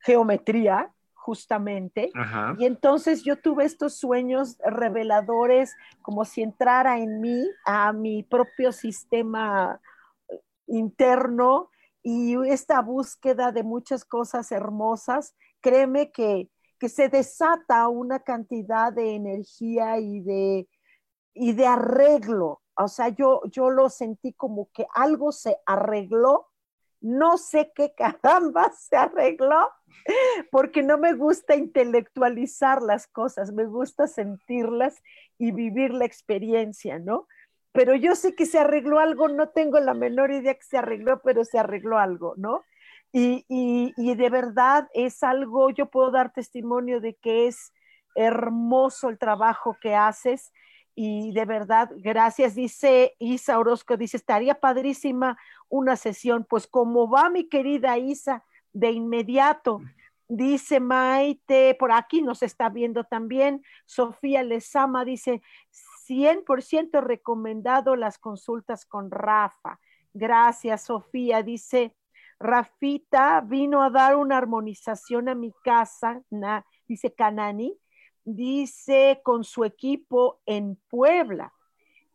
geometría, 0.00 0.92
justamente, 1.24 2.12
y 2.58 2.66
entonces 2.66 3.24
yo 3.24 3.40
tuve 3.40 3.64
estos 3.64 3.94
sueños 3.94 4.58
reveladores, 4.62 5.74
como 6.02 6.26
si 6.26 6.42
entrara 6.42 6.98
en 6.98 7.22
mí, 7.22 7.48
a 7.64 7.94
mi 7.94 8.22
propio 8.22 8.72
sistema 8.72 9.80
interno, 10.66 11.70
y 12.02 12.36
esta 12.46 12.82
búsqueda 12.82 13.52
de 13.52 13.62
muchas 13.62 14.04
cosas 14.04 14.52
hermosas, 14.52 15.34
créeme 15.62 16.12
que, 16.12 16.50
que 16.78 16.90
se 16.90 17.08
desata 17.08 17.88
una 17.88 18.18
cantidad 18.18 18.92
de 18.92 19.14
energía 19.14 19.98
y 19.98 20.20
de, 20.20 20.68
y 21.32 21.54
de 21.54 21.66
arreglo. 21.66 22.60
O 22.76 22.88
sea, 22.88 23.08
yo, 23.08 23.40
yo 23.50 23.70
lo 23.70 23.88
sentí 23.88 24.34
como 24.34 24.68
que 24.74 24.86
algo 24.92 25.32
se 25.32 25.56
arregló. 25.64 26.48
No 27.04 27.36
sé 27.36 27.70
qué 27.74 27.92
caramba 27.94 28.72
se 28.78 28.96
arregló, 28.96 29.68
porque 30.50 30.82
no 30.82 30.96
me 30.96 31.12
gusta 31.12 31.54
intelectualizar 31.54 32.80
las 32.80 33.06
cosas, 33.06 33.52
me 33.52 33.66
gusta 33.66 34.06
sentirlas 34.06 35.02
y 35.36 35.52
vivir 35.52 35.92
la 35.92 36.06
experiencia, 36.06 36.98
¿no? 36.98 37.28
Pero 37.72 37.94
yo 37.94 38.14
sé 38.14 38.34
que 38.34 38.46
se 38.46 38.58
arregló 38.58 39.00
algo, 39.00 39.28
no 39.28 39.50
tengo 39.50 39.78
la 39.80 39.92
menor 39.92 40.30
idea 40.30 40.54
que 40.54 40.62
se 40.62 40.78
arregló, 40.78 41.20
pero 41.22 41.44
se 41.44 41.58
arregló 41.58 41.98
algo, 41.98 42.32
¿no? 42.38 42.64
Y, 43.12 43.44
y, 43.48 43.92
y 43.98 44.14
de 44.14 44.30
verdad 44.30 44.88
es 44.94 45.22
algo, 45.22 45.68
yo 45.68 45.90
puedo 45.90 46.10
dar 46.10 46.32
testimonio 46.32 47.02
de 47.02 47.16
que 47.16 47.48
es 47.48 47.74
hermoso 48.14 49.10
el 49.10 49.18
trabajo 49.18 49.76
que 49.78 49.94
haces 49.94 50.52
y 50.94 51.32
de 51.32 51.44
verdad, 51.44 51.90
gracias, 51.96 52.54
dice 52.54 53.16
Isa 53.18 53.58
Orozco, 53.58 53.96
dice, 53.96 54.16
estaría 54.16 54.60
padrísima 54.60 55.36
una 55.68 55.96
sesión, 55.96 56.46
pues 56.48 56.66
como 56.66 57.08
va 57.08 57.30
mi 57.30 57.48
querida 57.48 57.98
Isa, 57.98 58.44
de 58.72 58.90
inmediato, 58.90 59.80
dice 60.28 60.80
Maite, 60.80 61.76
por 61.78 61.92
aquí 61.92 62.22
nos 62.22 62.42
está 62.42 62.68
viendo 62.68 63.04
también, 63.04 63.62
Sofía 63.86 64.42
Lezama 64.42 65.04
dice, 65.04 65.42
100% 66.08 67.00
recomendado 67.00 67.96
las 67.96 68.18
consultas 68.18 68.84
con 68.84 69.10
Rafa. 69.10 69.80
Gracias, 70.12 70.84
Sofía, 70.84 71.42
dice, 71.42 71.96
Rafita 72.38 73.40
vino 73.40 73.82
a 73.82 73.90
dar 73.90 74.16
una 74.16 74.36
armonización 74.36 75.28
a 75.28 75.34
mi 75.34 75.52
casa, 75.62 76.22
dice 76.86 77.14
Canani, 77.14 77.78
dice, 78.24 79.20
con 79.22 79.44
su 79.44 79.64
equipo 79.64 80.40
en 80.46 80.76
Puebla. 80.88 81.52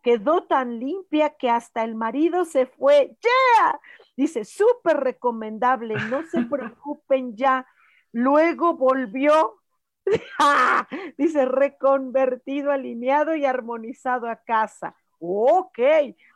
Quedó 0.02 0.44
tan 0.44 0.80
limpia 0.80 1.32
que 1.32 1.50
hasta 1.50 1.84
el 1.84 1.96
marido 1.96 2.46
se 2.46 2.66
fue. 2.66 3.18
¡Yeah! 3.22 3.80
Dice, 4.16 4.46
súper 4.46 4.98
recomendable, 4.98 5.96
no 6.10 6.24
se 6.24 6.42
preocupen 6.50 7.36
ya. 7.36 7.68
Luego 8.12 8.76
volvió, 8.76 9.60
dice, 11.18 11.46
reconvertido, 11.46 12.72
alineado 12.72 13.36
y 13.36 13.46
armonizado 13.46 14.30
a 14.30 14.38
casa. 14.38 14.96
Ok, 15.20 15.80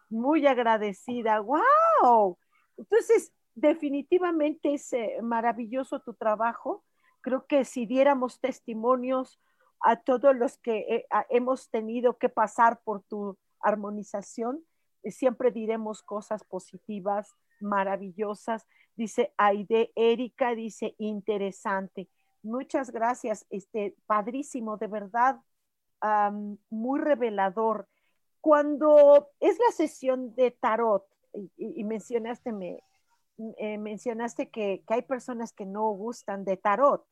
muy 0.09 0.45
agradecida. 0.45 1.39
¡Wow! 1.39 2.37
Entonces, 2.77 3.33
definitivamente 3.55 4.73
es 4.73 4.91
eh, 4.93 5.19
maravilloso 5.21 6.01
tu 6.01 6.13
trabajo. 6.13 6.83
Creo 7.21 7.45
que 7.47 7.63
si 7.63 7.85
diéramos 7.85 8.39
testimonios 8.41 9.39
a 9.83 9.97
todos 9.97 10.35
los 10.35 10.57
que 10.57 10.77
eh, 10.79 11.05
hemos 11.29 11.69
tenido 11.69 12.17
que 12.17 12.29
pasar 12.29 12.79
por 12.83 13.03
tu 13.03 13.37
armonización. 13.59 14.63
Eh, 15.03 15.11
siempre 15.11 15.51
diremos 15.51 16.01
cosas 16.01 16.43
positivas, 16.45 17.35
maravillosas. 17.59 18.65
Dice 18.95 19.33
Aide 19.37 19.91
Erika, 19.95 20.55
dice 20.55 20.95
interesante. 20.97 22.09
Muchas 22.41 22.91
gracias, 22.91 23.45
este 23.49 23.95
padrísimo, 24.05 24.77
de 24.77 24.87
verdad, 24.87 25.39
muy 26.69 26.99
revelador. 26.99 27.87
Cuando 28.41 29.29
es 29.39 29.57
la 29.57 29.71
sesión 29.73 30.35
de 30.35 30.51
tarot, 30.51 31.05
y, 31.55 31.83
mencionaste, 31.85 32.51
me, 32.51 32.83
eh, 33.57 33.77
mencionaste 33.77 34.49
que, 34.49 34.83
hay 34.87 35.01
personas 35.03 35.53
que 35.53 35.65
no 35.65 35.89
gustan 35.91 36.43
de 36.43 36.57
tarot 36.57 37.05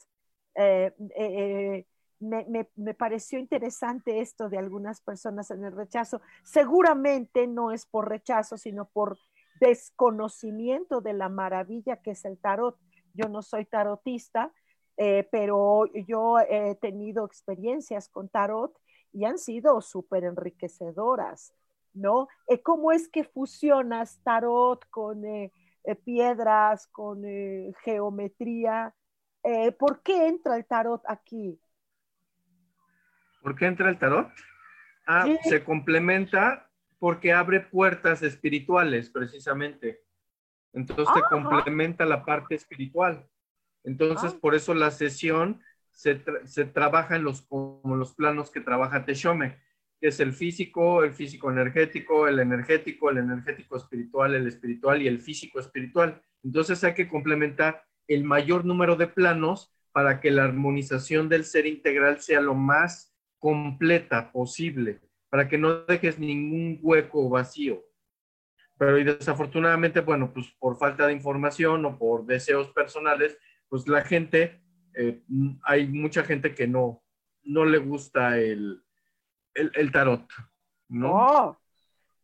me, 2.22 2.94
pareció 2.94 3.40
interesante 3.40 4.22
esto 4.22 4.50
de 4.50 4.58
algunas 4.58 5.02
personas 5.02 5.52
en 5.52 5.64
el 5.66 5.72
rechazo. 5.72 6.22
Seguramente 6.44 7.48
no 7.48 7.72
es 7.72 7.86
por 7.86 8.10
rechazo, 8.10 8.58
sino 8.58 8.86
por 8.86 9.18
desconocimiento 9.60 11.02
de 11.02 11.14
la 11.14 11.30
maravilla 11.30 11.98
que 11.98 12.12
es 12.12 12.26
el 12.26 12.38
tarot. 12.38 12.78
Yo 13.14 13.28
no 13.28 13.42
soy 13.42 13.66
tarotista, 13.66 14.54
eh, 14.98 15.28
pero 15.32 15.86
yo 16.08 16.40
he 16.40 16.76
tenido 16.76 17.26
experiencias 17.26 18.08
con 18.08 18.30
tarot 18.30 18.78
y 19.12 19.26
han 19.26 19.38
sido 19.38 19.82
súper 19.82 20.24
enriquecedoras, 20.24 21.54
¿no? 21.94 22.28
Eh, 22.48 22.62
¿Cómo 22.62 22.92
es 22.92 23.10
que 23.10 23.24
fusionas 23.24 24.22
tarot 24.24 24.88
con 24.90 25.26
eh, 25.26 25.52
piedras, 26.06 26.88
con 26.88 27.24
geometría? 27.84 28.96
¿Por 29.80 30.04
qué 30.04 30.28
entra 30.28 30.56
el 30.56 30.66
tarot 30.66 31.02
aquí? 31.08 31.60
¿Por 33.42 33.56
qué 33.56 33.66
entra 33.66 33.90
el 33.90 33.98
tarot? 33.98 34.32
Ah, 35.08 35.28
se 35.44 35.64
complementa 35.64 36.70
porque 37.00 37.34
abre 37.34 37.60
puertas 37.62 38.22
espirituales, 38.22 39.10
precisamente. 39.10 40.04
Entonces 40.74 41.08
se 41.14 41.22
complementa 41.30 42.06
la 42.06 42.24
parte 42.24 42.56
espiritual. 42.56 43.28
Entonces, 43.84 44.34
ah. 44.36 44.38
por 44.40 44.56
eso 44.56 44.74
la 44.74 44.92
sesión 44.92 45.62
se, 45.90 46.16
trabaja 46.74 47.16
en 47.16 47.24
los, 47.24 47.42
como 47.42 47.96
los 47.96 48.14
planos 48.14 48.52
que 48.52 48.62
trabaja 48.62 49.06
Teshome, 49.06 49.58
que 50.00 50.08
es 50.08 50.20
el 50.20 50.34
físico, 50.34 51.04
el 51.04 51.14
físico 51.14 51.52
energético, 51.52 52.28
el 52.28 52.40
energético, 52.40 53.10
el 53.10 53.18
energético 53.18 53.78
espiritual, 53.78 54.36
el 54.36 54.48
espiritual 54.48 55.02
y 55.02 55.08
el 55.08 55.20
físico 55.20 55.60
espiritual. 55.60 56.22
Entonces 56.44 56.84
hay 56.84 56.94
que 56.94 57.08
complementar 57.08 57.84
el 58.08 58.24
mayor 58.24 58.66
número 58.66 58.96
de 58.96 59.08
planos 59.08 59.74
para 59.92 60.20
que 60.20 60.32
la 60.32 60.46
armonización 60.46 61.30
del 61.30 61.46
ser 61.46 61.66
integral 61.66 62.22
sea 62.22 62.42
lo 62.42 62.56
más 62.56 63.11
completa 63.42 64.32
posible, 64.32 65.02
para 65.30 65.50
que 65.50 65.58
no 65.58 65.84
dejes 65.84 66.20
ningún 66.20 66.80
hueco 66.82 67.28
vacío. 67.28 67.84
Pero 68.78 69.00
y 69.00 69.04
desafortunadamente, 69.04 70.00
bueno, 70.02 70.32
pues 70.32 70.48
por 70.60 70.78
falta 70.78 71.08
de 71.08 71.14
información 71.14 71.84
o 71.86 71.98
por 71.98 72.26
deseos 72.26 72.70
personales, 72.70 73.38
pues 73.68 73.88
la 73.88 74.04
gente, 74.04 74.62
eh, 74.94 75.24
hay 75.64 75.88
mucha 75.88 76.24
gente 76.24 76.54
que 76.54 76.68
no, 76.68 77.04
no 77.44 77.66
le 77.66 77.80
gusta 77.80 78.38
el, 78.38 78.84
el, 79.56 79.92
tarot, 79.92 80.28
¿no? 80.88 81.12
Oh, 81.14 81.58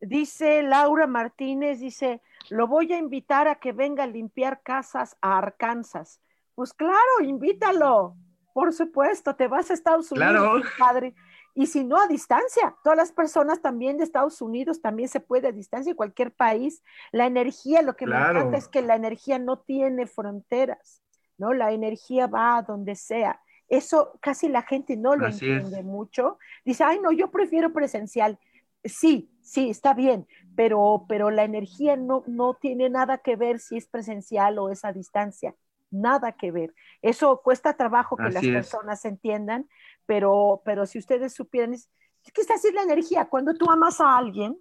dice 0.00 0.62
Laura 0.62 1.08
Martínez, 1.08 1.80
dice, 1.80 2.22
lo 2.48 2.68
voy 2.68 2.92
a 2.92 2.98
invitar 2.98 3.48
a 3.48 3.56
que 3.56 3.72
venga 3.72 4.04
a 4.04 4.06
limpiar 4.06 4.62
casas 4.62 5.16
a 5.20 5.38
Arkansas. 5.38 6.20
Pues 6.54 6.72
claro, 6.72 7.22
invítalo, 7.22 8.16
por 8.58 8.72
supuesto, 8.72 9.36
te 9.36 9.46
vas 9.46 9.70
a 9.70 9.74
Estados 9.74 10.10
Unidos, 10.10 10.32
claro. 10.32 10.62
padre. 10.80 11.14
Y 11.54 11.66
si 11.66 11.84
no, 11.84 11.96
a 12.00 12.08
distancia. 12.08 12.74
Todas 12.82 12.96
las 12.96 13.12
personas 13.12 13.62
también 13.62 13.98
de 13.98 14.02
Estados 14.02 14.42
Unidos 14.42 14.82
también 14.82 15.08
se 15.08 15.20
puede 15.20 15.46
a 15.46 15.52
distancia, 15.52 15.90
en 15.90 15.96
cualquier 15.96 16.32
país. 16.32 16.82
La 17.12 17.26
energía, 17.26 17.82
lo 17.82 17.94
que 17.94 18.08
me 18.08 18.16
encanta 18.16 18.56
es 18.56 18.66
que 18.66 18.82
la 18.82 18.96
energía 18.96 19.38
no 19.38 19.60
tiene 19.60 20.08
fronteras. 20.08 21.04
¿no? 21.36 21.52
La 21.54 21.70
energía 21.70 22.26
va 22.26 22.56
a 22.56 22.62
donde 22.62 22.96
sea. 22.96 23.40
Eso 23.68 24.18
casi 24.20 24.48
la 24.48 24.62
gente 24.62 24.96
no 24.96 25.14
lo 25.14 25.28
entiende 25.28 25.84
mucho. 25.84 26.40
Dice, 26.64 26.82
ay, 26.82 26.98
no, 26.98 27.12
yo 27.12 27.30
prefiero 27.30 27.72
presencial. 27.72 28.40
Sí, 28.82 29.30
sí, 29.40 29.70
está 29.70 29.94
bien, 29.94 30.26
pero, 30.56 31.04
pero 31.08 31.30
la 31.30 31.44
energía 31.44 31.94
no, 31.94 32.24
no 32.26 32.54
tiene 32.54 32.90
nada 32.90 33.18
que 33.18 33.36
ver 33.36 33.60
si 33.60 33.76
es 33.76 33.86
presencial 33.86 34.58
o 34.58 34.70
es 34.70 34.84
a 34.84 34.92
distancia. 34.92 35.54
Nada 35.90 36.32
que 36.32 36.50
ver. 36.50 36.74
Eso 37.00 37.40
cuesta 37.42 37.76
trabajo 37.76 38.16
que 38.16 38.30
las 38.30 38.44
personas 38.44 39.04
entiendan, 39.04 39.68
pero, 40.06 40.62
pero 40.64 40.86
si 40.86 40.98
ustedes 40.98 41.34
supieran, 41.34 41.74
¿qué 42.22 42.40
está 42.40 42.54
así 42.54 42.70
la 42.72 42.82
energía? 42.82 43.26
Cuando 43.26 43.54
tú 43.54 43.70
amas 43.70 44.00
a 44.00 44.16
alguien, 44.16 44.58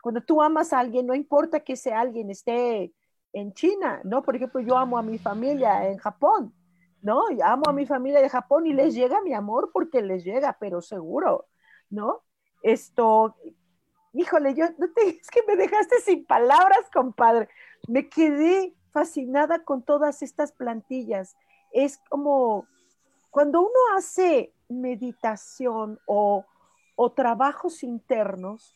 cuando 0.00 0.20
tú 0.20 0.40
amas 0.40 0.72
a 0.72 0.78
alguien, 0.78 1.04
no 1.04 1.14
importa 1.14 1.58
que 1.60 1.72
ese 1.72 1.92
alguien 1.92 2.30
esté 2.30 2.92
en 3.32 3.52
China, 3.54 4.00
¿no? 4.04 4.22
Por 4.22 4.36
ejemplo, 4.36 4.60
yo 4.60 4.78
amo 4.78 4.96
a 4.96 5.02
mi 5.02 5.18
familia 5.18 5.88
en 5.88 5.98
Japón, 5.98 6.54
¿no? 7.02 7.28
Y 7.30 7.42
amo 7.42 7.64
a 7.66 7.72
mi 7.72 7.86
familia 7.86 8.20
de 8.20 8.28
Japón 8.28 8.66
y 8.66 8.72
les 8.72 8.94
llega 8.94 9.20
mi 9.20 9.34
amor 9.34 9.70
porque 9.72 10.02
les 10.02 10.22
llega, 10.22 10.56
pero 10.60 10.80
seguro, 10.80 11.48
¿no? 11.90 12.22
Esto, 12.62 13.34
híjole, 14.12 14.54
yo, 14.54 14.66
no 14.78 14.92
te, 14.92 15.08
es 15.20 15.28
que 15.28 15.42
me 15.44 15.56
dejaste 15.56 16.00
sin 16.00 16.24
palabras, 16.24 16.88
compadre. 16.94 17.48
Me 17.88 18.08
quedé 18.08 18.75
fascinada 18.96 19.62
con 19.62 19.82
todas 19.82 20.22
estas 20.22 20.52
plantillas. 20.52 21.36
Es 21.70 21.98
como 22.08 22.66
cuando 23.28 23.60
uno 23.60 23.78
hace 23.94 24.54
meditación 24.70 26.00
o, 26.06 26.46
o 26.94 27.12
trabajos 27.12 27.82
internos, 27.82 28.74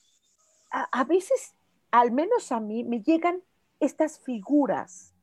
a, 0.70 1.04
veces, 1.04 1.54
al 1.90 2.12
menos 2.12 2.52
a 2.52 2.60
mí, 2.60 2.84
me 2.84 3.00
llegan 3.00 3.42
estas 3.80 4.20
figuras, 4.20 5.14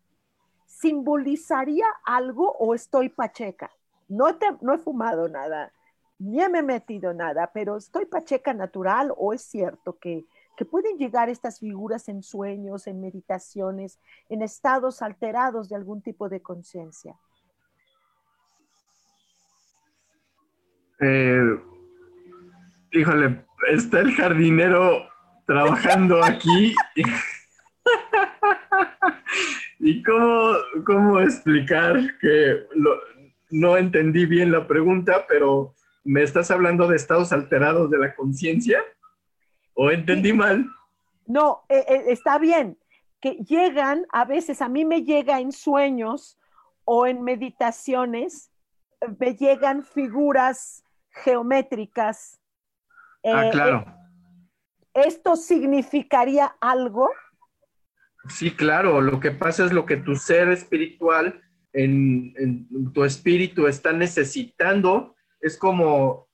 ¿simbolizaría 0.66 1.86
algo 2.04 2.54
o 2.54 2.74
estoy 2.74 3.10
pacheca? 3.10 3.70
No, 4.08 4.26
no 4.62 4.74
he 4.74 4.78
fumado 4.80 5.30
nada, 5.30 5.72
ni 6.18 6.38
me 6.50 6.60
he 6.60 6.64
metido 6.64 7.14
nada, 7.14 7.52
pero 7.54 7.78
estoy 7.78 8.08
pacheca 8.08 8.52
natural 8.52 9.14
o 9.16 9.32
es 9.32 9.44
cierto 9.44 10.00
que, 10.00 10.26
que 10.58 10.66
pueden 10.66 10.98
llegar 10.98 11.30
estas 11.30 11.60
figuras 11.60 12.10
en 12.10 12.24
sueños, 12.24 12.88
en 12.88 13.00
meditaciones, 13.00 14.00
en 14.28 14.42
estados 14.42 15.04
alterados 15.04 15.70
de 15.70 15.76
algún 15.76 16.02
tipo 16.02 16.28
de 16.30 16.42
conciencia. 16.42 17.16
Eh, 21.00 21.62
híjole, 22.92 23.46
está 23.70 24.00
el 24.00 24.12
jardinero 24.16 25.08
trabajando 25.46 26.24
aquí. 26.24 26.74
¿Y 29.80 30.02
cómo, 30.02 30.56
cómo 30.88 31.20
explicar 31.20 32.18
que 32.20 32.66
no 33.52 33.78
entendí 33.78 34.26
bien 34.26 34.52
la 34.52 34.68
pregunta, 34.68 35.28
pero 35.30 35.76
me 36.04 36.24
estás 36.24 36.50
hablando 36.50 36.88
de 36.88 36.96
estados 36.96 37.32
alterados 37.32 37.92
de 37.92 38.00
la 38.00 38.16
conciencia? 38.16 38.84
¿O 39.80 39.92
entendí 39.92 40.34
mal? 40.34 40.66
No, 41.28 41.64
eh, 41.70 41.86
eh, 41.88 42.04
está 42.08 42.40
bien, 42.40 42.80
que 43.22 43.34
llegan, 43.48 44.08
a 44.12 44.26
veces 44.26 44.62
a 44.62 44.70
mí 44.70 44.86
me 44.86 45.04
llega 45.04 45.40
en 45.40 45.52
sueños 45.52 46.40
o 46.84 47.06
en 47.06 47.22
meditaciones, 47.22 48.52
me 49.20 49.36
llegan 49.36 49.84
figuras 49.84 50.84
geométricas. 51.12 52.40
ah, 53.24 53.48
eh, 53.48 53.50
claro. 53.52 53.86
¿Esto 54.94 55.36
significaría 55.36 56.56
algo? 56.60 57.12
Sí, 58.30 58.50
claro, 58.50 59.00
lo 59.00 59.20
que 59.20 59.30
pasa 59.30 59.64
es 59.64 59.72
lo 59.72 59.86
que 59.86 59.98
tu 59.98 60.16
ser 60.16 60.50
espiritual, 60.50 61.40
en, 61.72 62.68
tu 62.94 63.04
espíritu 63.04 63.68
está 63.68 63.94
necesitando, 63.94 65.16
es 65.40 65.56
como, 65.56 66.27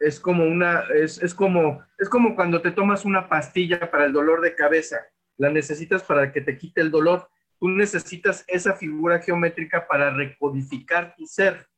es 0.00 0.18
como 0.18 0.44
una, 0.44 0.84
es, 0.94 1.22
es, 1.22 1.34
como, 1.34 1.84
es 1.98 2.08
como 2.08 2.34
cuando 2.34 2.62
te 2.62 2.72
tomas 2.72 3.04
una 3.04 3.28
pastilla 3.28 3.90
para 3.90 4.06
el 4.06 4.12
dolor 4.12 4.40
de 4.40 4.56
cabeza, 4.56 4.98
la 5.36 5.50
necesitas 5.50 6.02
para 6.02 6.32
que 6.32 6.40
te 6.40 6.56
quite 6.56 6.80
el 6.80 6.90
dolor, 6.90 7.28
tú 7.58 7.68
necesitas 7.68 8.44
esa 8.48 8.74
figura 8.74 9.20
geométrica 9.20 9.86
para 9.86 10.10
recodificar 10.10 11.14
tu 11.16 11.26
ser, 11.26 11.68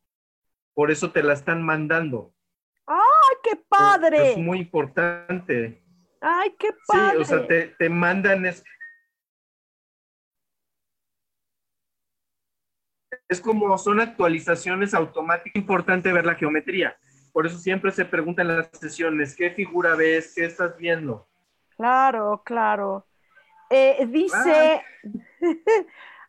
por 0.72 0.92
eso 0.92 1.10
te 1.10 1.22
la 1.22 1.32
están 1.32 1.62
mandando. 1.62 2.32
¡Ay, 2.86 3.36
qué 3.42 3.60
padre! 3.68 4.32
Es 4.32 4.38
muy 4.38 4.58
importante. 4.60 5.82
¡Ay, 6.20 6.54
qué 6.56 6.68
padre! 6.86 7.16
Sí, 7.16 7.22
o 7.22 7.24
sea, 7.24 7.46
te, 7.46 7.74
te 7.76 7.88
mandan, 7.88 8.46
es, 8.46 8.62
es 13.28 13.40
como 13.40 13.76
son 13.78 14.00
actualizaciones 14.00 14.94
automáticas, 14.94 15.56
importante 15.56 16.12
ver 16.12 16.24
la 16.24 16.36
geometría. 16.36 16.96
Por 17.32 17.46
eso 17.46 17.58
siempre 17.58 17.90
se 17.90 18.04
pregunta 18.04 18.42
en 18.42 18.48
las 18.48 18.68
sesiones, 18.72 19.34
¿qué 19.34 19.50
figura 19.50 19.94
ves? 19.94 20.34
¿Qué 20.34 20.44
estás 20.44 20.76
viendo? 20.76 21.26
Claro, 21.76 22.42
claro. 22.44 23.06
Eh, 23.70 24.06
dice, 24.06 24.82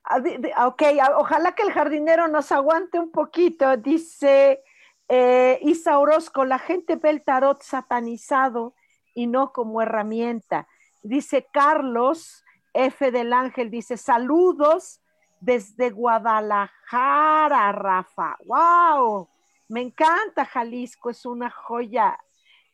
ah, 0.05 0.21
ok, 0.67 0.81
ojalá 1.17 1.51
que 1.51 1.63
el 1.63 1.73
jardinero 1.73 2.29
nos 2.29 2.51
aguante 2.53 2.99
un 2.99 3.11
poquito. 3.11 3.75
Dice 3.75 4.63
eh, 5.09 5.59
Isa 5.61 5.99
Orozco, 5.99 6.45
la 6.45 6.57
gente 6.57 6.95
ve 6.95 7.09
el 7.09 7.23
tarot 7.23 7.61
satanizado 7.61 8.73
y 9.13 9.27
no 9.27 9.51
como 9.51 9.81
herramienta. 9.81 10.67
Dice 11.01 11.45
Carlos 11.51 12.45
F. 12.73 13.11
del 13.11 13.33
Ángel, 13.33 13.69
dice, 13.69 13.97
saludos 13.97 15.01
desde 15.41 15.89
Guadalajara, 15.89 17.73
Rafa. 17.73 18.37
¡Wow! 18.45 19.32
Me 19.73 19.81
encanta 19.81 20.45
Jalisco, 20.45 21.09
es 21.09 21.25
una 21.25 21.49
joya. 21.49 22.19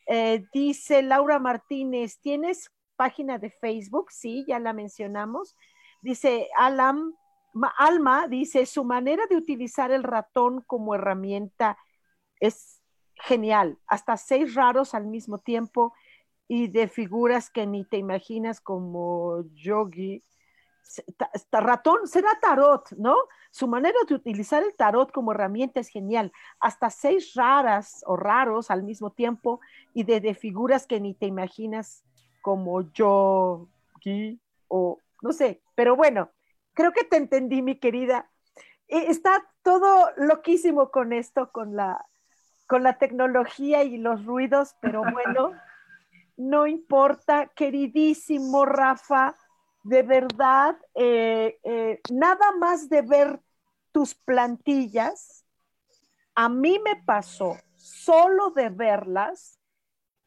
Eh, 0.05 0.43
dice 0.51 1.01
Laura 1.01 1.39
Martínez, 1.39 2.19
¿tienes 2.19 2.69
página 2.97 3.37
de 3.37 3.51
Facebook? 3.51 4.11
Sí, 4.11 4.43
ya 4.45 4.59
la 4.59 4.73
mencionamos. 4.73 5.55
Dice 6.01 6.49
Alam, 6.57 7.13
Alma, 7.77 8.27
dice, 8.27 8.65
su 8.65 8.83
manera 8.83 9.27
de 9.27 9.37
utilizar 9.37 9.91
el 9.91 10.03
ratón 10.03 10.61
como 10.67 10.93
herramienta 10.93 11.77
es 12.41 12.81
genial. 13.15 13.79
Hasta 13.87 14.17
seis 14.17 14.53
raros 14.53 14.93
al 14.93 15.07
mismo 15.07 15.37
tiempo 15.37 15.93
y 16.49 16.67
de 16.67 16.89
figuras 16.89 17.49
que 17.49 17.65
ni 17.65 17.85
te 17.85 17.95
imaginas 17.95 18.59
como 18.59 19.45
Yogi 19.53 20.21
ratón 21.51 22.07
será 22.07 22.29
tarot, 22.41 22.91
¿no? 22.97 23.15
Su 23.51 23.67
manera 23.67 23.97
de 24.07 24.15
utilizar 24.15 24.63
el 24.63 24.75
tarot 24.75 25.11
como 25.11 25.31
herramienta 25.31 25.79
es 25.79 25.89
genial. 25.89 26.31
Hasta 26.59 26.89
seis 26.89 27.33
raras 27.35 28.03
o 28.05 28.15
raros 28.15 28.71
al 28.71 28.83
mismo 28.83 29.11
tiempo 29.11 29.59
y 29.93 30.03
de, 30.03 30.33
figuras 30.33 30.85
que 30.85 30.99
ni 30.99 31.13
te 31.13 31.25
imaginas 31.25 32.03
como 32.41 32.81
yo, 32.91 33.67
o 34.67 34.99
no 35.21 35.33
sé. 35.33 35.61
Pero 35.75 35.95
bueno, 35.95 36.31
creo 36.73 36.91
que 36.91 37.03
te 37.03 37.17
entendí, 37.17 37.61
mi 37.61 37.79
querida. 37.79 38.29
E, 38.87 39.09
está 39.09 39.45
todo 39.63 40.11
loquísimo 40.17 40.89
con 40.91 41.13
esto, 41.13 41.51
con 41.51 41.75
la, 41.75 42.05
con 42.67 42.83
la 42.83 42.97
tecnología 42.97 43.83
y 43.83 43.97
los 43.97 44.25
ruidos, 44.25 44.75
pero 44.81 45.01
bueno, 45.01 45.51
no 46.37 46.67
importa, 46.67 47.47
queridísimo 47.47 48.65
Rafa 48.65 49.35
de 49.89 50.03
verdad, 50.03 50.77
eh, 50.93 51.59
eh, 51.63 51.99
nada 52.11 52.51
más 52.59 52.89
de 52.89 53.01
ver 53.01 53.41
tus 53.91 54.13
plantillas, 54.13 55.43
a 56.35 56.47
mí 56.47 56.77
me 56.85 56.95
pasó 56.97 57.57
solo 57.75 58.51
de 58.51 58.69
verlas, 58.69 59.59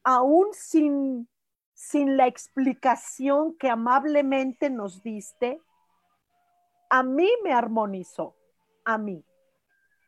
aún 0.03 0.47
sin, 0.51 1.29
sin 1.73 2.17
la 2.17 2.27
explicación 2.27 3.55
que 3.57 3.69
amablemente 3.69 4.69
nos 4.69 5.01
diste, 5.01 5.61
a 6.89 7.01
mí 7.01 7.29
me 7.41 7.53
armonizó, 7.53 8.35
a 8.83 8.97
mí. 8.97 9.23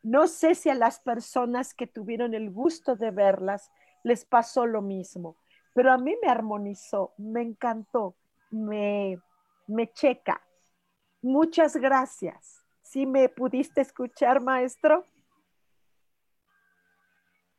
No 0.03 0.27
sé 0.27 0.55
si 0.55 0.69
a 0.69 0.75
las 0.75 0.99
personas 0.99 1.73
que 1.73 1.87
tuvieron 1.87 2.33
el 2.33 2.51
gusto 2.51 2.97
de 2.97 3.11
verlas 3.11 3.71
les 4.03 4.25
pasó 4.25 4.65
lo 4.65 4.81
mismo, 4.81 5.37
pero 5.73 5.93
a 5.93 5.97
mí 5.97 6.13
me 6.21 6.27
armonizó, 6.27 7.13
me 7.17 7.41
encantó, 7.41 8.17
me, 8.51 9.17
me 9.67 9.91
checa. 9.91 10.41
Muchas 11.21 11.75
gracias. 11.75 12.63
¿Sí 12.81 13.05
me 13.05 13.29
pudiste 13.29 13.81
escuchar, 13.81 14.41
maestro? 14.41 15.03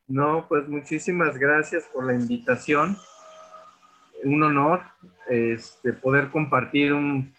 No, 0.06 0.46
pues 0.48 0.68
muchísimas 0.68 1.36
gracias 1.36 1.84
por 1.92 2.06
la 2.06 2.14
invitación. 2.14 2.96
Un 4.24 4.42
honor 4.42 4.82
este, 5.28 5.92
poder 5.92 6.30
compartir 6.30 6.92
un 6.92 7.34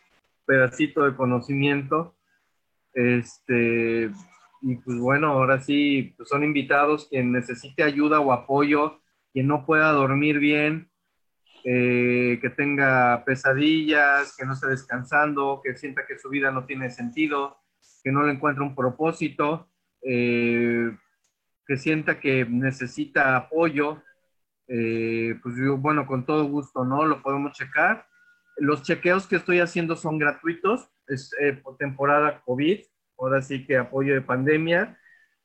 pedacito 0.46 1.04
de 1.04 1.16
conocimiento. 1.16 2.16
Este, 2.94 4.12
y 4.62 4.76
pues 4.78 4.98
bueno, 5.00 5.28
ahora 5.28 5.62
sí, 5.62 6.14
pues 6.18 6.30
son 6.30 6.44
invitados 6.44 7.08
quien 7.10 7.32
necesite 7.32 7.84
ayuda 7.84 8.20
o 8.20 8.34
apoyo, 8.34 9.00
quien 9.32 9.48
no 9.48 9.66
pueda 9.66 9.92
dormir 9.92 10.40
bien, 10.40 10.90
eh, 11.64 12.40
que 12.42 12.50
tenga 12.50 13.24
pesadillas, 13.26 14.36
que 14.38 14.46
no 14.46 14.54
esté 14.54 14.68
descansando, 14.68 15.62
que 15.64 15.76
sienta 15.76 16.06
que 16.06 16.18
su 16.18 16.30
vida 16.30 16.52
no 16.52 16.66
tiene 16.66 16.90
sentido, 16.90 17.58
que 18.04 18.12
no 18.12 18.24
le 18.24 18.34
encuentra 18.34 18.64
un 18.64 18.76
propósito, 18.76 19.70
eh, 20.02 20.92
que 21.66 21.78
sienta 21.78 22.20
que 22.20 22.46
necesita 22.46 23.36
apoyo, 23.36 24.02
eh, 24.68 25.36
pues 25.42 25.56
bueno, 25.78 26.06
con 26.06 26.26
todo 26.26 26.46
gusto, 26.46 26.86
¿no? 26.86 27.06
Lo 27.06 27.22
podemos 27.22 27.54
checar. 27.54 28.08
Los 28.58 28.84
chequeos 28.84 29.28
que 29.28 29.36
estoy 29.36 29.60
haciendo 29.60 29.96
son 29.96 30.18
gratuitos, 30.18 30.90
es 31.08 31.32
por 31.64 31.78
temporada 31.78 32.42
COVID, 32.46 32.80
ahora 33.18 33.42
sí 33.42 33.66
que 33.66 33.78
apoyo 33.78 34.14
de 34.14 34.22
pandemia. 34.22 34.98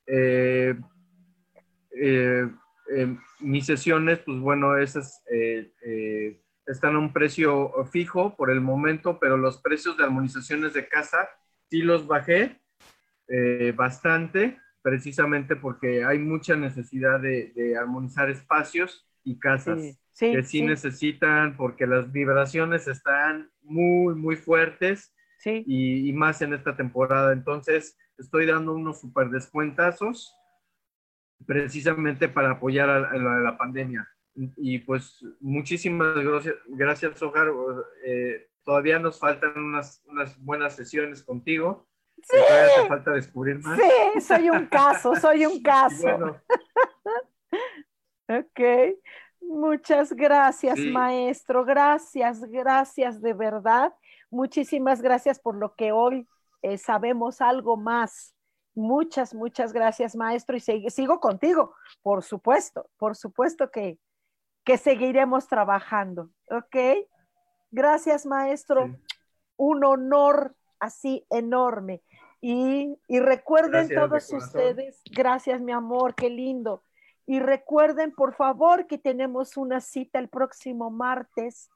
Eh, 0.06 0.76
eh, 2.94 3.16
mis 3.40 3.66
sesiones, 3.66 4.20
pues 4.20 4.38
bueno, 4.38 4.76
esas 4.76 5.22
eh, 5.30 5.72
eh, 5.84 6.40
están 6.66 6.94
a 6.94 6.98
un 6.98 7.12
precio 7.12 7.72
fijo 7.90 8.36
por 8.36 8.50
el 8.50 8.60
momento, 8.60 9.18
pero 9.18 9.36
los 9.36 9.60
precios 9.60 9.96
de 9.96 10.04
armonizaciones 10.04 10.74
de 10.74 10.88
casa 10.88 11.28
sí 11.70 11.82
los 11.82 12.06
bajé 12.06 12.58
bastante, 13.74 14.58
precisamente 14.82 15.56
porque 15.56 16.04
hay 16.04 16.18
mucha 16.18 16.54
necesidad 16.54 17.18
de, 17.18 17.74
armonizar 17.80 18.28
espacios 18.28 19.08
y 19.24 19.38
casas 19.38 19.98
que 20.18 20.42
sí, 20.42 20.60
necesitan, 20.60 21.56
porque 21.56 21.86
las 21.86 22.12
vibraciones 22.12 22.86
están 22.88 23.50
muy, 23.62 24.14
muy 24.14 24.36
fuertes 24.36 25.14
y, 25.46 26.10
y, 26.10 26.12
más 26.12 26.42
en 26.42 26.52
esta 26.52 26.76
temporada. 26.76 27.32
Entonces, 27.32 27.96
estoy 28.18 28.44
dando 28.44 28.74
unos 28.74 29.00
super 29.00 29.30
descuentazos 29.30 30.36
precisamente 31.46 32.28
para 32.28 32.52
apoyar 32.52 32.88
a, 32.88 33.16
la, 33.16 33.56
pandemia. 33.56 34.08
Y 34.34 34.78
pues 34.78 35.24
muchísimas 35.40 36.16
gracias, 36.16 36.54
gracias 36.68 37.22
Ojar. 37.22 37.48
Eh, 38.04 38.48
todavía 38.64 38.98
nos 38.98 39.18
faltan 39.18 39.58
unas, 39.58 40.02
unas 40.06 40.42
buenas 40.42 40.74
sesiones 40.74 41.22
contigo. 41.22 41.86
Sí. 42.22 42.36
Todavía 42.48 42.82
te 42.82 42.88
falta 42.88 43.10
descubrir 43.12 43.58
más. 43.60 43.78
Sí, 43.78 44.20
soy 44.20 44.50
un 44.50 44.66
caso, 44.66 45.14
soy 45.16 45.44
un 45.44 45.62
caso. 45.62 46.40
ok, 48.28 48.60
muchas 49.40 50.12
gracias, 50.12 50.78
maestro. 50.78 51.64
Gracias, 51.64 52.42
gracias 52.44 53.20
de 53.20 53.34
verdad. 53.34 53.92
Muchísimas 54.30 55.02
gracias 55.02 55.38
por 55.38 55.56
lo 55.56 55.74
que 55.74 55.92
hoy 55.92 56.26
eh, 56.62 56.78
sabemos 56.78 57.40
algo 57.40 57.76
más 57.76 58.34
Muchas, 58.74 59.34
muchas 59.34 59.72
gracias, 59.72 60.16
maestro, 60.16 60.56
y 60.56 60.60
sigo 60.60 61.20
contigo, 61.20 61.74
por 62.02 62.22
supuesto, 62.22 62.88
por 62.96 63.16
supuesto 63.16 63.70
que, 63.70 63.98
que 64.64 64.78
seguiremos 64.78 65.46
trabajando, 65.46 66.30
¿ok? 66.50 67.06
Gracias, 67.70 68.26
maestro. 68.26 68.94
Un 69.56 69.84
honor 69.84 70.54
así 70.78 71.26
enorme. 71.30 72.02
Y, 72.40 72.98
recuerden 73.08 73.88
todos 73.88 74.32
ustedes, 74.32 75.00
gracias, 75.10 75.60
mi 75.60 75.72
amor, 75.72 76.14
qué 76.14 76.28
lindo. 76.28 76.82
Y 77.24 77.38
recuerden, 77.38 78.12
por 78.12 78.34
favor, 78.34 78.88
que 78.88 78.98
tenemos 78.98 79.56
una 79.56 79.80
cita 79.80 80.18
el 80.18 80.28
próximo 80.28 80.90
martes 80.90 81.70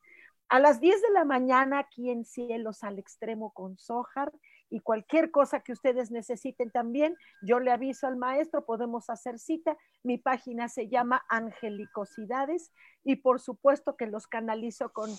a 0.48 0.58
las 0.58 0.80
10 0.80 1.02
de 1.02 1.10
la 1.10 1.24
mañana 1.24 1.78
aquí 1.78 2.10
en 2.10 2.24
Cielos 2.24 2.82
al 2.82 2.98
Extremo 2.98 3.52
con 3.52 3.78
Sojar 3.78 4.32
y 4.68 4.80
cualquier 4.80 5.30
cosa 5.30 5.60
que 5.60 5.72
ustedes 5.72 6.10
necesiten 6.10 6.70
también, 6.70 7.16
yo 7.42 7.60
le 7.60 7.70
aviso 7.70 8.06
al 8.06 8.16
maestro, 8.16 8.64
podemos 8.64 9.10
hacer 9.10 9.38
cita. 9.38 9.76
Mi 10.02 10.18
página 10.18 10.68
se 10.68 10.88
llama 10.88 11.24
Angelicosidades 11.28 12.72
y 13.04 13.16
por 13.16 13.40
supuesto 13.40 13.96
que 13.96 14.06
los 14.06 14.26
canalizo 14.26 14.92
con, 14.92 15.10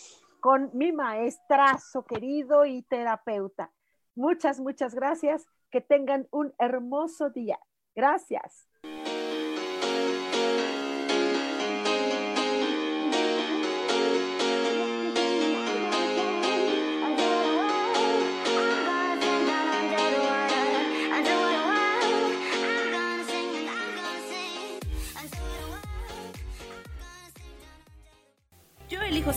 con 0.41 0.69
mi 0.73 0.91
maestrazo 0.91 2.05
querido 2.05 2.65
y 2.65 2.81
terapeuta. 2.83 3.71
Muchas, 4.15 4.59
muchas 4.59 4.95
gracias. 4.95 5.47
Que 5.69 5.81
tengan 5.81 6.27
un 6.31 6.53
hermoso 6.59 7.29
día. 7.29 7.59
Gracias. 7.93 8.67